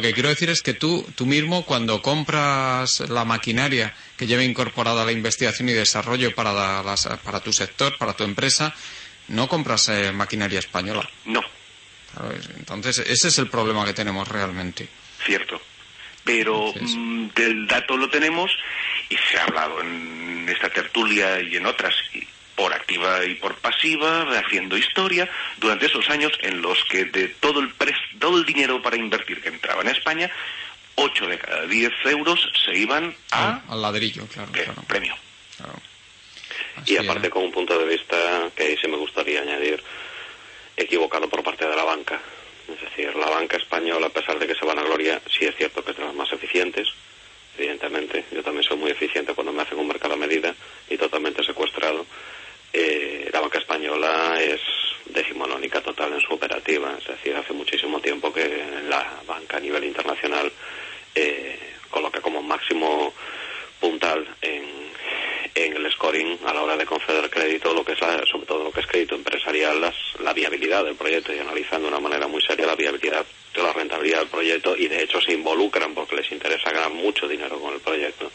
que, 0.01 0.13
quiero, 0.13 0.29
decir 0.29 0.51
es 0.51 0.63
que 0.63 0.75
tú, 0.75 1.05
tú 1.15 1.27
mismo 1.27 1.65
cuando 1.65 2.01
compras 2.01 3.01
la 3.09 3.25
maquinaria 3.25 3.95
que 4.17 4.27
lleva 4.27 4.45
incorporada 4.45 5.05
la 5.05 5.13
investigación 5.13 5.69
y 5.69 5.73
desarrollo 5.73 6.35
para, 6.35 6.83
para 7.25 7.41
tu 7.41 7.53
sector, 7.53 7.97
para 7.99 8.15
tu 8.15 8.25
empresa, 8.25 8.75
no 9.29 9.49
compras 9.49 9.89
eh, 9.89 10.13
maquinaria 10.13 10.61
española. 10.61 11.09
No. 11.25 11.43
Entonces, 12.59 12.99
ese 12.99 13.29
es 13.29 13.39
el 13.39 13.49
problema 13.49 13.85
que 13.85 13.95
tenemos 13.95 14.29
realmente. 14.29 14.89
Cierto. 15.25 15.61
Pero 16.25 16.73
mm, 16.81 17.29
del 17.35 17.67
dato 17.67 17.97
lo 17.97 18.09
tenemos 18.09 18.51
y 19.09 19.17
se 19.17 19.39
ha 19.39 19.45
hablado 19.45 19.81
en 19.81 20.49
esta 20.49 20.69
tertulia 20.69 21.41
y 21.41 21.57
en 21.57 21.67
otras, 21.67 21.95
por 22.55 22.73
activa 22.73 23.25
y 23.25 23.35
por 23.35 23.57
pasiva, 23.57 24.23
haciendo 24.39 24.77
historia, 24.77 25.29
durante 25.59 25.87
esos 25.87 26.09
años 26.11 26.33
en 26.41 26.63
los 26.63 26.85
que 26.85 27.07
de 27.07 27.29
todo 27.29 27.61
el, 27.61 27.73
todo 28.19 28.39
el 28.39 28.45
dinero 28.45 28.81
para 28.83 28.97
invertir 28.97 29.41
que 29.41 29.49
entraba 29.49 29.83
en 29.83 29.89
España, 29.89 30.31
8 30.95 31.27
de 31.27 31.39
cada 31.39 31.67
10 31.67 31.93
euros 32.07 32.49
se 32.65 32.77
iban 32.77 33.15
a... 33.31 33.61
al 33.69 33.83
ladrillo, 33.83 34.27
claro. 34.27 34.53
Premio. 34.87 35.17
Y 36.87 36.97
aparte, 36.97 37.31
con 37.31 37.45
un 37.45 37.53
punto 37.53 37.79
de 37.79 37.85
vista 37.85 38.17
que 38.57 38.65
ahí 38.65 38.77
sí 38.81 38.89
me 38.89 38.97
gustaría 38.97 39.41
añadir, 39.41 39.83
equivocado 40.77 41.29
por 41.29 41.43
parte 41.43 41.67
de 41.67 41.77
la 41.77 41.85
banca. 41.85 42.21
Es 42.75 42.81
decir, 42.81 43.15
la 43.17 43.29
banca 43.29 43.57
española, 43.57 44.07
a 44.07 44.11
pesar 44.11 44.39
de 44.39 44.47
que 44.47 44.55
se 44.55 44.65
van 44.65 44.79
a 44.79 44.83
gloria, 44.83 45.21
sí 45.31 45.45
es 45.45 45.57
cierto 45.57 45.85
que 45.85 45.93
es 45.93 45.97
de 45.97 46.05
las 46.05 46.15
más 46.15 46.33
eficientes, 46.33 46.89
evidentemente. 47.59 48.25
Yo 48.31 48.43
también 48.43 48.65
soy 48.65 48.77
muy 48.77 48.91
eficiente 48.91 49.35
cuando 49.35 49.53
me 49.53 49.63
hacen 49.63 49.79
un 49.79 49.89
mercado 49.89 50.15
a 50.15 50.17
medida 50.17 50.55
y 50.89 50.97
totalmente 50.97 51.45
secuestrado. 51.45 52.07
Eh, 52.73 53.29
la 53.33 53.41
banca 53.41 53.59
española 53.59 54.41
es 54.41 54.61
decimonónica 55.07 55.81
total 55.81 56.13
en 56.15 56.21
su 56.21 56.33
operativa. 56.33 56.97
Es 56.99 57.07
decir, 57.07 57.35
hace 57.37 57.53
muchísimo 57.53 58.01
tiempo 58.01 58.33
que 58.33 58.65
la 58.89 59.21
banca 59.27 59.59
a 59.59 59.61
nivel 59.61 59.85
internacional 59.85 60.51
eh, 61.15 61.59
coloca 61.91 62.21
como 62.21 62.43
máximo 62.43 63.13
puntal 63.79 64.27
en, 64.41 64.92
el 65.55 65.93
scoring 65.93 66.39
a 66.47 66.55
la 66.55 66.63
hora 66.63 66.77
de 66.77 66.87
conceder 66.87 67.29
crédito, 67.29 67.75
lo 67.75 67.85
que 67.85 67.93
es 67.93 67.99
sobre 67.99 68.47
todo 68.47 68.65
lo 68.65 68.73
que 68.73 68.81
es 68.81 68.87
crédito 68.87 69.15
empresarial, 69.15 69.81
las, 69.81 69.95
la 70.21 70.33
viabilidad 70.33 70.85
del 70.85 70.95
proyecto 70.95 71.35
y 71.35 71.39
analizando 71.39 71.89
de 71.89 71.95
una 71.95 72.01
manera 72.01 72.27
muy 72.27 72.41
seria 72.43 72.67
la 72.67 72.75
viabilidad 72.75 73.25
de 73.55 73.63
la 73.63 73.73
rentabilidad 73.73 74.21
del 74.21 74.29
proyecto 74.29 74.77
y 74.77 74.89
de 74.89 75.03
hecho 75.03 75.21
se 75.21 75.33
involucran 75.33 75.95
porque 75.95 76.17
les 76.17 76.31
interesa 76.33 76.71
ganar 76.73 76.91
mucho 76.91 77.29
dinero 77.29 77.61
con 77.61 77.75
el 77.75 77.81
proyecto. 77.81 78.31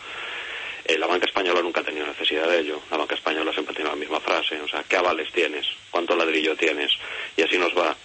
Eh, 0.85 0.97
la 0.97 1.07
banca 1.07 1.25
española 1.25 1.61
nunca 1.61 1.81
ha 1.81 1.83
tenido 1.83 2.05
necesidad 2.05 2.47
de 2.47 2.59
ello. 2.59 2.81
La 2.91 2.97
banca 2.97 3.15
española 3.15 3.51
siempre 3.51 3.75
tiene 3.75 3.89
la 3.89 3.95
misma 3.95 4.19
frase, 4.19 4.59
o 4.61 4.67
sea, 4.67 4.83
¿qué 4.83 4.97
avales 4.97 5.31
tienes? 5.33 5.65
¿Cuánto 5.91 6.15
ladrillo 6.15 6.55
tienes? 6.55 6.91
Y 7.35 7.41
así 7.41 7.57
nos 7.57 7.75
va. 7.77 7.95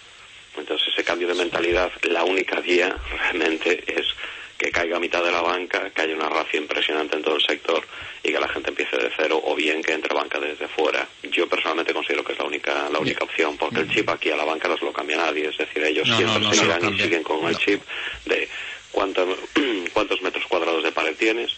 Entonces 0.57 0.87
ese 0.91 1.03
cambio 1.03 1.27
de 1.27 1.35
mentalidad, 1.35 1.91
la 2.03 2.23
única 2.23 2.59
guía 2.61 2.95
realmente 3.21 3.83
es 3.87 4.07
que 4.57 4.71
caiga 4.71 4.97
a 4.97 4.99
mitad 4.99 5.23
de 5.23 5.31
la 5.31 5.41
banca, 5.41 5.89
que 5.89 6.01
haya 6.01 6.15
una 6.15 6.29
racia 6.29 6.59
impresionante 6.59 7.15
en 7.15 7.23
todo 7.23 7.35
el 7.35 7.41
sector 7.41 7.85
y 8.21 8.31
que 8.31 8.39
la 8.39 8.47
gente 8.47 8.69
empiece 8.69 8.97
de 8.97 9.11
cero 9.15 9.41
o 9.43 9.55
bien 9.55 9.81
que 9.81 9.93
entre 9.93 10.13
banca 10.13 10.39
desde 10.39 10.67
fuera. 10.67 11.07
Yo 11.23 11.47
personalmente 11.47 11.93
considero 11.93 12.23
que 12.23 12.33
es 12.33 12.39
la 12.39 12.45
única 12.45 12.89
la 12.89 12.99
única 12.99 13.23
opción 13.23 13.57
porque 13.57 13.81
el 13.81 13.89
chip 13.89 14.09
aquí 14.09 14.29
a 14.29 14.37
la 14.37 14.45
banca 14.45 14.67
no 14.67 14.77
se 14.77 14.85
lo 14.85 14.93
cambia 14.93 15.17
nadie, 15.17 15.49
es 15.49 15.57
decir, 15.57 15.83
ellos 15.83 16.07
siempre 16.07 16.53
seguirán 16.53 16.93
y 16.93 16.99
siguen 16.99 17.23
con 17.23 17.45
el 17.47 17.57
chip 17.57 17.81
de 18.25 18.47
cuántos, 18.91 19.37
cuántos 19.93 20.21
metros 20.21 20.45
cuadrados 20.47 20.83
de 20.83 20.91
pared 20.91 21.15
tienes 21.17 21.51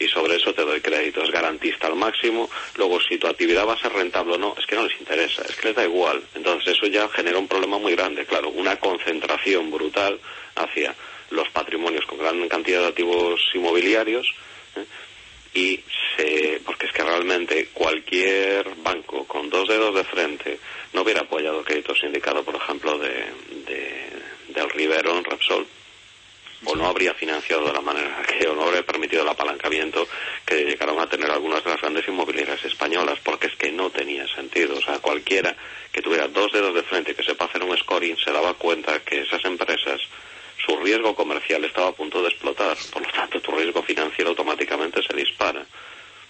y 0.00 0.06
sobre 0.06 0.36
eso 0.36 0.54
te 0.54 0.64
doy 0.64 0.80
crédito, 0.80 1.22
es 1.22 1.30
garantista 1.30 1.88
al 1.88 1.96
máximo. 1.96 2.48
Luego, 2.76 3.00
si 3.00 3.18
tu 3.18 3.26
actividad 3.26 3.66
va 3.66 3.74
a 3.74 3.80
ser 3.80 3.92
rentable 3.92 4.34
o 4.34 4.38
no, 4.38 4.54
es 4.56 4.64
que 4.66 4.76
no 4.76 4.84
les 4.84 4.98
interesa, 5.00 5.42
es 5.42 5.56
que 5.56 5.68
les 5.68 5.76
da 5.76 5.84
igual. 5.84 6.22
Entonces, 6.34 6.76
eso 6.76 6.86
ya 6.86 7.08
genera 7.08 7.38
un 7.38 7.48
problema 7.48 7.78
muy 7.78 7.96
grande, 7.96 8.24
claro, 8.24 8.50
una 8.50 8.76
concentración 8.76 9.70
brutal 9.70 10.20
hacia 10.54 10.94
los 11.30 11.48
patrimonios 11.50 12.06
con 12.06 12.18
gran 12.18 12.48
cantidad 12.48 12.80
de 12.80 12.88
activos 12.88 13.40
inmobiliarios 13.54 14.32
¿eh? 14.76 14.84
y 15.54 15.80
se, 16.16 16.60
porque 16.64 16.86
es 16.86 16.92
que 16.92 17.02
realmente 17.02 17.68
cualquier 17.72 18.74
banco 18.76 19.24
con 19.24 19.48
dos 19.50 19.68
dedos 19.68 19.94
de 19.94 20.04
frente 20.04 20.58
no 20.92 21.02
hubiera 21.02 21.22
apoyado 21.22 21.60
el 21.60 21.64
crédito 21.64 21.94
sindicado, 21.94 22.44
por 22.44 22.56
ejemplo, 22.56 22.98
de, 22.98 23.26
del 24.48 24.70
Rivero 24.70 25.16
en 25.16 25.24
Repsol. 25.24 25.66
o 26.64 26.74
no 26.74 26.86
habría 26.86 27.14
financiado 27.14 27.66
de 27.66 27.72
la 27.72 27.80
manera 27.80 28.22
que, 28.26 28.46
o 28.48 28.54
no 28.54 28.64
habría 28.64 28.84
permitido 28.84 29.22
el 29.22 29.28
apalancamiento 29.28 30.06
que 30.44 30.64
llegaron 30.64 30.98
a 31.00 31.08
tener 31.08 31.30
algunas 31.30 31.62
de 31.62 31.70
las 31.70 31.80
grandes 31.80 32.06
inmobiliarias 32.08 32.64
españolas, 32.64 33.18
porque 33.22 33.46
es 33.46 33.54
que 33.54 33.70
no 33.70 33.90
tenía 33.90 34.26
sentido. 34.28 34.76
O 34.76 34.80
sea, 34.80 34.98
cualquiera 34.98 35.54
que 35.92 36.02
tuviera 36.02 36.26
dos 36.28 36.52
dedos 36.52 36.74
de 36.74 36.82
frente 36.82 37.12
y 37.12 37.14
que 37.14 37.22
sepa 37.22 37.44
hacer 37.44 37.62
un 37.62 37.76
scoring 37.78 38.16
se 38.18 38.32
daba 38.32 38.54
cuenta 38.54 39.00
que 39.00 39.20
esas 39.20 39.44
empresas 39.44 40.00
su 40.68 40.76
riesgo 40.76 41.14
comercial 41.14 41.64
estaba 41.64 41.88
a 41.88 41.92
punto 41.92 42.20
de 42.20 42.28
explotar, 42.28 42.76
por 42.92 43.02
lo 43.02 43.10
tanto 43.10 43.40
tu 43.40 43.52
riesgo 43.52 43.82
financiero 43.82 44.30
automáticamente 44.30 45.00
se 45.02 45.16
dispara. 45.16 45.64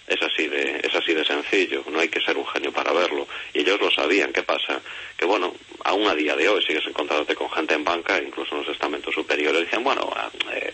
Es 0.07 0.19
así 0.23 0.47
de, 0.47 0.79
es 0.81 0.95
así 0.95 1.13
de 1.13 1.23
sencillo, 1.23 1.83
no 1.91 1.99
hay 1.99 2.07
que 2.07 2.21
ser 2.21 2.35
un 2.37 2.47
genio 2.47 2.71
para 2.71 2.91
verlo. 2.93 3.27
Y 3.53 3.59
ellos 3.59 3.79
lo 3.79 3.91
sabían. 3.91 4.33
¿Qué 4.33 4.41
pasa? 4.41 4.81
Que 5.15 5.25
bueno, 5.25 5.53
aún 5.83 6.07
a 6.07 6.15
día 6.15 6.35
de 6.35 6.49
hoy 6.49 6.63
sigues 6.63 6.87
encontrándote 6.87 7.35
con 7.35 7.51
gente 7.51 7.75
en 7.75 7.83
banca, 7.83 8.19
incluso 8.19 8.55
en 8.55 8.61
los 8.61 8.73
estamentos 8.73 9.13
superiores, 9.13 9.61
dicen, 9.61 9.83
bueno, 9.83 10.09
ah, 10.15 10.31
eh, 10.51 10.73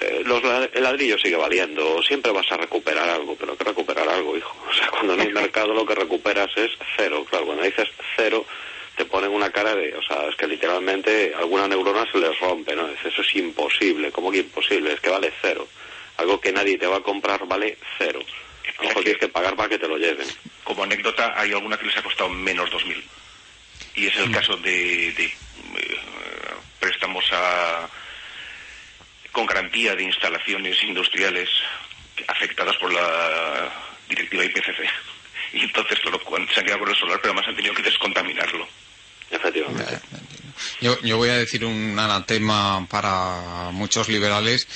eh, 0.00 0.22
los, 0.24 0.42
el 0.72 0.82
ladrillo 0.82 1.16
sigue 1.18 1.36
valiendo, 1.36 2.02
siempre 2.02 2.32
vas 2.32 2.50
a 2.50 2.56
recuperar 2.56 3.08
algo, 3.08 3.36
pero 3.36 3.56
que 3.56 3.64
recuperar 3.64 4.08
algo, 4.08 4.36
hijo. 4.36 4.56
O 4.68 4.72
sea, 4.72 4.88
cuando 4.88 5.14
en 5.14 5.20
el 5.20 5.32
mercado 5.34 5.72
lo 5.72 5.86
que 5.86 5.94
recuperas 5.94 6.50
es 6.56 6.72
cero. 6.96 7.24
Claro, 7.30 7.46
cuando 7.46 7.62
dices 7.62 7.88
cero, 8.16 8.44
te 8.96 9.04
ponen 9.04 9.30
una 9.30 9.50
cara 9.50 9.74
de, 9.74 9.94
o 9.96 10.02
sea, 10.02 10.28
es 10.28 10.36
que 10.36 10.46
literalmente 10.46 11.32
alguna 11.36 11.66
neurona 11.66 12.10
se 12.10 12.18
les 12.18 12.38
rompe, 12.38 12.76
¿no? 12.76 12.88
Eso 12.88 13.22
es 13.22 13.36
imposible, 13.36 14.12
¿cómo 14.12 14.30
que 14.30 14.38
imposible? 14.38 14.92
Es 14.92 15.00
que 15.00 15.10
vale 15.10 15.32
cero. 15.42 15.66
Algo 16.16 16.40
que 16.40 16.52
nadie 16.52 16.78
te 16.78 16.86
va 16.86 16.98
a 16.98 17.02
comprar 17.02 17.46
vale 17.46 17.76
cero. 17.98 18.20
A 18.78 18.82
lo 18.82 18.88
mejor 18.88 19.02
tienes 19.02 19.20
que 19.20 19.28
pagar 19.28 19.56
para 19.56 19.68
que 19.68 19.78
te 19.78 19.88
lo 19.88 19.96
lleven. 19.96 20.26
Como 20.62 20.84
anécdota, 20.84 21.34
hay 21.36 21.52
alguna 21.52 21.76
que 21.76 21.86
les 21.86 21.96
ha 21.96 22.02
costado 22.02 22.30
menos 22.30 22.70
2.000. 22.70 23.02
Y 23.96 24.06
es 24.06 24.16
el 24.16 24.32
caso 24.32 24.56
de, 24.56 25.12
de 25.12 25.24
eh, 25.24 25.98
préstamos 26.80 27.24
a, 27.32 27.88
con 29.32 29.46
garantía 29.46 29.94
de 29.94 30.04
instalaciones 30.04 30.82
industriales 30.82 31.48
afectadas 32.28 32.76
por 32.76 32.92
la 32.92 33.72
directiva 34.08 34.44
IPCC. 34.44 34.88
Y 35.52 35.60
entonces, 35.60 36.00
claro, 36.00 36.20
se 36.52 36.58
han 36.58 36.66
quedado 36.66 36.80
con 36.80 36.88
el 36.88 36.96
solar, 36.96 37.20
pero 37.22 37.32
además 37.32 37.48
han 37.48 37.54
tenido 37.54 37.74
que 37.74 37.82
descontaminarlo. 37.82 38.66
Efectivamente. 39.30 40.00
Yo, 40.80 41.00
yo 41.02 41.16
voy 41.16 41.30
a 41.30 41.36
decir 41.36 41.64
un 41.64 41.98
anatema 41.98 42.86
para 42.88 43.70
muchos 43.72 44.08
liberales 44.08 44.66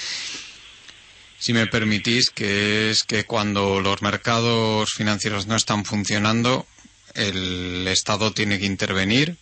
si 1.39 1.53
me 1.53 1.67
permitís, 1.69 2.31
que 2.31 2.91
es 2.91 3.05
que 3.05 3.25
cuando 3.25 3.81
los 3.81 4.03
mercados 4.03 4.93
financieros 4.93 5.47
no 5.47 5.55
están 5.55 5.85
funcionando, 5.85 6.67
el 7.15 7.87
Estado 7.87 8.33
tiene 8.33 8.59
que 8.59 8.67
intervenir, 8.67 9.37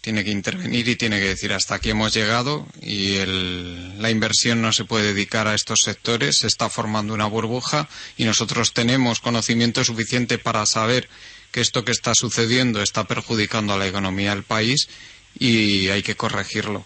tiene 0.00 0.24
que 0.24 0.30
intervenir 0.30 0.88
y 0.88 0.96
tiene 0.96 1.20
que 1.20 1.28
decir 1.28 1.52
hasta 1.52 1.76
aquí 1.76 1.90
hemos 1.90 2.14
llegado 2.14 2.66
y 2.80 3.16
el, 3.16 4.00
la 4.00 4.10
inversión 4.10 4.62
no 4.62 4.72
se 4.72 4.84
puede 4.84 5.12
dedicar 5.12 5.46
a 5.46 5.54
estos 5.54 5.82
sectores, 5.82 6.38
se 6.38 6.46
está 6.46 6.70
formando 6.70 7.12
una 7.12 7.26
burbuja 7.26 7.88
y 8.16 8.24
nosotros 8.24 8.72
tenemos 8.72 9.20
conocimiento 9.20 9.84
suficiente 9.84 10.38
para 10.38 10.64
saber 10.66 11.08
que 11.54 11.60
esto 11.60 11.84
que 11.84 11.92
está 11.92 12.16
sucediendo 12.16 12.82
está 12.82 13.04
perjudicando 13.04 13.72
a 13.72 13.78
la 13.78 13.86
economía 13.86 14.30
del 14.34 14.42
país 14.42 14.88
y 15.38 15.86
hay 15.86 16.02
que 16.02 16.16
corregirlo 16.16 16.84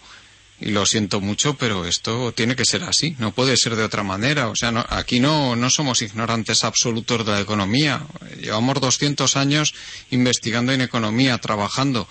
y 0.61 0.73
lo 0.73 0.85
siento 0.85 1.23
mucho, 1.23 1.55
pero 1.55 1.87
esto 1.87 2.33
tiene 2.33 2.55
que 2.55 2.67
ser 2.67 2.83
así, 2.83 3.17
no 3.19 3.33
puede 3.33 3.57
ser 3.57 3.77
de 3.77 3.85
otra 3.85 4.03
manera. 4.03 4.49
O 4.49 4.57
sea, 4.57 4.71
no, 4.71 4.85
aquí 4.91 5.21
no, 5.21 5.57
no 5.57 5.71
somos 5.71 6.03
ignorantes 6.03 6.65
absolutos 6.65 7.25
de 7.25 7.33
la 7.33 7.41
economía. 7.41 8.03
Llevamos 8.43 8.79
200 8.79 9.37
años 9.37 9.73
investigando 10.11 10.73
en 10.73 10.83
economía, 10.83 11.39
trabajando. 11.39 12.07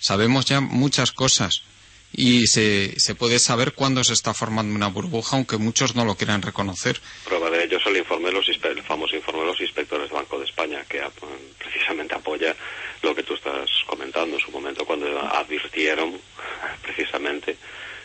Sabemos 0.00 0.46
ya 0.46 0.60
muchas 0.60 1.12
cosas 1.12 1.62
y 2.12 2.46
se, 2.46 2.98
se 2.98 3.14
puede 3.14 3.38
saber 3.38 3.72
cuándo 3.72 4.02
se 4.04 4.12
está 4.12 4.34
formando 4.34 4.74
una 4.74 4.88
burbuja, 4.88 5.36
aunque 5.36 5.56
muchos 5.56 5.94
no 5.94 6.04
lo 6.04 6.16
quieran 6.16 6.42
reconocer. 6.42 7.00
Prueba 7.24 7.50
de 7.50 7.64
ello 7.64 7.78
es 7.78 7.86
el, 7.86 7.96
informe 7.98 8.32
los, 8.32 8.48
el 8.48 8.82
famoso 8.82 9.16
informe 9.16 9.40
de 9.40 9.46
los 9.46 9.60
inspectores 9.60 10.08
del 10.08 10.18
Banco 10.18 10.38
de 10.38 10.44
España, 10.44 10.84
que 10.88 11.02
precisamente 11.58 12.14
apoya 12.14 12.54
lo 13.02 13.14
que 13.14 13.22
tú 13.22 13.34
estás 13.34 13.68
comentando 13.86 14.36
en 14.36 14.42
su 14.42 14.50
momento, 14.50 14.84
cuando 14.84 15.06
advirtieron 15.20 16.18
precisamente 16.82 17.56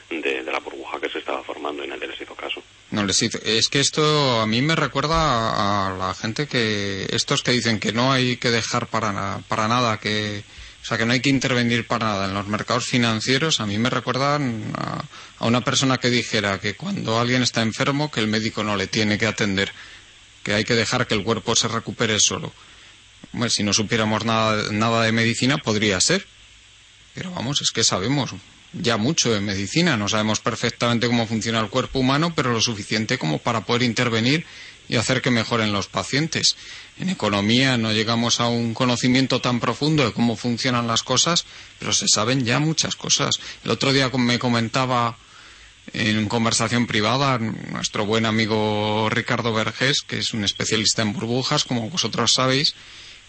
de, 0.10 0.44
la 0.44 0.60
burbuja 0.60 1.00
que 1.00 1.10
se 1.10 1.20
estaba 1.20 1.44
formando 1.44 1.84
y 1.84 1.88
nadie 1.88 2.08
les 2.08 2.22
hizo 2.22 2.36
caso. 2.36 2.62
No 2.92 3.04
les 3.04 3.22
hizo. 3.22 3.40
Es 3.44 3.70
que 3.70 3.80
esto 3.80 4.40
a 4.40 4.46
mí 4.46 4.62
me 4.62 4.76
recuerda 4.76 5.88
a 5.88 5.98
la 5.98 6.14
gente 6.14 6.48
que 6.48 7.08
estos 7.10 7.42
que 7.42 7.52
dicen 7.52 7.80
que 7.80 7.92
no 7.92 8.12
hay 8.12 8.38
que 8.38 8.52
dejar 8.52 8.88
para, 8.88 9.40
para 9.48 9.68
nada, 9.68 10.00
que 10.00 10.44
o 10.86 10.88
sea 10.88 11.00
que 11.00 11.06
no 11.08 11.14
hay 11.14 11.20
que 11.20 11.32
intervenir 11.32 11.88
para 11.88 12.06
nada 12.06 12.26
en 12.26 12.36
los 12.36 12.46
mercados 12.46 12.86
financieros. 12.86 13.60
A 13.60 13.66
mí 13.66 13.80
me 13.80 13.90
recuerdan 13.90 14.72
a, 14.78 15.04
a 15.40 15.46
una 15.48 15.62
persona 15.62 15.98
que 15.98 16.12
dijera 16.12 16.60
que 16.60 16.76
cuando 16.76 17.20
alguien 17.20 17.42
está 17.42 17.64
enfermo 17.64 18.12
que 18.12 18.20
el 18.20 18.28
médico 18.28 18.64
no 18.64 18.76
le 18.76 18.86
tiene 18.86 19.18
que 19.18 19.26
atender, 19.26 19.72
que 20.44 20.54
hay 20.54 20.64
que 20.64 20.76
dejar 20.76 21.08
que 21.08 21.16
el 21.16 21.24
cuerpo 21.24 21.56
se 21.56 21.70
recupere 21.70 22.20
solo. 22.20 22.54
Bueno, 23.32 23.50
si 23.50 23.64
no 23.64 23.74
supiéramos 23.74 24.26
nada, 24.26 24.72
nada 24.72 25.02
de 25.06 25.12
medicina 25.12 25.58
podría 25.58 26.00
ser, 26.00 26.28
pero 27.16 27.32
vamos, 27.32 27.62
es 27.62 27.72
que 27.72 27.84
sabemos 27.84 28.36
ya 28.74 28.98
mucho 28.98 29.34
de 29.34 29.42
medicina. 29.42 29.98
No 29.98 30.08
sabemos 30.08 30.40
perfectamente 30.40 31.08
cómo 31.08 31.26
funciona 31.26 31.62
el 31.62 31.70
cuerpo 31.70 31.98
humano, 31.98 32.34
pero 32.36 32.52
lo 32.52 32.62
suficiente 32.62 33.18
como 33.18 33.40
para 33.40 33.62
poder 33.62 33.82
intervenir 33.82 34.46
y 34.88 34.98
hacer 34.98 35.24
que 35.24 35.32
mejoren 35.32 35.74
los 35.74 35.88
pacientes. 35.88 36.56
En 36.98 37.10
economía 37.10 37.78
no 37.78 37.92
llegamos 37.92 38.40
a 38.40 38.48
un 38.48 38.74
conocimiento 38.74 39.42
tan 39.42 39.60
profundo 39.60 40.06
de 40.06 40.14
cómo 40.14 40.38
funcionan 40.38 40.88
las 40.88 41.04
cosas, 41.04 41.46
pero 41.78 41.92
se 41.92 42.08
saben 42.08 42.46
ya 42.46 42.60
muchas 42.60 42.96
cosas. 42.96 43.40
El 43.64 43.72
otro 43.72 43.92
día 43.92 44.10
me 44.10 44.40
comentaba 44.40 45.18
en 45.94 46.28
conversación 46.28 46.88
privada 46.88 47.38
nuestro 47.38 48.06
buen 48.06 48.26
amigo 48.26 49.10
Ricardo 49.10 49.54
Vergés, 49.54 50.02
que 50.02 50.20
es 50.20 50.34
un 50.34 50.44
especialista 50.44 51.02
en 51.02 51.14
burbujas, 51.14 51.66
como 51.66 51.90
vosotros 51.90 52.34
sabéis, 52.34 52.76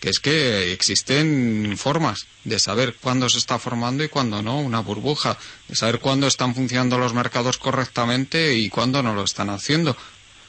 que 0.01 0.11
es 0.11 0.21
que 0.21 0.73
existen 0.73 1.77
formas 1.77 2.27
de 2.45 2.59
saber 2.59 2.95
cuándo 3.01 3.29
se 3.29 3.39
está 3.39 3.59
formando 3.59 4.05
y 4.05 4.09
cuándo 4.09 4.43
no, 4.43 4.61
una 4.61 4.81
burbuja, 4.81 5.39
de 5.69 5.75
saber 5.75 6.01
cuándo 6.01 6.27
están 6.27 6.55
funcionando 6.55 6.99
los 6.99 7.15
mercados 7.15 7.59
correctamente 7.59 8.55
y 8.55 8.69
cuándo 8.69 9.03
no 9.03 9.15
lo 9.15 9.25
están 9.25 9.51
haciendo. 9.51 9.97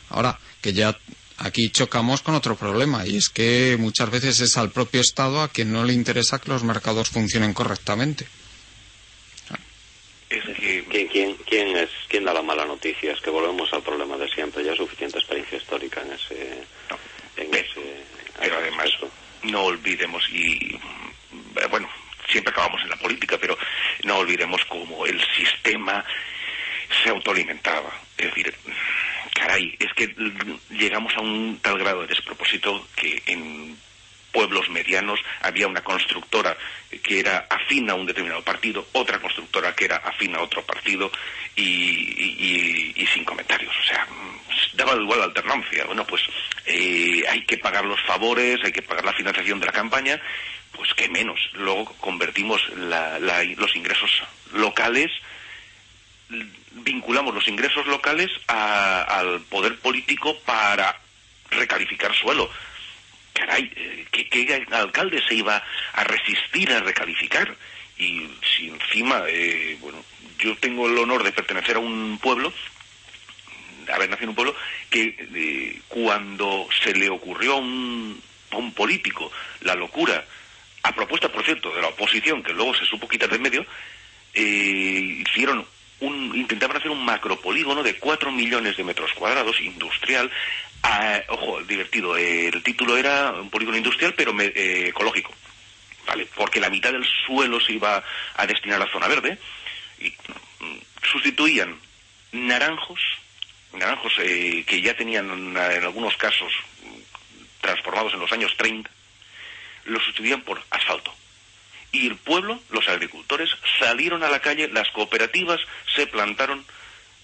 Ahora, 0.09 0.39
que 0.61 0.73
ya 0.73 0.97
aquí 1.37 1.69
chocamos 1.69 2.21
con 2.21 2.35
otro 2.35 2.55
problema 2.55 3.05
y 3.05 3.17
es 3.17 3.29
que 3.29 3.77
muchas 3.79 4.09
veces 4.09 4.39
es 4.41 4.57
al 4.57 4.71
propio 4.71 5.01
Estado 5.01 5.41
a 5.41 5.49
quien 5.49 5.71
no 5.71 5.83
le 5.83 5.93
interesa 5.93 6.39
que 6.39 6.49
los 6.49 6.63
mercados 6.63 7.09
funcionen 7.09 7.53
correctamente. 7.53 8.27
¿Quién, 10.29 11.37
quién, 11.45 11.77
es, 11.77 11.89
¿Quién 12.09 12.25
da 12.25 12.33
la 12.33 12.41
mala 12.41 12.65
noticia? 12.65 13.13
Es 13.13 13.21
que 13.21 13.29
volvemos 13.29 13.71
al 13.71 13.81
problema 13.81 14.17
de 14.17 14.27
siempre. 14.29 14.63
Ya 14.63 14.75
suficiente 14.75 15.17
experiencia 15.17 15.57
histórica 15.57 16.01
en 16.01 16.11
ese... 16.13 16.63
En 17.37 17.53
ese 17.53 18.03
pero 18.39 18.57
además 18.57 18.89
no 19.43 19.63
olvidemos 19.65 20.27
y 20.29 20.75
eh, 20.75 21.67
bueno 21.69 21.89
siempre 22.29 22.51
acabamos 22.51 22.81
en 22.81 22.89
la 22.89 22.97
política 22.97 23.37
pero 23.39 23.57
no 24.03 24.17
olvidemos 24.17 24.63
cómo 24.65 25.05
el 25.05 25.19
sistema 25.35 26.03
se 27.03 27.09
autoalimentaba 27.09 27.91
es 28.17 28.27
decir 28.27 28.53
caray 29.37 29.75
es 29.79 29.93
que 29.93 30.13
llegamos 30.71 31.15
a 31.15 31.21
un 31.21 31.59
tal 31.61 31.77
grado 31.77 32.01
de 32.01 32.07
despropósito 32.07 32.87
que 32.95 33.21
en 33.27 33.77
pueblos 34.31 34.69
medianos 34.69 35.19
había 35.41 35.67
una 35.67 35.83
constructora 35.83 36.55
que 37.03 37.19
era 37.19 37.47
afín 37.49 37.89
a 37.89 37.95
un 37.95 38.05
determinado 38.05 38.43
partido, 38.43 38.87
otra 38.93 39.19
constructora 39.19 39.75
que 39.75 39.85
era 39.85 39.97
afín 39.97 40.35
a 40.35 40.41
otro 40.41 40.63
partido 40.63 41.11
y, 41.55 42.93
sin 43.13 43.23
comentarios. 43.23 43.73
O 43.79 43.83
sea, 43.83 44.07
daba 44.73 44.95
igual 44.95 45.19
la 45.19 45.25
alternancia. 45.25 45.85
Bueno, 45.85 46.05
pues 46.05 46.21
eh, 46.65 47.23
hay 47.29 47.41
que 47.45 47.57
pagar 47.57 47.85
los 47.85 48.01
favores, 48.01 48.59
hay 48.63 48.71
que 48.71 48.81
pagar 48.81 49.05
la 49.05 49.13
financiación 49.13 49.59
de 49.59 49.65
la 49.65 49.71
campaña, 49.71 50.21
pues 50.71 50.93
qué 50.93 51.09
menos. 51.09 51.39
Luego 51.53 51.85
convertimos 51.99 52.61
los 52.75 53.75
ingresos 53.75 54.23
locales, 54.53 55.11
vinculamos 56.71 57.33
los 57.33 57.47
ingresos 57.47 57.85
locales 57.87 58.29
al 58.47 59.41
poder 59.49 59.77
político 59.79 60.37
para 60.45 60.99
recalificar 61.49 62.13
suelo 62.15 62.49
caray, 63.37 63.71
eh, 63.75 64.05
¿qué, 64.11 64.65
alcalde 64.71 65.21
se 65.27 65.35
iba 65.35 65.63
a 65.93 66.03
resistir 66.03 66.71
a 66.71 66.79
recalificar? 66.79 67.55
Y 67.97 68.27
si 68.41 68.69
encima, 68.69 69.23
eh, 69.27 69.77
bueno, 69.79 70.03
yo 70.39 70.55
tengo 70.57 70.87
el 70.87 70.97
honor 70.97 71.23
de 71.23 71.31
pertenecer 71.31 71.77
a 71.77 71.79
un 71.79 72.19
pueblo, 72.21 72.53
haber 73.91 74.09
nacido 74.09 74.25
en 74.25 74.29
un 74.29 74.35
pueblo, 74.35 74.55
que 74.89 75.15
eh, 75.33 75.81
cuando 75.87 76.67
se 76.83 76.93
le 76.93 77.09
ocurrió 77.09 77.53
a 77.53 77.57
un, 77.57 78.21
político 78.75 79.31
la 79.61 79.75
locura, 79.75 80.23
a 80.83 80.91
propuesta, 80.93 81.31
por 81.31 81.43
cierto, 81.43 81.73
de 81.75 81.81
la 81.81 81.89
oposición, 81.89 82.41
que 82.43 82.53
luego 82.53 82.73
se 82.75 82.85
supo 82.85 83.07
quitar 83.07 83.29
de 83.29 83.39
medio, 83.39 83.65
hicieron 84.33 85.65
un, 85.99 86.35
intentaban 86.35 86.77
hacer 86.77 86.91
un 86.91 87.03
macropolígono 87.03 87.83
de 87.83 87.97
4 87.97 88.31
millones 88.31 88.77
de 88.77 88.83
metros 88.83 89.11
cuadrados 89.13 89.59
industrial 89.61 90.31
Ah, 90.83 91.21
ojo, 91.29 91.61
divertido. 91.63 92.15
el 92.17 92.63
título 92.63 92.97
era 92.97 93.31
un 93.31 93.49
polígono 93.49 93.77
industrial, 93.77 94.13
pero 94.15 94.33
eh, 94.39 94.87
ecológico. 94.89 95.33
¿Vale? 96.05 96.27
Porque 96.35 96.61
la 96.61 96.69
mitad 96.69 96.91
del 96.91 97.05
suelo 97.25 97.59
se 97.59 97.73
iba 97.73 98.01
a 98.35 98.47
destinar 98.47 98.81
a 98.81 98.85
la 98.85 98.91
zona 98.91 99.07
verde 99.07 99.37
y 99.99 100.09
mm, 100.09 100.77
sustituían 101.11 101.77
naranjos, 102.31 103.01
naranjos 103.73 104.13
eh, 104.19 104.63
que 104.65 104.81
ya 104.81 104.95
tenían 104.95 105.29
en 105.29 105.57
algunos 105.57 106.15
casos 106.15 106.53
transformados 107.59 108.13
en 108.13 108.19
los 108.19 108.31
años 108.31 108.55
30, 108.55 108.89
los 109.85 110.03
sustituían 110.03 110.41
por 110.41 110.63
asfalto. 110.69 111.13
Y 111.91 112.07
el 112.07 112.17
pueblo, 112.17 112.61
los 112.69 112.87
agricultores, 112.89 113.49
salieron 113.79 114.23
a 114.23 114.29
la 114.29 114.41
calle, 114.41 114.67
las 114.67 114.89
cooperativas 114.91 115.59
se 115.95 116.07
plantaron 116.07 116.65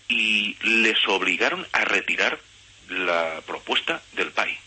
y 0.08 0.56
les 0.62 1.08
obligaron 1.08 1.68
a 1.74 1.86
retirar 1.86 2.40
la 2.90 3.42
propuesta 3.46 4.02
del 4.14 4.32
PAI. 4.32 4.58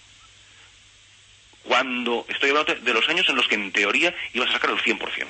Cuando 1.62 2.24
estoy 2.28 2.50
hablando 2.50 2.74
de 2.74 2.92
los 2.92 3.08
años 3.08 3.28
en 3.28 3.36
los 3.36 3.48
que 3.48 3.56
en 3.56 3.72
teoría 3.72 4.14
ibas 4.32 4.50
a 4.50 4.54
sacar 4.54 4.70
el 4.70 4.78
100% 4.78 5.26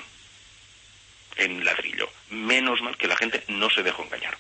en 1.37 1.65
ladrillo. 1.65 2.11
Menos 2.31 2.81
mal 2.83 2.97
que 2.97 3.09
la 3.09 3.17
gente 3.17 3.43
no 3.49 3.71
se 3.71 3.83
dejó 3.83 4.03
engañar. 4.03 4.37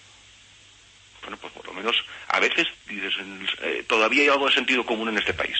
Bueno, 1.22 1.36
pues 1.38 1.52
por 1.52 1.66
lo 1.66 1.72
menos 1.72 1.96
a 2.28 2.40
veces 2.40 2.66
eh, 2.88 3.84
todavía 3.86 4.22
hay 4.22 4.28
algo 4.28 4.46
de 4.46 4.54
sentido 4.54 4.84
común 4.84 5.08
en 5.08 5.18
este 5.18 5.34
país. 5.34 5.56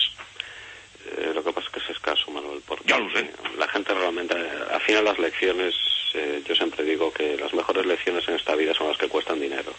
Eh, 1.17 1.31
lo 1.33 1.43
que 1.43 1.53
pasa 1.53 1.67
es 1.67 1.73
que 1.73 1.79
es 1.79 1.89
escaso, 1.89 2.31
Manuel. 2.31 2.61
Porque 2.65 2.83
ya 2.87 2.97
lo 2.97 3.09
sé. 3.11 3.29
La 3.57 3.67
gente 3.67 3.93
realmente, 3.93 4.35
al 4.35 4.81
final 4.81 5.05
las 5.05 5.19
lecciones, 5.19 5.75
eh, 6.13 6.41
yo 6.45 6.55
siempre 6.55 6.83
digo 6.83 7.11
que 7.11 7.37
las 7.37 7.53
mejores 7.53 7.85
lecciones 7.85 8.27
en 8.27 8.35
esta 8.35 8.55
vida 8.55 8.73
son 8.73 8.87
las 8.87 8.97
que 8.97 9.07
cuestan 9.07 9.39
dinero. 9.39 9.73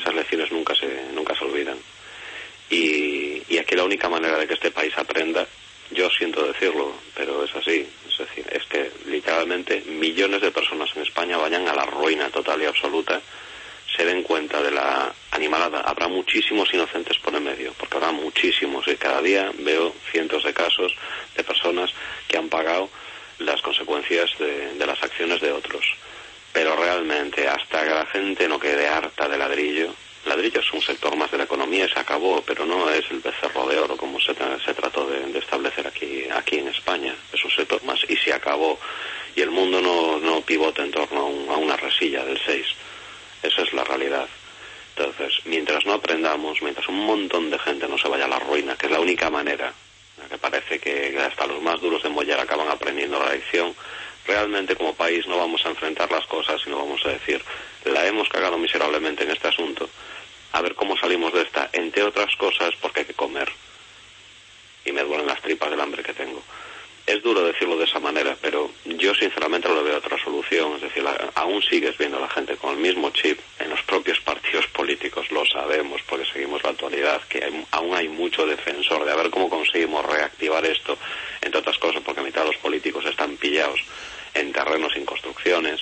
Esas 0.00 0.14
lecciones 0.14 0.50
nunca 0.50 0.74
se, 0.74 1.12
nunca 1.14 1.34
se 1.36 1.44
olvidan. 1.44 1.78
Y, 2.70 3.42
y 3.48 3.58
aquí 3.58 3.76
la 3.76 3.84
única 3.84 4.08
manera 4.08 4.38
de 4.38 4.46
que 4.46 4.54
este 4.54 4.70
país 4.70 4.96
aprenda, 4.96 5.46
yo 5.90 6.08
siento 6.10 6.46
decirlo, 6.46 6.94
pero 7.14 7.44
es 7.44 7.54
así. 7.54 7.86
Es 8.08 8.18
decir, 8.18 8.46
es 8.50 8.64
que 8.66 8.90
literalmente 9.06 9.82
millones 9.82 10.40
de 10.40 10.50
personas 10.50 10.90
en 10.96 11.02
España 11.02 11.36
vayan 11.36 11.68
a 11.68 11.74
la 11.74 11.84
ruina 11.84 12.30
total 12.30 12.62
y 12.62 12.66
absoluta 12.66 13.20
se 13.96 14.04
den 14.04 14.22
cuenta 14.22 14.62
de 14.62 14.70
la 14.70 15.12
animalada. 15.30 15.80
Habrá 15.80 16.08
muchísimos 16.08 16.72
inocentes 16.72 17.18
por 17.18 17.34
el 17.34 17.40
medio, 17.40 17.72
porque 17.78 17.96
habrá 17.96 18.12
muchísimos 18.12 18.86
y 18.88 18.96
cada 18.96 19.20
día 19.20 19.52
veo 19.58 19.94
cientos 20.10 20.44
de 20.44 20.52
casos 20.52 20.94
de 21.36 21.44
personas 21.44 21.90
que 22.28 22.38
han 22.38 22.48
pagado 22.48 22.88
las 23.38 23.60
consecuencias 23.62 24.30
de, 24.38 24.74
de 24.74 24.86
las 24.86 25.02
acciones 25.02 25.40
de 25.40 25.52
otros. 25.52 25.84
Pero 26.52 26.76
realmente, 26.76 27.48
hasta 27.48 27.82
que 27.84 27.90
la 27.90 28.06
gente 28.06 28.46
no 28.46 28.58
quede 28.58 28.86
harta 28.88 29.28
de 29.28 29.38
ladrillo, 29.38 29.94
ladrillo 30.26 30.60
es 30.60 30.72
un 30.72 30.82
sector 30.82 31.16
más 31.16 31.30
de 31.30 31.38
la 31.38 31.44
economía 31.44 31.88
se 31.88 31.98
acabó, 31.98 32.42
pero 32.42 32.64
no 32.64 32.90
es 32.90 33.04
el 33.10 33.20
becerro 33.20 33.66
de 33.66 33.78
oro 33.78 33.96
como 33.96 34.20
se, 34.20 34.34
se 34.64 34.74
trató 34.74 35.06
de, 35.06 35.20
de, 35.32 35.38
establecer 35.38 35.86
aquí, 35.86 36.26
aquí 36.30 36.58
en 36.58 36.68
España. 36.68 37.14
Es 37.32 37.44
un 37.44 37.50
sector 37.50 37.82
más 37.84 38.00
y 38.08 38.16
se 38.16 38.32
acabó. 38.32 38.78
Y 39.34 39.40
el 39.40 39.50
mundo 39.50 39.80
no, 39.80 40.18
no 40.18 40.42
pivota 40.42 40.82
en 40.82 40.90
torno 40.90 41.20
a, 41.20 41.24
un, 41.24 41.48
a 41.50 41.56
una 41.56 41.76
resilla 41.76 42.24
del 42.24 42.40
6. 42.44 42.66
Esa 43.42 43.62
es 43.62 43.72
la 43.72 43.84
realidad. 43.84 44.28
Entonces, 44.96 45.40
mientras 45.46 45.84
no 45.86 45.94
aprendamos, 45.94 46.60
mientras 46.62 46.86
un 46.88 47.06
montón 47.06 47.50
de 47.50 47.58
gente 47.58 47.88
no 47.88 47.98
se 47.98 48.08
vaya 48.08 48.26
a 48.26 48.28
la 48.28 48.38
ruina, 48.38 48.76
que 48.76 48.86
es 48.86 48.92
la 48.92 49.00
única 49.00 49.30
manera, 49.30 49.72
que 50.28 50.38
parece 50.38 50.78
que 50.78 51.18
hasta 51.18 51.46
los 51.46 51.62
más 51.62 51.80
duros 51.80 52.02
de 52.02 52.08
mollar 52.08 52.40
acaban 52.40 52.68
aprendiendo 52.68 53.18
la 53.18 53.32
lección, 53.32 53.74
realmente 54.26 54.76
como 54.76 54.94
país 54.94 55.26
no 55.26 55.38
vamos 55.38 55.64
a 55.64 55.70
enfrentar 55.70 56.10
las 56.10 56.26
cosas, 56.26 56.60
sino 56.62 56.76
vamos 56.76 57.04
a 57.04 57.10
decir, 57.10 57.42
la 57.84 58.06
hemos 58.06 58.28
cagado 58.28 58.58
miserablemente 58.58 59.24
en 59.24 59.30
este 59.30 59.48
asunto, 59.48 59.88
a 60.52 60.60
ver 60.60 60.74
cómo 60.74 60.96
salimos 60.96 61.32
de 61.32 61.42
esta, 61.42 61.70
entre 61.72 62.02
otras 62.02 62.36
cosas 62.36 62.70
porque 62.80 63.00
hay 63.00 63.06
que 63.06 63.14
comer. 63.14 63.50
Y 64.84 64.92
me 64.92 65.02
duelen 65.02 65.26
las 65.26 65.40
tripas 65.40 65.70
del 65.70 65.80
hambre 65.80 66.02
que 66.02 66.12
tengo. 66.12 66.42
Es 67.04 67.20
duro 67.20 67.44
decirlo 67.44 67.76
de 67.76 67.84
esa 67.84 67.98
manera, 67.98 68.36
pero 68.40 68.70
yo 68.84 69.12
sinceramente 69.14 69.68
no 69.68 69.74
le 69.74 69.82
veo 69.82 69.98
otra 69.98 70.16
solución. 70.22 70.74
Es 70.76 70.82
decir, 70.82 71.04
aún 71.34 71.60
sigues 71.62 71.98
viendo 71.98 72.18
a 72.18 72.20
la 72.20 72.28
gente 72.28 72.56
con 72.56 72.74
el 72.74 72.76
mismo 72.76 73.10
chip 73.10 73.40
en 73.58 73.70
los 73.70 73.82
propios 73.82 74.20
partidos 74.20 74.66
políticos, 74.68 75.30
lo 75.32 75.44
sabemos 75.44 76.00
porque 76.08 76.26
seguimos 76.26 76.62
la 76.62 76.70
actualidad, 76.70 77.20
que 77.28 77.44
hay, 77.44 77.66
aún 77.72 77.96
hay 77.96 78.08
mucho 78.08 78.46
defensor 78.46 79.04
de 79.04 79.12
a 79.12 79.16
ver 79.16 79.30
cómo 79.30 79.50
conseguimos 79.50 80.06
reactivar 80.06 80.64
esto, 80.64 80.96
entre 81.40 81.58
otras 81.58 81.78
cosas 81.78 82.02
porque 82.04 82.22
mitad 82.22 82.42
de 82.42 82.52
los 82.52 82.56
políticos 82.58 83.04
están 83.04 83.36
pillados 83.36 83.80
en 84.34 84.52
terrenos 84.52 84.92
sin 84.92 85.04
construcciones. 85.04 85.80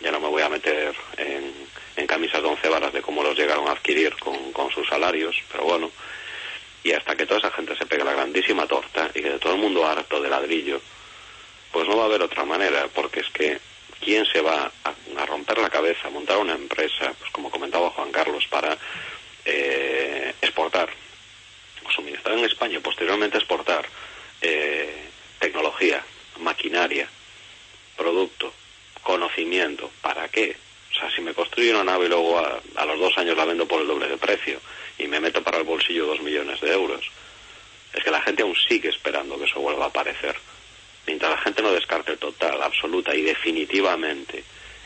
Ya 0.00 0.10
no 0.10 0.20
me 0.20 0.28
voy 0.28 0.42
a 0.42 0.48
meter 0.48 0.94
en, 1.18 2.06
camisas 2.06 2.42
de 2.42 2.48
once 2.48 2.68
varas 2.68 2.92
de 2.92 3.02
cómo 3.02 3.22
los 3.22 3.36
llegaron 3.36 3.68
a 3.68 3.72
adquirir 3.72 4.14
con 4.16 4.70
sus 4.70 4.86
salarios, 4.88 5.36
pero 5.50 5.64
bueno, 5.64 5.90
y 6.84 6.92
hasta 6.92 7.16
que 7.16 7.26
toda 7.26 7.40
esa 7.40 7.50
gente 7.50 7.74
se 7.76 7.86
pegue 7.86 8.04
la 8.04 8.12
grandísima 8.12 8.66
torta 8.66 9.10
y 9.14 9.22
que 9.22 9.30
de 9.30 9.38
todo 9.38 9.54
el 9.54 9.60
mundo 9.60 9.86
harto 9.86 10.20
de 10.20 10.28
ladrillo, 10.28 10.80
pues 11.72 11.88
no 11.88 11.96
va 11.96 12.04
a 12.04 12.06
haber 12.06 12.22
otra 12.22 12.44
manera, 12.44 12.86
porque 12.94 13.20
es 13.20 13.30
que 13.30 13.58
quién 14.00 14.26
se 14.26 14.42
va 14.42 14.70
a, 14.84 14.94
a 15.22 15.26
romper 15.26 15.58
la 15.58 15.70
cabeza, 15.70 16.06
a 16.06 16.10
montar 16.10 16.36
una 16.36 16.54
empresa, 16.54 17.12
pues 17.18 17.30
como 17.32 17.50
comentaba 17.50 17.90
Juan 17.90 18.12
Carlos, 18.12 18.46
para 18.48 18.76
eh, 19.46 20.34
exportar, 20.42 20.90
suministrar 21.94 22.36
en 22.38 22.44
España 22.44 22.80
posteriormente 22.80 23.38
exportar 23.38 23.86
eh, 24.42 25.08
tecnología, 25.38 26.04
maquinaria, 26.40 27.08
producto, 27.96 28.52
conocimiento, 29.02 29.90
¿para 30.02 30.28
qué? 30.28 30.54
O 30.90 30.94
sea, 30.98 31.10
si 31.10 31.22
me 31.22 31.32
construyo 31.32 31.72
una 31.72 31.92
nave 31.92 32.06
y 32.06 32.08
luego 32.08 32.38
a, 32.38 32.60
a 32.76 32.84
los 32.84 32.98
dos 32.98 33.16
años 33.16 33.36
la 33.38 33.46
vendo 33.46 33.66
por 33.66 33.80
el 33.80 33.86
doble 33.86 34.06
de 34.06 34.18
precio, 34.18 34.60
y 34.98 35.06
me 35.06 35.20
meto 35.20 35.42
para 35.42 35.58
el 35.58 35.64
bolsillo 35.64 36.06
dos 36.06 36.20
millones 36.20 36.60
de 36.60 36.72
euros. 36.72 37.04
Es 37.92 38.02
que 38.02 38.10
la 38.10 38.20
gente 38.22 38.42
aún 38.42 38.56
sigue 38.68 38.88
esperando 38.88 39.38
que 39.38 39.44
eso 39.44 39.60
vuelva 39.60 39.84
a 39.84 39.88
aparecer. 39.88 40.36
Mientras 41.06 41.30
la 41.30 41.38
gente 41.38 41.62
no 41.62 41.72
descarte 41.72 42.16
total, 42.16 42.62
absoluta 42.62 43.14
y 43.14 43.22
definitivamente 43.22 44.42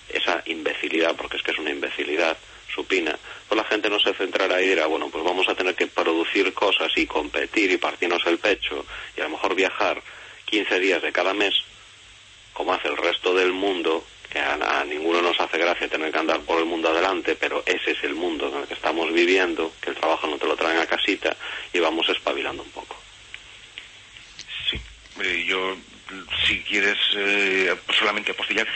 esa 0.08 0.42
imbecilidad, 0.46 1.14
porque 1.16 1.36
es 1.36 1.42
que 1.42 1.52
es 1.52 1.58
una 1.58 1.70
imbecilidad 1.70 2.36
supina, 2.74 3.18
pues 3.48 3.56
la 3.56 3.64
gente 3.64 3.90
no 3.90 3.98
se 3.98 4.14
centrará 4.14 4.60
y 4.60 4.68
dirá, 4.68 4.86
bueno, 4.86 5.08
pues 5.10 5.24
vamos 5.24 5.48
a 5.48 5.54
tener 5.54 5.74
que 5.74 5.86
producir 5.86 6.52
cosas 6.54 6.90
y 6.96 7.06
competir 7.06 7.70
y 7.70 7.76
partirnos 7.76 8.24
el 8.26 8.38
pecho 8.38 8.84
y 9.16 9.20
a 9.20 9.24
lo 9.24 9.30
mejor 9.30 9.54
viajar 9.54 10.02
15 10.46 10.78
días 10.80 11.02
de 11.02 11.12
cada 11.12 11.34
mes, 11.34 11.54
como 12.52 12.72
hace 12.72 12.88
el 12.88 12.96
resto 12.96 13.34
del 13.34 13.52
mundo, 13.52 14.04
que 14.30 14.38
a, 14.38 14.84
ninguno 14.84 15.22
nos 15.22 15.40
hace 15.40 15.58
gracia 15.58 15.88
tener 15.88 16.12
que 16.12 16.18
andar 16.18 16.40
por 16.40 16.58
el 16.58 16.66
mundo 16.66 16.90
adelante, 16.90 17.34
pero 17.34 17.62
ese 17.66 17.92
es 17.92 18.04
el 18.04 18.14
mundo 18.14 18.48
en 18.48 18.62
el 18.62 18.66
que 18.66 18.74
estamos 18.74 19.12
viviendo, 19.12 19.72
que 19.80 19.90
el 19.90 19.96
trabajo 19.96 20.26
no 20.26 20.36
te 20.36 20.46
lo 20.46 20.56
traen 20.56 20.78
a 20.78 20.86
casita 20.86 21.36
y 21.72 21.78
vamos 21.78 22.08
espabilando 22.08 22.62
un 22.62 22.70
poco. 22.70 22.96
Sí, 24.70 24.80
eh, 25.22 25.44
yo, 25.46 25.76
si 26.46 26.60
quieres 26.62 26.98
eh, 27.16 27.74
solamente 27.98 28.32
apostillar, 28.32 28.66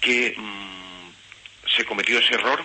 que 0.00 0.34
mmm, 0.36 1.10
se 1.76 1.84
cometió 1.84 2.18
ese 2.18 2.34
error, 2.34 2.62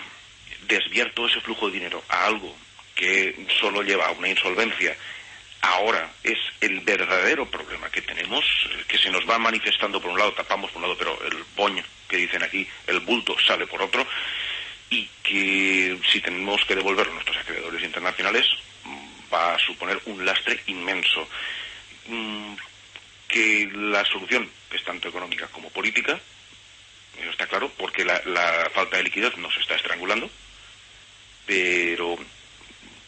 desviar 0.68 1.12
todo 1.12 1.28
ese 1.28 1.42
flujo 1.42 1.68
de 1.68 1.74
dinero 1.74 2.04
a 2.10 2.26
algo 2.26 2.56
que 2.96 3.46
solo 3.60 3.82
lleva 3.82 4.08
a 4.08 4.12
una 4.12 4.28
insolvencia 4.28 4.96
ahora 5.62 6.12
es 6.24 6.38
el 6.62 6.80
verdadero 6.82 7.46
problema 7.50 7.90
que 7.90 8.02
tenemos, 8.02 8.46
que 8.88 8.98
se 8.98 9.10
nos 9.10 9.28
va 9.30 9.38
manifestando 9.38 10.02
por 10.02 10.12
un 10.12 10.20
lado, 10.20 10.34
tapamos 10.34 10.72
por 10.72 10.78
un 10.78 10.90
lado, 10.90 10.98
pero 10.98 11.20
el 11.24 11.44
boño 11.56 11.84
que 12.08 12.18
dicen 12.18 12.44
aquí, 12.44 12.68
el 12.88 13.00
bulto 13.02 13.36
sale 13.40 13.68
por 13.68 13.82
otro, 13.82 14.06
y 14.90 15.08
que 15.22 16.00
si 16.12 16.22
tenemos 16.22 16.64
que 16.66 16.76
devolver 16.76 17.08
a 17.08 17.12
nuestros 17.12 17.38
acreedores 17.38 17.84
internacionales 17.84 18.48
va 19.32 19.54
a 19.54 19.60
suponer 19.60 20.02
un 20.06 20.26
lastre 20.26 20.62
inmenso. 20.68 21.28
Que 23.28 23.70
la 23.72 24.04
solución 24.06 24.50
es 24.72 24.84
tanto 24.84 25.10
económica 25.10 25.48
como 25.48 25.70
política, 25.70 26.20
eso 27.20 27.30
está 27.30 27.46
claro, 27.46 27.72
porque 27.78 28.04
la, 28.04 28.20
la 28.26 28.72
falta 28.74 28.98
de 28.98 29.04
liquidez 29.04 29.38
nos 29.38 29.56
está 29.58 29.76
estrangulando, 29.76 30.30
pero 31.46 32.18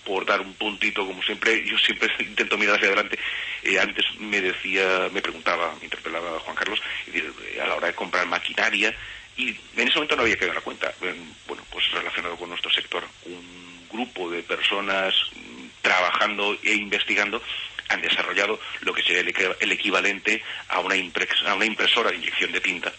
por 0.06 0.26
dar 0.26 0.42
un 0.42 0.54
puntito, 0.54 1.06
como 1.06 1.22
siempre, 1.24 1.64
yo 1.66 1.78
siempre 1.78 2.10
intento 2.20 2.58
mirar 2.58 2.76
hacia 2.76 2.88
adelante. 2.88 3.18
Eh, 3.64 3.80
antes 3.80 4.06
me 4.20 4.42
decía, 4.42 5.10
me 5.12 5.22
preguntaba, 5.22 5.76
me 5.80 5.86
interpelaba 5.86 6.40
Juan 6.40 6.56
Carlos, 6.56 6.82
eh, 7.14 7.60
a 7.62 7.68
la 7.68 7.76
hora 7.76 7.88
de 7.88 7.96
comprar 7.96 8.26
maquinaria, 8.28 8.96
y 9.38 9.50
en 9.50 9.88
ese 9.88 9.96
momento 9.96 10.16
no 10.16 10.24
había 10.24 10.38
que 10.38 10.46
dar 10.46 10.56
la 10.56 10.62
cuenta. 10.62 10.94
Bueno, 11.00 11.64
pues 11.70 11.90
relacionado 11.92 12.36
con 12.36 12.50
nuestro 12.50 12.72
sector, 12.72 13.04
un 13.26 13.88
grupo 13.90 14.30
de 14.30 14.44
personas 14.44 15.14
mm, 15.36 15.66
trabajando 15.82 16.58
e 16.64 16.74
investigando 16.74 17.42
han 17.90 18.02
desarrollado 18.02 18.60
lo 18.82 18.94
que 18.94 19.04
sería 19.04 19.20
el, 19.20 19.56
el 19.60 19.72
equivalente 19.72 20.42
a 20.70 20.80
una, 20.80 20.96
a 20.96 21.54
una 21.56 21.66
impresora 21.66 22.10
de 22.10 22.18
inyección 22.18 22.52
de 22.52 22.62
tinta 22.62 22.92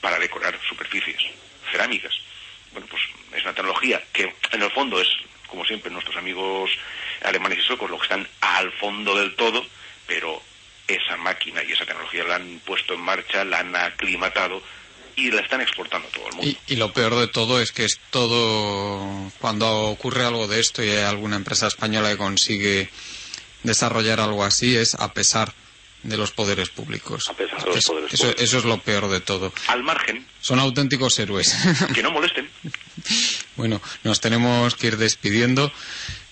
para 0.00 0.18
decorar 0.18 0.58
superficies 0.68 1.22
cerámicas. 1.70 2.12
Bueno, 2.72 2.86
pues 2.90 3.02
es 3.34 3.42
una 3.42 3.54
tecnología 3.54 4.02
que 4.12 4.32
en 4.52 4.62
el 4.62 4.70
fondo 4.70 5.00
es 5.00 5.08
como 5.46 5.64
siempre, 5.64 5.90
nuestros 5.90 6.16
amigos 6.16 6.70
alemanes 7.22 7.58
y 7.58 7.62
suecos, 7.62 7.90
lo 7.90 7.98
que 7.98 8.04
están 8.04 8.28
al 8.40 8.72
fondo 8.72 9.16
del 9.18 9.34
todo, 9.34 9.64
pero 10.06 10.42
esa 10.86 11.16
máquina 11.16 11.62
y 11.64 11.72
esa 11.72 11.84
tecnología 11.84 12.24
la 12.24 12.36
han 12.36 12.60
puesto 12.64 12.94
en 12.94 13.00
marcha, 13.00 13.44
la 13.44 13.60
han 13.60 13.74
aclimatado 13.74 14.62
y 15.16 15.30
la 15.30 15.40
están 15.40 15.60
exportando 15.60 16.06
a 16.08 16.10
todo 16.10 16.28
el 16.28 16.34
mundo. 16.34 16.50
Y, 16.66 16.72
y, 16.72 16.76
lo 16.76 16.92
peor 16.92 17.16
de 17.16 17.28
todo 17.28 17.60
es 17.60 17.72
que 17.72 17.84
es 17.84 17.98
todo, 18.10 19.32
cuando 19.40 19.68
ocurre 19.88 20.24
algo 20.24 20.46
de 20.46 20.60
esto 20.60 20.84
y 20.84 20.90
hay 20.90 21.04
alguna 21.04 21.36
empresa 21.36 21.66
española 21.66 22.10
que 22.10 22.18
consigue 22.18 22.90
desarrollar 23.62 24.20
algo 24.20 24.44
así, 24.44 24.76
es 24.76 24.94
a 24.94 25.12
pesar 25.12 25.52
de 26.02 26.16
los 26.16 26.30
poderes 26.30 26.68
públicos. 26.68 27.28
A 27.28 27.34
pesar 27.34 27.60
de 27.60 27.66
los 27.66 27.76
es, 27.76 27.86
poderes 27.86 28.12
eso, 28.12 28.22
públicos. 28.24 28.44
eso 28.44 28.58
es 28.58 28.64
lo 28.64 28.78
peor 28.78 29.08
de 29.08 29.20
todo. 29.20 29.52
Al 29.66 29.82
margen. 29.82 30.26
Son 30.40 30.58
auténticos 30.58 31.18
héroes. 31.18 31.54
Que 31.94 32.02
no 32.02 32.10
molesten. 32.10 32.48
Bueno, 33.56 33.80
nos 34.04 34.20
tenemos 34.20 34.74
que 34.74 34.88
ir 34.88 34.96
despidiendo. 34.96 35.72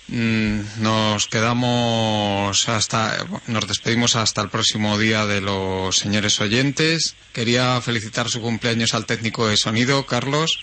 Mm, 0.08 0.60
Nos 0.82 1.26
quedamos 1.28 2.68
hasta, 2.68 3.24
nos 3.46 3.66
despedimos 3.66 4.16
hasta 4.16 4.42
el 4.42 4.50
próximo 4.50 4.98
día 4.98 5.24
de 5.26 5.40
los 5.40 5.96
señores 5.96 6.40
oyentes. 6.40 7.16
Quería 7.32 7.80
felicitar 7.80 8.28
su 8.28 8.42
cumpleaños 8.42 8.92
al 8.92 9.06
técnico 9.06 9.46
de 9.48 9.56
sonido, 9.56 10.04
Carlos. 10.04 10.62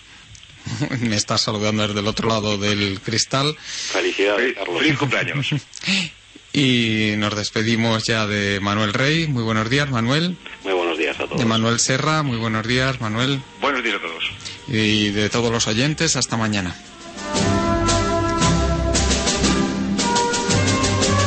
Me 0.99 1.15
está 1.15 1.39
saludando 1.39 1.87
desde 1.87 2.01
el 2.01 2.07
otro 2.07 2.29
lado 2.29 2.59
del 2.59 2.99
cristal. 3.01 3.55
Felicidades, 3.59 4.53
Carlos. 4.55 4.79
feliz 4.81 4.97
cumpleaños. 4.97 5.47
Y 6.53 7.13
nos 7.15 7.33
despedimos 7.33 8.03
ya 8.03 8.27
de 8.27 8.59
Manuel 8.59 8.91
Rey. 8.91 9.25
Muy 9.25 9.41
buenos 9.41 9.69
días, 9.69 9.89
Manuel. 9.89 10.35
Muy 10.65 10.73
buenos 10.73 10.97
días 10.97 11.17
a 11.17 11.23
todos. 11.23 11.39
De 11.39 11.45
Manuel 11.45 11.79
Serra. 11.79 12.23
Muy 12.23 12.35
buenos 12.35 12.67
días, 12.67 12.99
Manuel. 12.99 13.39
Buenos 13.61 13.81
días 13.81 13.95
a 13.95 14.01
todos. 14.01 14.10
Y 14.71 15.09
de 15.09 15.29
todos 15.29 15.51
los 15.51 15.67
oyentes, 15.67 16.15
hasta 16.15 16.37
mañana. 16.37 16.73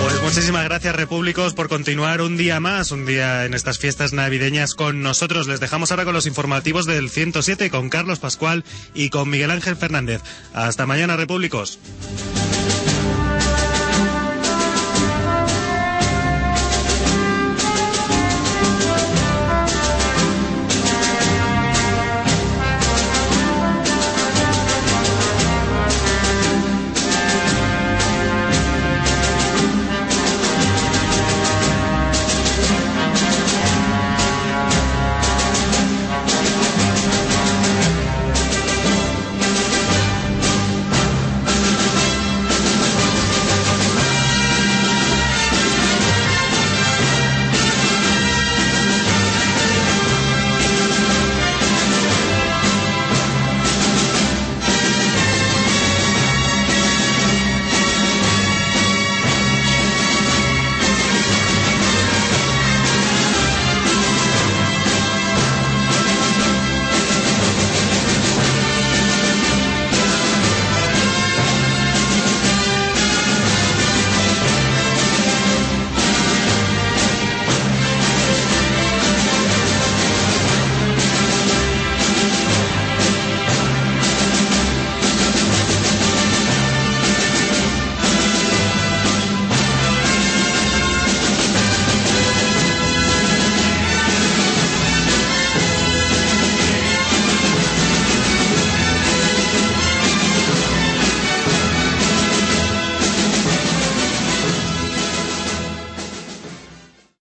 Pues 0.02 0.22
muchísimas 0.22 0.64
gracias, 0.64 0.96
Repúblicos, 0.96 1.52
por 1.52 1.68
continuar 1.68 2.22
un 2.22 2.38
día 2.38 2.58
más, 2.58 2.90
un 2.90 3.04
día 3.04 3.44
en 3.44 3.52
estas 3.52 3.78
fiestas 3.78 4.14
navideñas 4.14 4.74
con 4.74 5.02
nosotros. 5.02 5.46
Les 5.46 5.60
dejamos 5.60 5.90
ahora 5.90 6.06
con 6.06 6.14
los 6.14 6.26
informativos 6.26 6.86
del 6.86 7.10
107 7.10 7.68
con 7.68 7.90
Carlos 7.90 8.18
Pascual 8.18 8.64
y 8.94 9.10
con 9.10 9.28
Miguel 9.28 9.50
Ángel 9.50 9.76
Fernández. 9.76 10.22
Hasta 10.54 10.86
mañana, 10.86 11.16
Repúblicos. 11.16 11.78